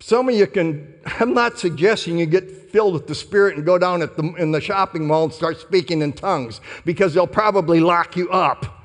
some 0.00 0.28
of 0.28 0.34
you 0.34 0.46
can, 0.46 0.94
I'm 1.20 1.34
not 1.34 1.58
suggesting 1.58 2.18
you 2.18 2.26
get 2.26 2.70
filled 2.70 2.94
with 2.94 3.06
the 3.06 3.14
Spirit 3.14 3.56
and 3.56 3.64
go 3.64 3.78
down 3.78 4.02
at 4.02 4.16
the, 4.16 4.34
in 4.34 4.50
the 4.50 4.60
shopping 4.60 5.06
mall 5.06 5.24
and 5.24 5.32
start 5.32 5.60
speaking 5.60 6.02
in 6.02 6.12
tongues 6.12 6.60
because 6.84 7.14
they'll 7.14 7.26
probably 7.26 7.80
lock 7.80 8.16
you 8.16 8.30
up. 8.30 8.82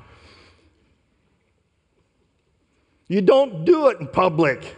You 3.08 3.20
don't 3.20 3.64
do 3.64 3.88
it 3.88 3.98
in 3.98 4.06
public. 4.06 4.76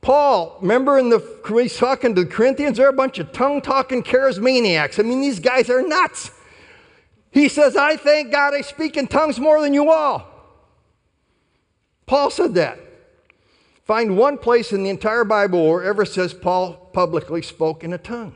Paul, 0.00 0.56
remember 0.60 0.98
in 0.98 1.10
the 1.10 1.18
when 1.48 1.64
he's 1.64 1.76
talking 1.76 2.14
to 2.14 2.24
the 2.24 2.30
Corinthians, 2.30 2.78
they're 2.78 2.88
a 2.88 2.92
bunch 2.92 3.18
of 3.18 3.32
tongue 3.32 3.60
talking 3.60 4.02
charismaniacs. 4.02 4.98
I 4.98 5.02
mean, 5.02 5.20
these 5.20 5.40
guys 5.40 5.68
are 5.68 5.82
nuts. 5.82 6.30
He 7.30 7.48
says, 7.48 7.76
I 7.76 7.96
thank 7.96 8.32
God 8.32 8.54
I 8.54 8.60
speak 8.60 8.96
in 8.96 9.06
tongues 9.06 9.38
more 9.38 9.60
than 9.60 9.72
you 9.74 9.90
all. 9.90 10.26
Paul 12.06 12.30
said 12.30 12.54
that. 12.54 12.78
Find 13.84 14.16
one 14.16 14.38
place 14.38 14.72
in 14.72 14.82
the 14.82 14.90
entire 14.90 15.24
Bible 15.24 15.68
where 15.68 15.82
ever 15.82 16.04
says 16.04 16.34
Paul 16.34 16.74
publicly 16.92 17.42
spoke 17.42 17.84
in 17.84 17.92
a 17.92 17.98
tongue. 17.98 18.34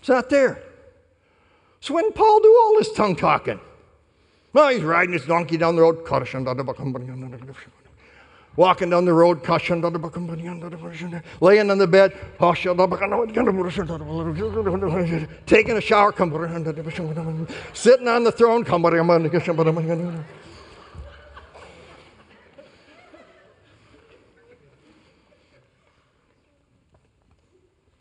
It's 0.00 0.08
not 0.08 0.30
there. 0.30 0.62
So 1.80 1.94
when 1.94 2.12
Paul 2.12 2.40
do 2.40 2.48
all 2.62 2.74
this 2.78 2.92
tongue 2.92 3.16
talking? 3.16 3.60
Well, 4.52 4.68
he's 4.68 4.82
riding 4.82 5.12
his 5.12 5.26
donkey 5.26 5.56
down 5.56 5.76
the 5.76 5.82
road 5.82 6.04
walking 8.56 8.90
down 8.90 9.04
the 9.04 9.12
road, 9.12 9.46
laying 11.40 11.70
on 11.70 11.78
the 11.78 11.86
bed, 11.86 12.12
taking 15.46 15.76
a 15.76 15.80
shower, 15.80 16.12
sitting 17.72 18.08
on 18.08 18.24
the 18.24 18.32
throne. 18.32 18.64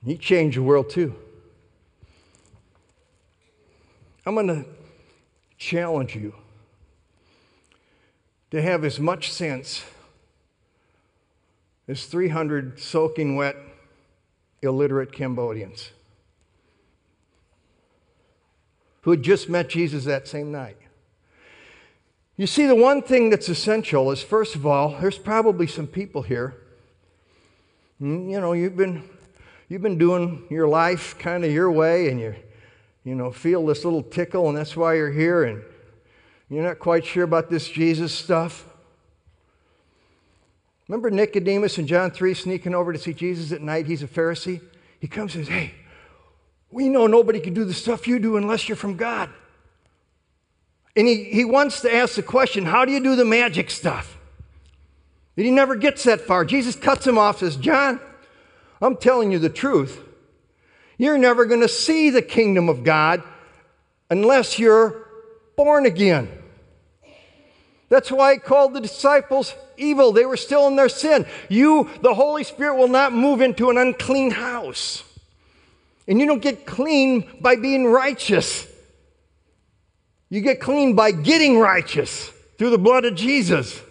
He 0.06 0.18
changed 0.18 0.58
the 0.58 0.62
world 0.62 0.90
too. 0.90 1.16
I'm 4.24 4.36
going 4.36 4.48
to 4.48 4.66
challenge 5.58 6.16
you 6.16 6.34
to 8.52 8.62
have 8.62 8.84
as 8.84 9.00
much 9.00 9.32
sense 9.32 9.84
is 11.88 12.06
300 12.06 12.80
soaking 12.80 13.36
wet, 13.36 13.56
illiterate 14.62 15.12
Cambodians 15.12 15.92
who 19.06 19.12
had 19.12 19.22
just 19.22 19.48
met 19.48 19.70
Jesus 19.70 20.04
that 20.06 20.28
same 20.28 20.52
night. 20.52 20.78
You 22.38 22.48
see, 22.48 22.66
the 22.66 22.74
one 22.74 23.04
thing 23.04 23.30
that's 23.30 23.48
essential 23.48 24.10
is, 24.10 24.24
first 24.24 24.56
of 24.56 24.66
all, 24.66 24.98
there's 25.00 25.20
probably 25.20 25.68
some 25.68 25.86
people 25.86 26.24
here. 26.24 26.56
Hmm, 28.00 28.28
you 28.28 28.42
know, 28.42 28.54
you've 28.54 28.76
been, 28.76 29.08
you've 29.70 29.84
been 29.84 30.00
doing 30.00 30.48
your 30.50 30.68
life 30.68 31.20
kind 31.20 31.46
of 31.46 31.52
your 31.52 31.72
way, 31.72 32.10
and 32.10 32.20
you, 32.20 32.34
you 33.04 33.14
know, 33.14 33.32
feel 33.32 33.64
this 33.64 33.86
little 33.86 34.02
tickle, 34.02 34.50
and 34.50 34.58
that's 34.58 34.76
why 34.76 34.96
you're 34.96 35.12
here, 35.12 35.44
and 35.44 35.62
you're 36.50 36.64
not 36.64 36.80
quite 36.80 37.06
sure 37.06 37.26
about 37.26 37.52
this 37.52 37.70
Jesus 37.70 38.12
stuff. 38.12 38.66
Remember 40.88 41.10
Nicodemus 41.10 41.78
in 41.78 41.88
John 41.88 42.12
3 42.12 42.34
sneaking 42.34 42.76
over 42.76 42.94
to 42.94 43.00
see 43.00 43.14
Jesus 43.14 43.52
at 43.52 43.62
night? 43.62 43.88
He's 43.88 44.04
a 44.04 44.08
Pharisee. 44.08 44.62
He 45.00 45.08
comes 45.08 45.36
and 45.36 45.46
says, 45.46 45.54
Hey, 45.54 45.74
We 46.70 46.90
know 46.90 47.08
nobody 47.08 47.40
can 47.40 47.54
do 47.54 47.66
the 47.66 47.74
stuff 47.74 48.08
you 48.08 48.20
do 48.20 48.38
unless 48.38 48.70
you're 48.70 48.76
from 48.76 48.96
God. 48.96 49.30
And 50.96 51.08
he, 51.08 51.26
he 51.26 51.44
wants 51.44 51.82
to 51.82 51.94
ask 51.94 52.16
the 52.16 52.24
question 52.24 52.66
how 52.66 52.86
do 52.86 52.92
you 52.92 53.02
do 53.02 53.16
the 53.16 53.26
magic 53.26 53.70
stuff? 53.70 54.18
And 55.36 55.46
he 55.46 55.52
never 55.52 55.76
gets 55.76 56.04
that 56.04 56.22
far. 56.22 56.46
Jesus 56.46 56.76
cuts 56.76 57.06
him 57.06 57.18
off, 57.18 57.40
says, 57.40 57.58
John, 57.58 58.00
I'm 58.82 58.96
telling 58.96 59.32
you 59.32 59.40
the 59.40 59.50
truth. 59.50 60.02
You're 60.98 61.18
never 61.18 61.46
going 61.46 61.62
to 61.62 61.68
see 61.68 62.10
the 62.10 62.22
kingdom 62.22 62.70
of 62.70 62.86
God 62.86 63.22
unless 64.10 64.58
you're 64.60 65.08
born 65.58 65.86
again. 65.86 66.30
That's 67.90 68.12
why 68.12 68.34
he 68.34 68.40
called 68.40 68.74
the 68.74 68.80
disciples 68.80 69.54
evil. 69.78 70.12
They 70.12 70.26
were 70.26 70.38
still 70.38 70.68
in 70.68 70.76
their 70.76 70.90
sin. 70.90 71.26
You, 71.50 71.90
the 72.02 72.14
Holy 72.14 72.44
Spirit, 72.44 72.78
will 72.78 72.88
not 72.88 73.14
move 73.14 73.42
into 73.42 73.70
an 73.70 73.78
unclean 73.78 74.32
house. 74.32 75.04
And 76.08 76.20
you 76.20 76.26
don't 76.26 76.42
get 76.42 76.66
clean 76.66 77.30
by 77.42 77.56
being 77.56 77.86
righteous. 77.86 78.68
You 80.30 80.42
get 80.42 80.60
clean 80.60 80.96
by 80.96 81.12
getting 81.12 81.60
righteous 81.60 82.32
through 82.58 82.72
the 82.72 82.78
blood 82.78 83.06
of 83.06 83.16
Jesus. 83.16 83.82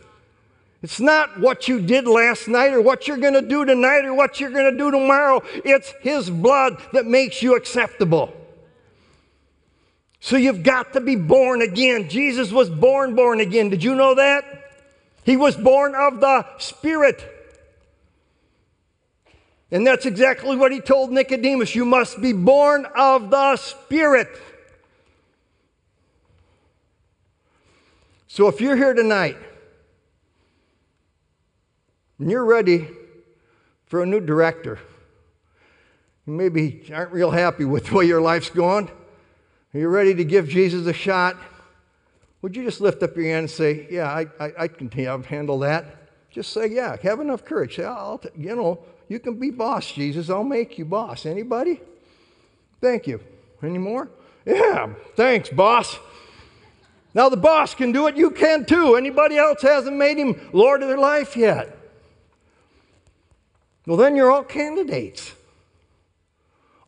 It's 0.82 1.00
not 1.00 1.40
what 1.40 1.66
you 1.66 1.80
did 1.80 2.06
last 2.06 2.46
night 2.46 2.74
or 2.74 2.80
what 2.82 3.08
you're 3.08 3.16
going 3.16 3.34
to 3.34 3.42
do 3.42 3.64
tonight 3.64 4.04
or 4.04 4.12
what 4.12 4.38
you're 4.38 4.50
going 4.50 4.70
to 4.70 4.78
do 4.78 4.90
tomorrow. 4.90 5.42
It's 5.64 5.92
His 6.02 6.28
blood 6.28 6.80
that 6.92 7.06
makes 7.06 7.42
you 7.42 7.56
acceptable. 7.56 8.32
So 10.20 10.36
you've 10.36 10.62
got 10.62 10.92
to 10.94 11.00
be 11.00 11.16
born 11.16 11.62
again. 11.62 12.08
Jesus 12.08 12.52
was 12.52 12.70
born, 12.70 13.14
born 13.14 13.40
again. 13.40 13.70
Did 13.70 13.82
you 13.82 13.94
know 13.94 14.14
that? 14.14 14.63
He 15.24 15.36
was 15.36 15.56
born 15.56 15.94
of 15.94 16.20
the 16.20 16.46
Spirit. 16.58 17.30
And 19.70 19.86
that's 19.86 20.06
exactly 20.06 20.56
what 20.56 20.70
he 20.70 20.80
told 20.80 21.10
Nicodemus. 21.10 21.74
You 21.74 21.84
must 21.84 22.20
be 22.20 22.32
born 22.32 22.86
of 22.94 23.30
the 23.30 23.56
Spirit. 23.56 24.28
So 28.28 28.48
if 28.48 28.60
you're 28.60 28.76
here 28.76 28.94
tonight 28.94 29.36
and 32.18 32.30
you're 32.30 32.44
ready 32.44 32.88
for 33.86 34.02
a 34.02 34.06
new 34.06 34.20
director, 34.20 34.78
you 36.26 36.32
maybe 36.32 36.84
aren't 36.92 37.12
real 37.12 37.30
happy 37.30 37.64
with 37.64 37.86
the 37.86 37.94
way 37.94 38.04
your 38.04 38.20
life's 38.20 38.50
going, 38.50 38.88
are 39.72 39.78
you 39.78 39.88
ready 39.88 40.14
to 40.14 40.24
give 40.24 40.48
Jesus 40.48 40.86
a 40.86 40.92
shot? 40.92 41.36
Would 42.44 42.54
you 42.56 42.62
just 42.62 42.82
lift 42.82 43.02
up 43.02 43.16
your 43.16 43.24
hand 43.24 43.38
and 43.38 43.50
say, 43.50 43.86
Yeah, 43.90 44.06
I, 44.06 44.26
I, 44.38 44.52
I 44.58 44.68
can 44.68 44.90
handle 44.90 45.60
that? 45.60 45.86
Just 46.30 46.52
say, 46.52 46.66
Yeah, 46.66 46.94
have 47.02 47.20
enough 47.20 47.42
courage. 47.42 47.76
Say, 47.76 47.84
I'll, 47.84 48.20
you 48.36 48.54
know, 48.54 48.80
you 49.08 49.18
can 49.18 49.40
be 49.40 49.50
boss, 49.50 49.90
Jesus. 49.90 50.28
I'll 50.28 50.44
make 50.44 50.76
you 50.76 50.84
boss. 50.84 51.24
Anybody? 51.24 51.80
Thank 52.82 53.06
you. 53.06 53.22
Any 53.62 53.78
more? 53.78 54.10
Yeah, 54.44 54.92
thanks, 55.16 55.48
boss. 55.48 55.98
Now 57.14 57.30
the 57.30 57.38
boss 57.38 57.74
can 57.74 57.92
do 57.92 58.08
it, 58.08 58.16
you 58.18 58.30
can 58.30 58.66
too. 58.66 58.96
Anybody 58.96 59.38
else 59.38 59.62
hasn't 59.62 59.96
made 59.96 60.18
him 60.18 60.50
Lord 60.52 60.82
of 60.82 60.88
their 60.88 60.98
life 60.98 61.38
yet? 61.38 61.74
Well, 63.86 63.96
then 63.96 64.16
you're 64.16 64.30
all 64.30 64.44
candidates. 64.44 65.32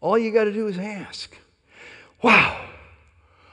All 0.02 0.18
you 0.18 0.32
got 0.32 0.44
to 0.44 0.52
do 0.52 0.66
is 0.66 0.78
ask. 0.78 1.34
Wow. 2.20 2.62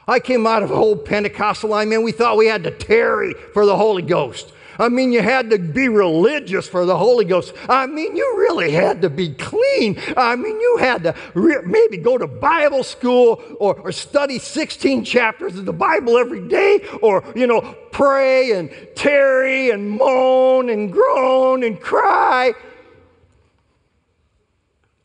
I 0.07 0.19
came 0.19 0.45
out 0.45 0.63
of 0.63 0.71
a 0.71 0.75
whole 0.75 0.95
Pentecostal 0.95 1.69
line, 1.69 1.89
man. 1.89 2.03
We 2.03 2.11
thought 2.11 2.37
we 2.37 2.47
had 2.47 2.63
to 2.63 2.71
tarry 2.71 3.33
for 3.53 3.65
the 3.65 3.75
Holy 3.75 4.01
Ghost. 4.01 4.51
I 4.79 4.89
mean, 4.89 5.11
you 5.11 5.21
had 5.21 5.51
to 5.51 5.59
be 5.59 5.87
religious 5.87 6.67
for 6.67 6.85
the 6.85 6.97
Holy 6.97 7.25
Ghost. 7.25 7.53
I 7.69 7.85
mean, 7.85 8.15
you 8.15 8.35
really 8.37 8.71
had 8.71 9.01
to 9.03 9.09
be 9.09 9.29
clean. 9.29 9.99
I 10.17 10.35
mean, 10.35 10.59
you 10.59 10.77
had 10.79 11.03
to 11.03 11.15
re- 11.33 11.61
maybe 11.63 11.97
go 11.97 12.17
to 12.17 12.27
Bible 12.27 12.83
school 12.83 13.41
or, 13.59 13.75
or 13.75 13.91
study 13.91 14.39
16 14.39 15.05
chapters 15.05 15.57
of 15.57 15.65
the 15.65 15.73
Bible 15.73 16.17
every 16.17 16.47
day 16.47 16.81
or, 17.01 17.23
you 17.35 17.45
know, 17.45 17.61
pray 17.91 18.51
and 18.51 18.71
tarry 18.95 19.69
and 19.69 19.91
moan 19.91 20.69
and 20.69 20.91
groan 20.91 21.63
and 21.63 21.79
cry. 21.79 22.53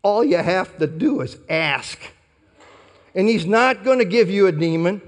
All 0.02 0.24
you 0.24 0.38
have 0.38 0.78
to 0.78 0.86
do 0.86 1.20
is 1.20 1.36
ask. 1.50 1.98
And 3.18 3.28
He's 3.28 3.46
not 3.46 3.82
going 3.82 3.98
to 3.98 4.04
give 4.04 4.30
you 4.30 4.46
a 4.46 4.52
demon. 4.52 5.02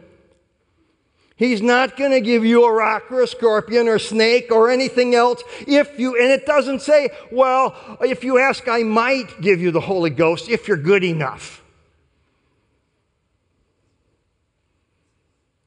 He's 1.36 1.62
not 1.62 1.96
going 1.96 2.10
to 2.10 2.20
give 2.20 2.44
you 2.44 2.64
a 2.66 2.72
rock 2.72 3.10
or 3.10 3.22
a 3.22 3.26
scorpion 3.26 3.86
or 3.86 3.94
a 3.94 4.00
snake 4.00 4.50
or 4.50 4.68
anything 4.68 5.14
else. 5.14 5.42
If 5.66 5.96
you, 5.98 6.20
and 6.20 6.28
it 6.30 6.44
doesn't 6.44 6.82
say, 6.82 7.10
well, 7.30 7.74
if 8.02 8.24
you 8.24 8.38
ask, 8.38 8.68
I 8.68 8.82
might 8.82 9.40
give 9.40 9.62
you 9.62 9.70
the 9.70 9.80
Holy 9.80 10.10
Ghost 10.10 10.50
if 10.50 10.66
you're 10.66 10.76
good 10.76 11.04
enough. 11.04 11.62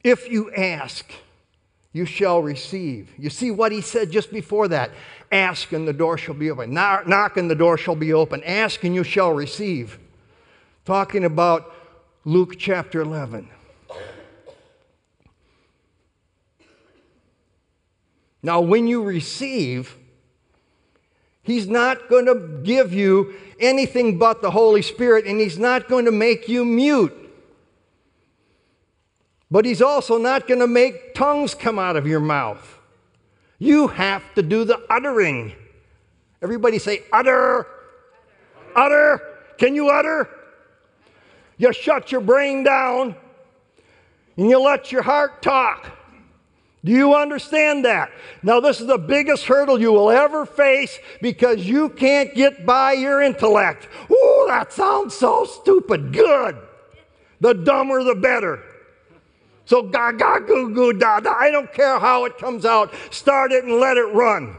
If 0.03 0.29
you 0.29 0.53
ask, 0.53 1.09
you 1.93 2.05
shall 2.05 2.43
receive. 2.43 3.13
You 3.17 3.29
see 3.29 3.51
what 3.51 3.71
he 3.71 3.79
said 3.79 4.11
just 4.11 4.31
before 4.31 4.67
that. 4.67 4.91
Ask 5.31 5.71
and 5.71 5.87
the 5.87 5.93
door 5.93 6.17
shall 6.17 6.35
be 6.35 6.51
open. 6.51 6.73
Knock 6.73 7.37
and 7.37 7.49
the 7.49 7.55
door 7.55 7.77
shall 7.77 7.95
be 7.95 8.11
open. 8.11 8.43
Ask 8.43 8.83
and 8.83 8.93
you 8.93 9.05
shall 9.05 9.31
receive. 9.31 9.97
Talking 10.85 11.23
about 11.23 11.73
Luke 12.26 12.57
chapter 12.57 13.01
11. 13.01 13.49
Now, 18.41 18.61
when 18.61 18.88
you 18.88 19.03
receive, 19.03 19.97
He's 21.41 21.67
not 21.67 22.07
going 22.07 22.26
to 22.26 22.61
give 22.63 22.93
you 22.93 23.34
anything 23.59 24.17
but 24.17 24.41
the 24.41 24.51
Holy 24.51 24.82
Spirit, 24.82 25.26
and 25.26 25.39
He's 25.39 25.59
not 25.59 25.89
going 25.89 26.05
to 26.05 26.11
make 26.11 26.47
you 26.47 26.63
mute. 26.63 27.13
But 29.51 29.65
He's 29.65 29.82
also 29.82 30.17
not 30.17 30.47
going 30.47 30.61
to 30.61 30.67
make 30.67 31.13
tongues 31.13 31.53
come 31.53 31.78
out 31.78 31.97
of 31.97 32.07
your 32.07 32.21
mouth. 32.21 32.80
You 33.59 33.88
have 33.88 34.24
to 34.36 34.41
do 34.41 34.63
the 34.63 34.82
uttering. 34.89 35.53
Everybody 36.41 36.80
say, 36.80 37.03
utter. 37.11 37.67
Utter. 38.76 39.13
utter. 39.13 39.21
Can 39.57 39.76
you 39.76 39.89
utter? 39.89 40.30
You 41.57 41.71
shut 41.73 42.11
your 42.11 42.21
brain 42.21 42.63
down 42.63 43.15
and 44.37 44.49
you 44.49 44.59
let 44.59 44.91
your 44.91 45.03
heart 45.03 45.41
talk. 45.41 45.91
Do 46.85 46.91
you 46.91 47.15
understand 47.15 47.85
that? 47.85 48.11
Now, 48.41 48.59
this 48.59 48.81
is 48.81 48.87
the 48.87 48.97
biggest 48.97 49.45
hurdle 49.45 49.79
you 49.79 49.93
will 49.93 50.11
ever 50.11 50.45
face 50.45 50.99
because 51.21 51.65
you 51.65 51.87
can't 51.89 52.35
get 52.35 52.65
by 52.65 52.93
your 52.93 53.21
intellect. 53.21 53.87
Ooh, 54.11 54.45
that 54.49 54.73
sounds 54.73 55.15
so 55.15 55.45
stupid. 55.45 56.11
Good. 56.11 56.57
The 57.39 57.53
dumber, 57.53 58.03
the 58.03 58.15
better. 58.15 58.61
So, 59.65 59.81
ga 59.81 60.11
ga 60.11 60.39
goo 60.39 60.73
goo 60.73 60.91
da 60.91 61.21
da. 61.21 61.33
I 61.33 61.51
don't 61.51 61.71
care 61.71 61.99
how 61.99 62.25
it 62.25 62.37
comes 62.37 62.65
out. 62.65 62.93
Start 63.11 63.53
it 63.53 63.63
and 63.63 63.79
let 63.79 63.95
it 63.95 64.13
run. 64.13 64.57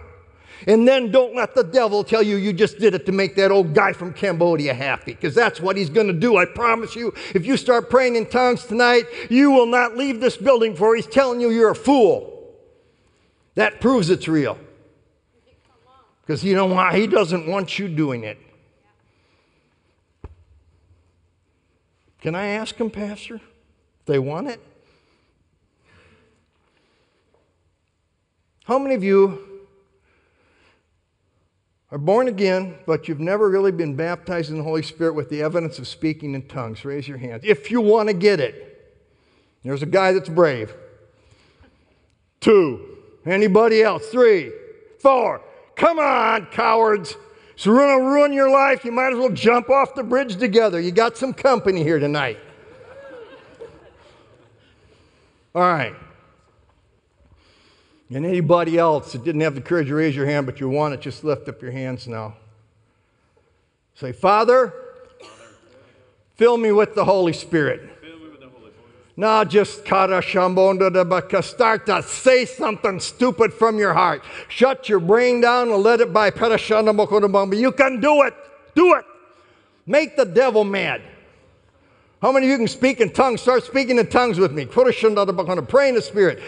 And 0.66 0.88
then 0.88 1.10
don't 1.10 1.34
let 1.34 1.54
the 1.54 1.62
devil 1.62 2.02
tell 2.04 2.22
you 2.22 2.36
you 2.36 2.52
just 2.52 2.78
did 2.78 2.94
it 2.94 3.04
to 3.06 3.12
make 3.12 3.36
that 3.36 3.50
old 3.50 3.74
guy 3.74 3.92
from 3.92 4.12
Cambodia 4.12 4.72
happy, 4.72 5.12
because 5.12 5.34
that's 5.34 5.60
what 5.60 5.76
he's 5.76 5.90
going 5.90 6.06
to 6.06 6.12
do. 6.12 6.36
I 6.36 6.46
promise 6.46 6.96
you, 6.96 7.12
if 7.34 7.44
you 7.44 7.56
start 7.56 7.90
praying 7.90 8.16
in 8.16 8.26
tongues 8.26 8.64
tonight, 8.64 9.04
you 9.28 9.50
will 9.50 9.66
not 9.66 9.96
leave 9.96 10.20
this 10.20 10.36
building 10.36 10.74
for 10.74 10.96
he's 10.96 11.06
telling 11.06 11.40
you 11.40 11.50
you're 11.50 11.70
a 11.70 11.74
fool. 11.74 12.54
That 13.56 13.80
proves 13.80 14.10
it's 14.10 14.26
real. 14.26 14.58
Because 16.22 16.42
you 16.42 16.54
know 16.56 16.66
why? 16.66 16.98
He 16.98 17.06
doesn't 17.06 17.46
want 17.46 17.78
you 17.78 17.88
doing 17.88 18.24
it. 18.24 18.38
Can 22.22 22.34
I 22.34 22.46
ask 22.46 22.74
him, 22.76 22.90
Pastor? 22.90 23.34
If 23.34 24.06
they 24.06 24.18
want 24.18 24.48
it? 24.48 24.60
How 28.64 28.78
many 28.78 28.94
of 28.94 29.04
you 29.04 29.53
are 31.90 31.98
born 31.98 32.28
again, 32.28 32.76
but 32.86 33.08
you've 33.08 33.20
never 33.20 33.48
really 33.48 33.72
been 33.72 33.94
baptized 33.94 34.50
in 34.50 34.58
the 34.58 34.62
Holy 34.62 34.82
Spirit 34.82 35.14
with 35.14 35.28
the 35.28 35.42
evidence 35.42 35.78
of 35.78 35.86
speaking 35.86 36.34
in 36.34 36.42
tongues, 36.48 36.84
raise 36.84 37.06
your 37.06 37.18
hand. 37.18 37.42
If 37.44 37.70
you 37.70 37.80
want 37.80 38.08
to 38.08 38.14
get 38.14 38.40
it, 38.40 38.94
there's 39.62 39.82
a 39.82 39.86
guy 39.86 40.12
that's 40.12 40.28
brave. 40.28 40.74
Two. 42.40 42.98
Anybody 43.24 43.82
else? 43.82 44.06
Three. 44.08 44.52
Four. 44.98 45.40
Come 45.76 45.98
on, 45.98 46.46
cowards. 46.46 47.16
So 47.56 47.70
we're 47.70 47.78
going 47.78 47.98
to 47.98 48.04
ruin 48.04 48.32
your 48.32 48.50
life. 48.50 48.84
You 48.84 48.92
might 48.92 49.12
as 49.12 49.18
well 49.18 49.30
jump 49.30 49.70
off 49.70 49.94
the 49.94 50.02
bridge 50.02 50.36
together. 50.36 50.80
You 50.80 50.90
got 50.90 51.16
some 51.16 51.32
company 51.32 51.82
here 51.82 51.98
tonight. 51.98 52.38
All 55.54 55.62
right. 55.62 55.94
And 58.14 58.24
anybody 58.24 58.78
else 58.78 59.12
that 59.12 59.24
didn't 59.24 59.40
have 59.40 59.56
the 59.56 59.60
courage 59.60 59.88
to 59.88 59.94
raise 59.96 60.14
your 60.14 60.26
hand, 60.26 60.46
but 60.46 60.60
you 60.60 60.68
want 60.68 60.94
it, 60.94 61.00
just 61.00 61.24
lift 61.24 61.48
up 61.48 61.60
your 61.60 61.72
hands 61.72 62.06
now. 62.06 62.36
Say, 63.96 64.12
Father, 64.12 64.72
fill 66.36 66.56
me 66.56 66.70
with 66.70 66.94
the 66.94 67.04
Holy 67.04 67.32
Spirit. 67.32 67.90
Now 69.16 69.44
just 69.44 69.84
start 69.84 70.10
to 71.86 72.02
say 72.06 72.44
something 72.44 73.00
stupid 73.00 73.52
from 73.52 73.78
your 73.78 73.94
heart. 73.94 74.22
Shut 74.48 74.88
your 74.88 75.00
brain 75.00 75.40
down 75.40 75.70
and 75.70 75.82
let 75.82 76.00
it 76.00 76.12
by. 76.12 76.26
You 76.26 77.72
can 77.72 78.00
do 78.00 78.22
it. 78.22 78.34
Do 78.76 78.94
it. 78.94 79.04
Make 79.86 80.16
the 80.16 80.24
devil 80.24 80.64
mad. 80.64 81.02
How 82.22 82.32
many 82.32 82.46
of 82.46 82.52
you 82.52 82.56
can 82.56 82.68
speak 82.68 83.00
in 83.00 83.12
tongues? 83.12 83.42
Start 83.42 83.64
speaking 83.64 83.98
in 83.98 84.06
tongues 84.06 84.38
with 84.38 84.50
me. 84.52 84.64
Pray 84.64 85.88
in 85.88 85.94
the 85.94 86.02
Spirit. 86.02 86.40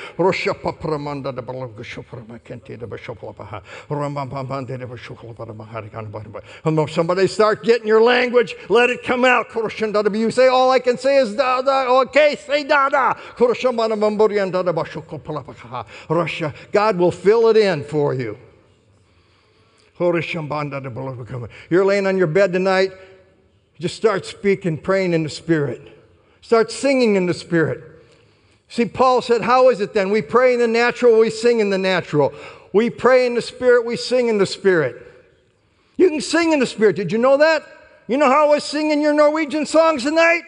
Somebody 6.89 7.27
start 7.27 7.63
getting 7.63 7.87
your 7.87 8.03
language. 8.03 8.57
Let 8.71 8.89
it 8.89 9.03
come 9.03 9.27
out. 9.27 9.55
You 9.55 10.31
say, 10.31 10.49
all 10.49 10.71
I 10.71 10.79
can 10.79 10.97
say 10.97 11.19
is 11.19 11.35
da 11.35 11.61
da. 11.61 12.01
Okay, 12.03 12.37
say 12.47 12.65
da 12.65 12.89
da. 12.89 13.13
God 16.73 16.97
will 16.97 17.11
fill 17.13 17.49
it 17.49 17.57
in 17.59 17.85
for 17.85 18.15
you. 18.15 18.39
You're 19.99 21.85
laying 21.85 22.07
on 22.07 22.17
your 22.17 22.27
bed 22.27 22.53
tonight. 22.53 22.93
Just 23.79 23.97
start 23.97 24.25
speaking, 24.25 24.79
praying 24.79 25.13
in 25.13 25.23
the 25.23 25.29
Spirit. 25.29 25.93
Start 26.41 26.71
singing 26.71 27.17
in 27.17 27.27
the 27.27 27.35
Spirit. 27.35 27.83
See, 28.69 28.85
Paul 28.85 29.21
said, 29.23 29.43
How 29.43 29.69
is 29.69 29.81
it 29.81 29.95
then? 29.95 30.11
We 30.11 30.23
pray 30.23 30.55
in 30.55 30.61
the 30.61 30.69
natural, 30.69 31.19
we 31.19 31.31
sing 31.31 31.61
in 31.61 31.71
the 31.71 31.79
natural. 31.79 32.33
We 32.73 32.91
pray 32.91 33.27
in 33.27 33.35
the 33.35 33.43
Spirit, 33.43 33.85
we 33.85 33.97
sing 33.97 34.29
in 34.29 34.39
the 34.39 34.47
Spirit. 34.47 35.03
You 35.97 36.11
can 36.11 36.21
sing 36.21 36.53
in 36.53 36.59
the 36.59 36.67
Spirit. 36.67 36.97
Did 36.97 37.13
you 37.13 37.19
know 37.19 37.37
that? 37.39 37.65
You 38.09 38.17
know 38.17 38.27
how 38.27 38.47
I 38.47 38.55
was 38.55 38.65
singing 38.65 39.01
your 39.01 39.15
Norwegian 39.15 39.67
songs 39.67 40.05
tonight? 40.05 40.43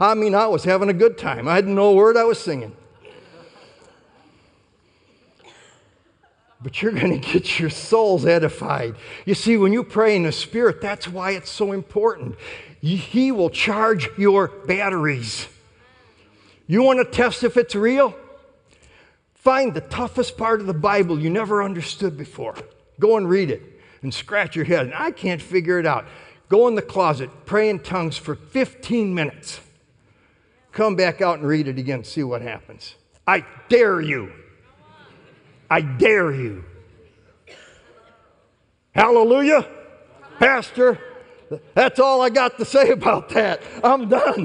I 0.00 0.14
mean, 0.14 0.34
I 0.34 0.46
was 0.46 0.64
having 0.64 0.88
a 0.88 0.94
good 0.94 1.18
time. 1.18 1.46
I 1.46 1.60
know 1.60 1.90
a 1.90 1.94
word 1.94 2.16
I 2.16 2.24
was 2.24 2.38
singing. 2.38 2.74
But 6.62 6.82
you're 6.82 6.92
going 6.92 7.20
to 7.20 7.32
get 7.32 7.58
your 7.58 7.70
souls 7.70 8.26
edified. 8.26 8.94
You 9.24 9.34
see, 9.34 9.56
when 9.56 9.72
you 9.72 9.82
pray 9.82 10.16
in 10.16 10.24
the 10.24 10.32
Spirit, 10.32 10.80
that's 10.80 11.08
why 11.08 11.32
it's 11.32 11.50
so 11.50 11.72
important. 11.72 12.36
He 12.80 13.32
will 13.32 13.50
charge 13.50 14.08
your 14.18 14.48
batteries. 14.48 15.48
You 16.66 16.82
want 16.82 16.98
to 16.98 17.04
test 17.04 17.44
if 17.44 17.56
it's 17.56 17.74
real? 17.74 18.14
Find 19.34 19.72
the 19.72 19.80
toughest 19.80 20.36
part 20.36 20.60
of 20.60 20.66
the 20.66 20.74
Bible 20.74 21.18
you 21.18 21.30
never 21.30 21.62
understood 21.62 22.16
before. 22.16 22.54
Go 22.98 23.16
and 23.16 23.28
read 23.28 23.50
it 23.50 23.62
and 24.02 24.12
scratch 24.12 24.54
your 24.54 24.66
head. 24.66 24.86
And 24.86 24.94
I 24.94 25.10
can't 25.10 25.40
figure 25.40 25.78
it 25.78 25.86
out. 25.86 26.06
Go 26.48 26.68
in 26.68 26.74
the 26.74 26.82
closet, 26.82 27.30
pray 27.46 27.70
in 27.70 27.78
tongues 27.78 28.16
for 28.16 28.34
15 28.34 29.14
minutes. 29.14 29.60
Come 30.72 30.96
back 30.96 31.20
out 31.20 31.38
and 31.38 31.48
read 31.48 31.68
it 31.68 31.78
again, 31.78 32.04
see 32.04 32.22
what 32.22 32.42
happens. 32.42 32.94
I 33.26 33.44
dare 33.68 34.00
you. 34.00 34.32
I 35.70 35.80
dare 35.82 36.32
you. 36.32 36.64
Hallelujah. 38.94 39.68
Pastor, 40.38 40.98
that's 41.74 42.00
all 42.00 42.20
I 42.22 42.30
got 42.30 42.58
to 42.58 42.64
say 42.64 42.90
about 42.92 43.30
that. 43.30 43.62
I'm 43.84 44.08
done. 44.08 44.44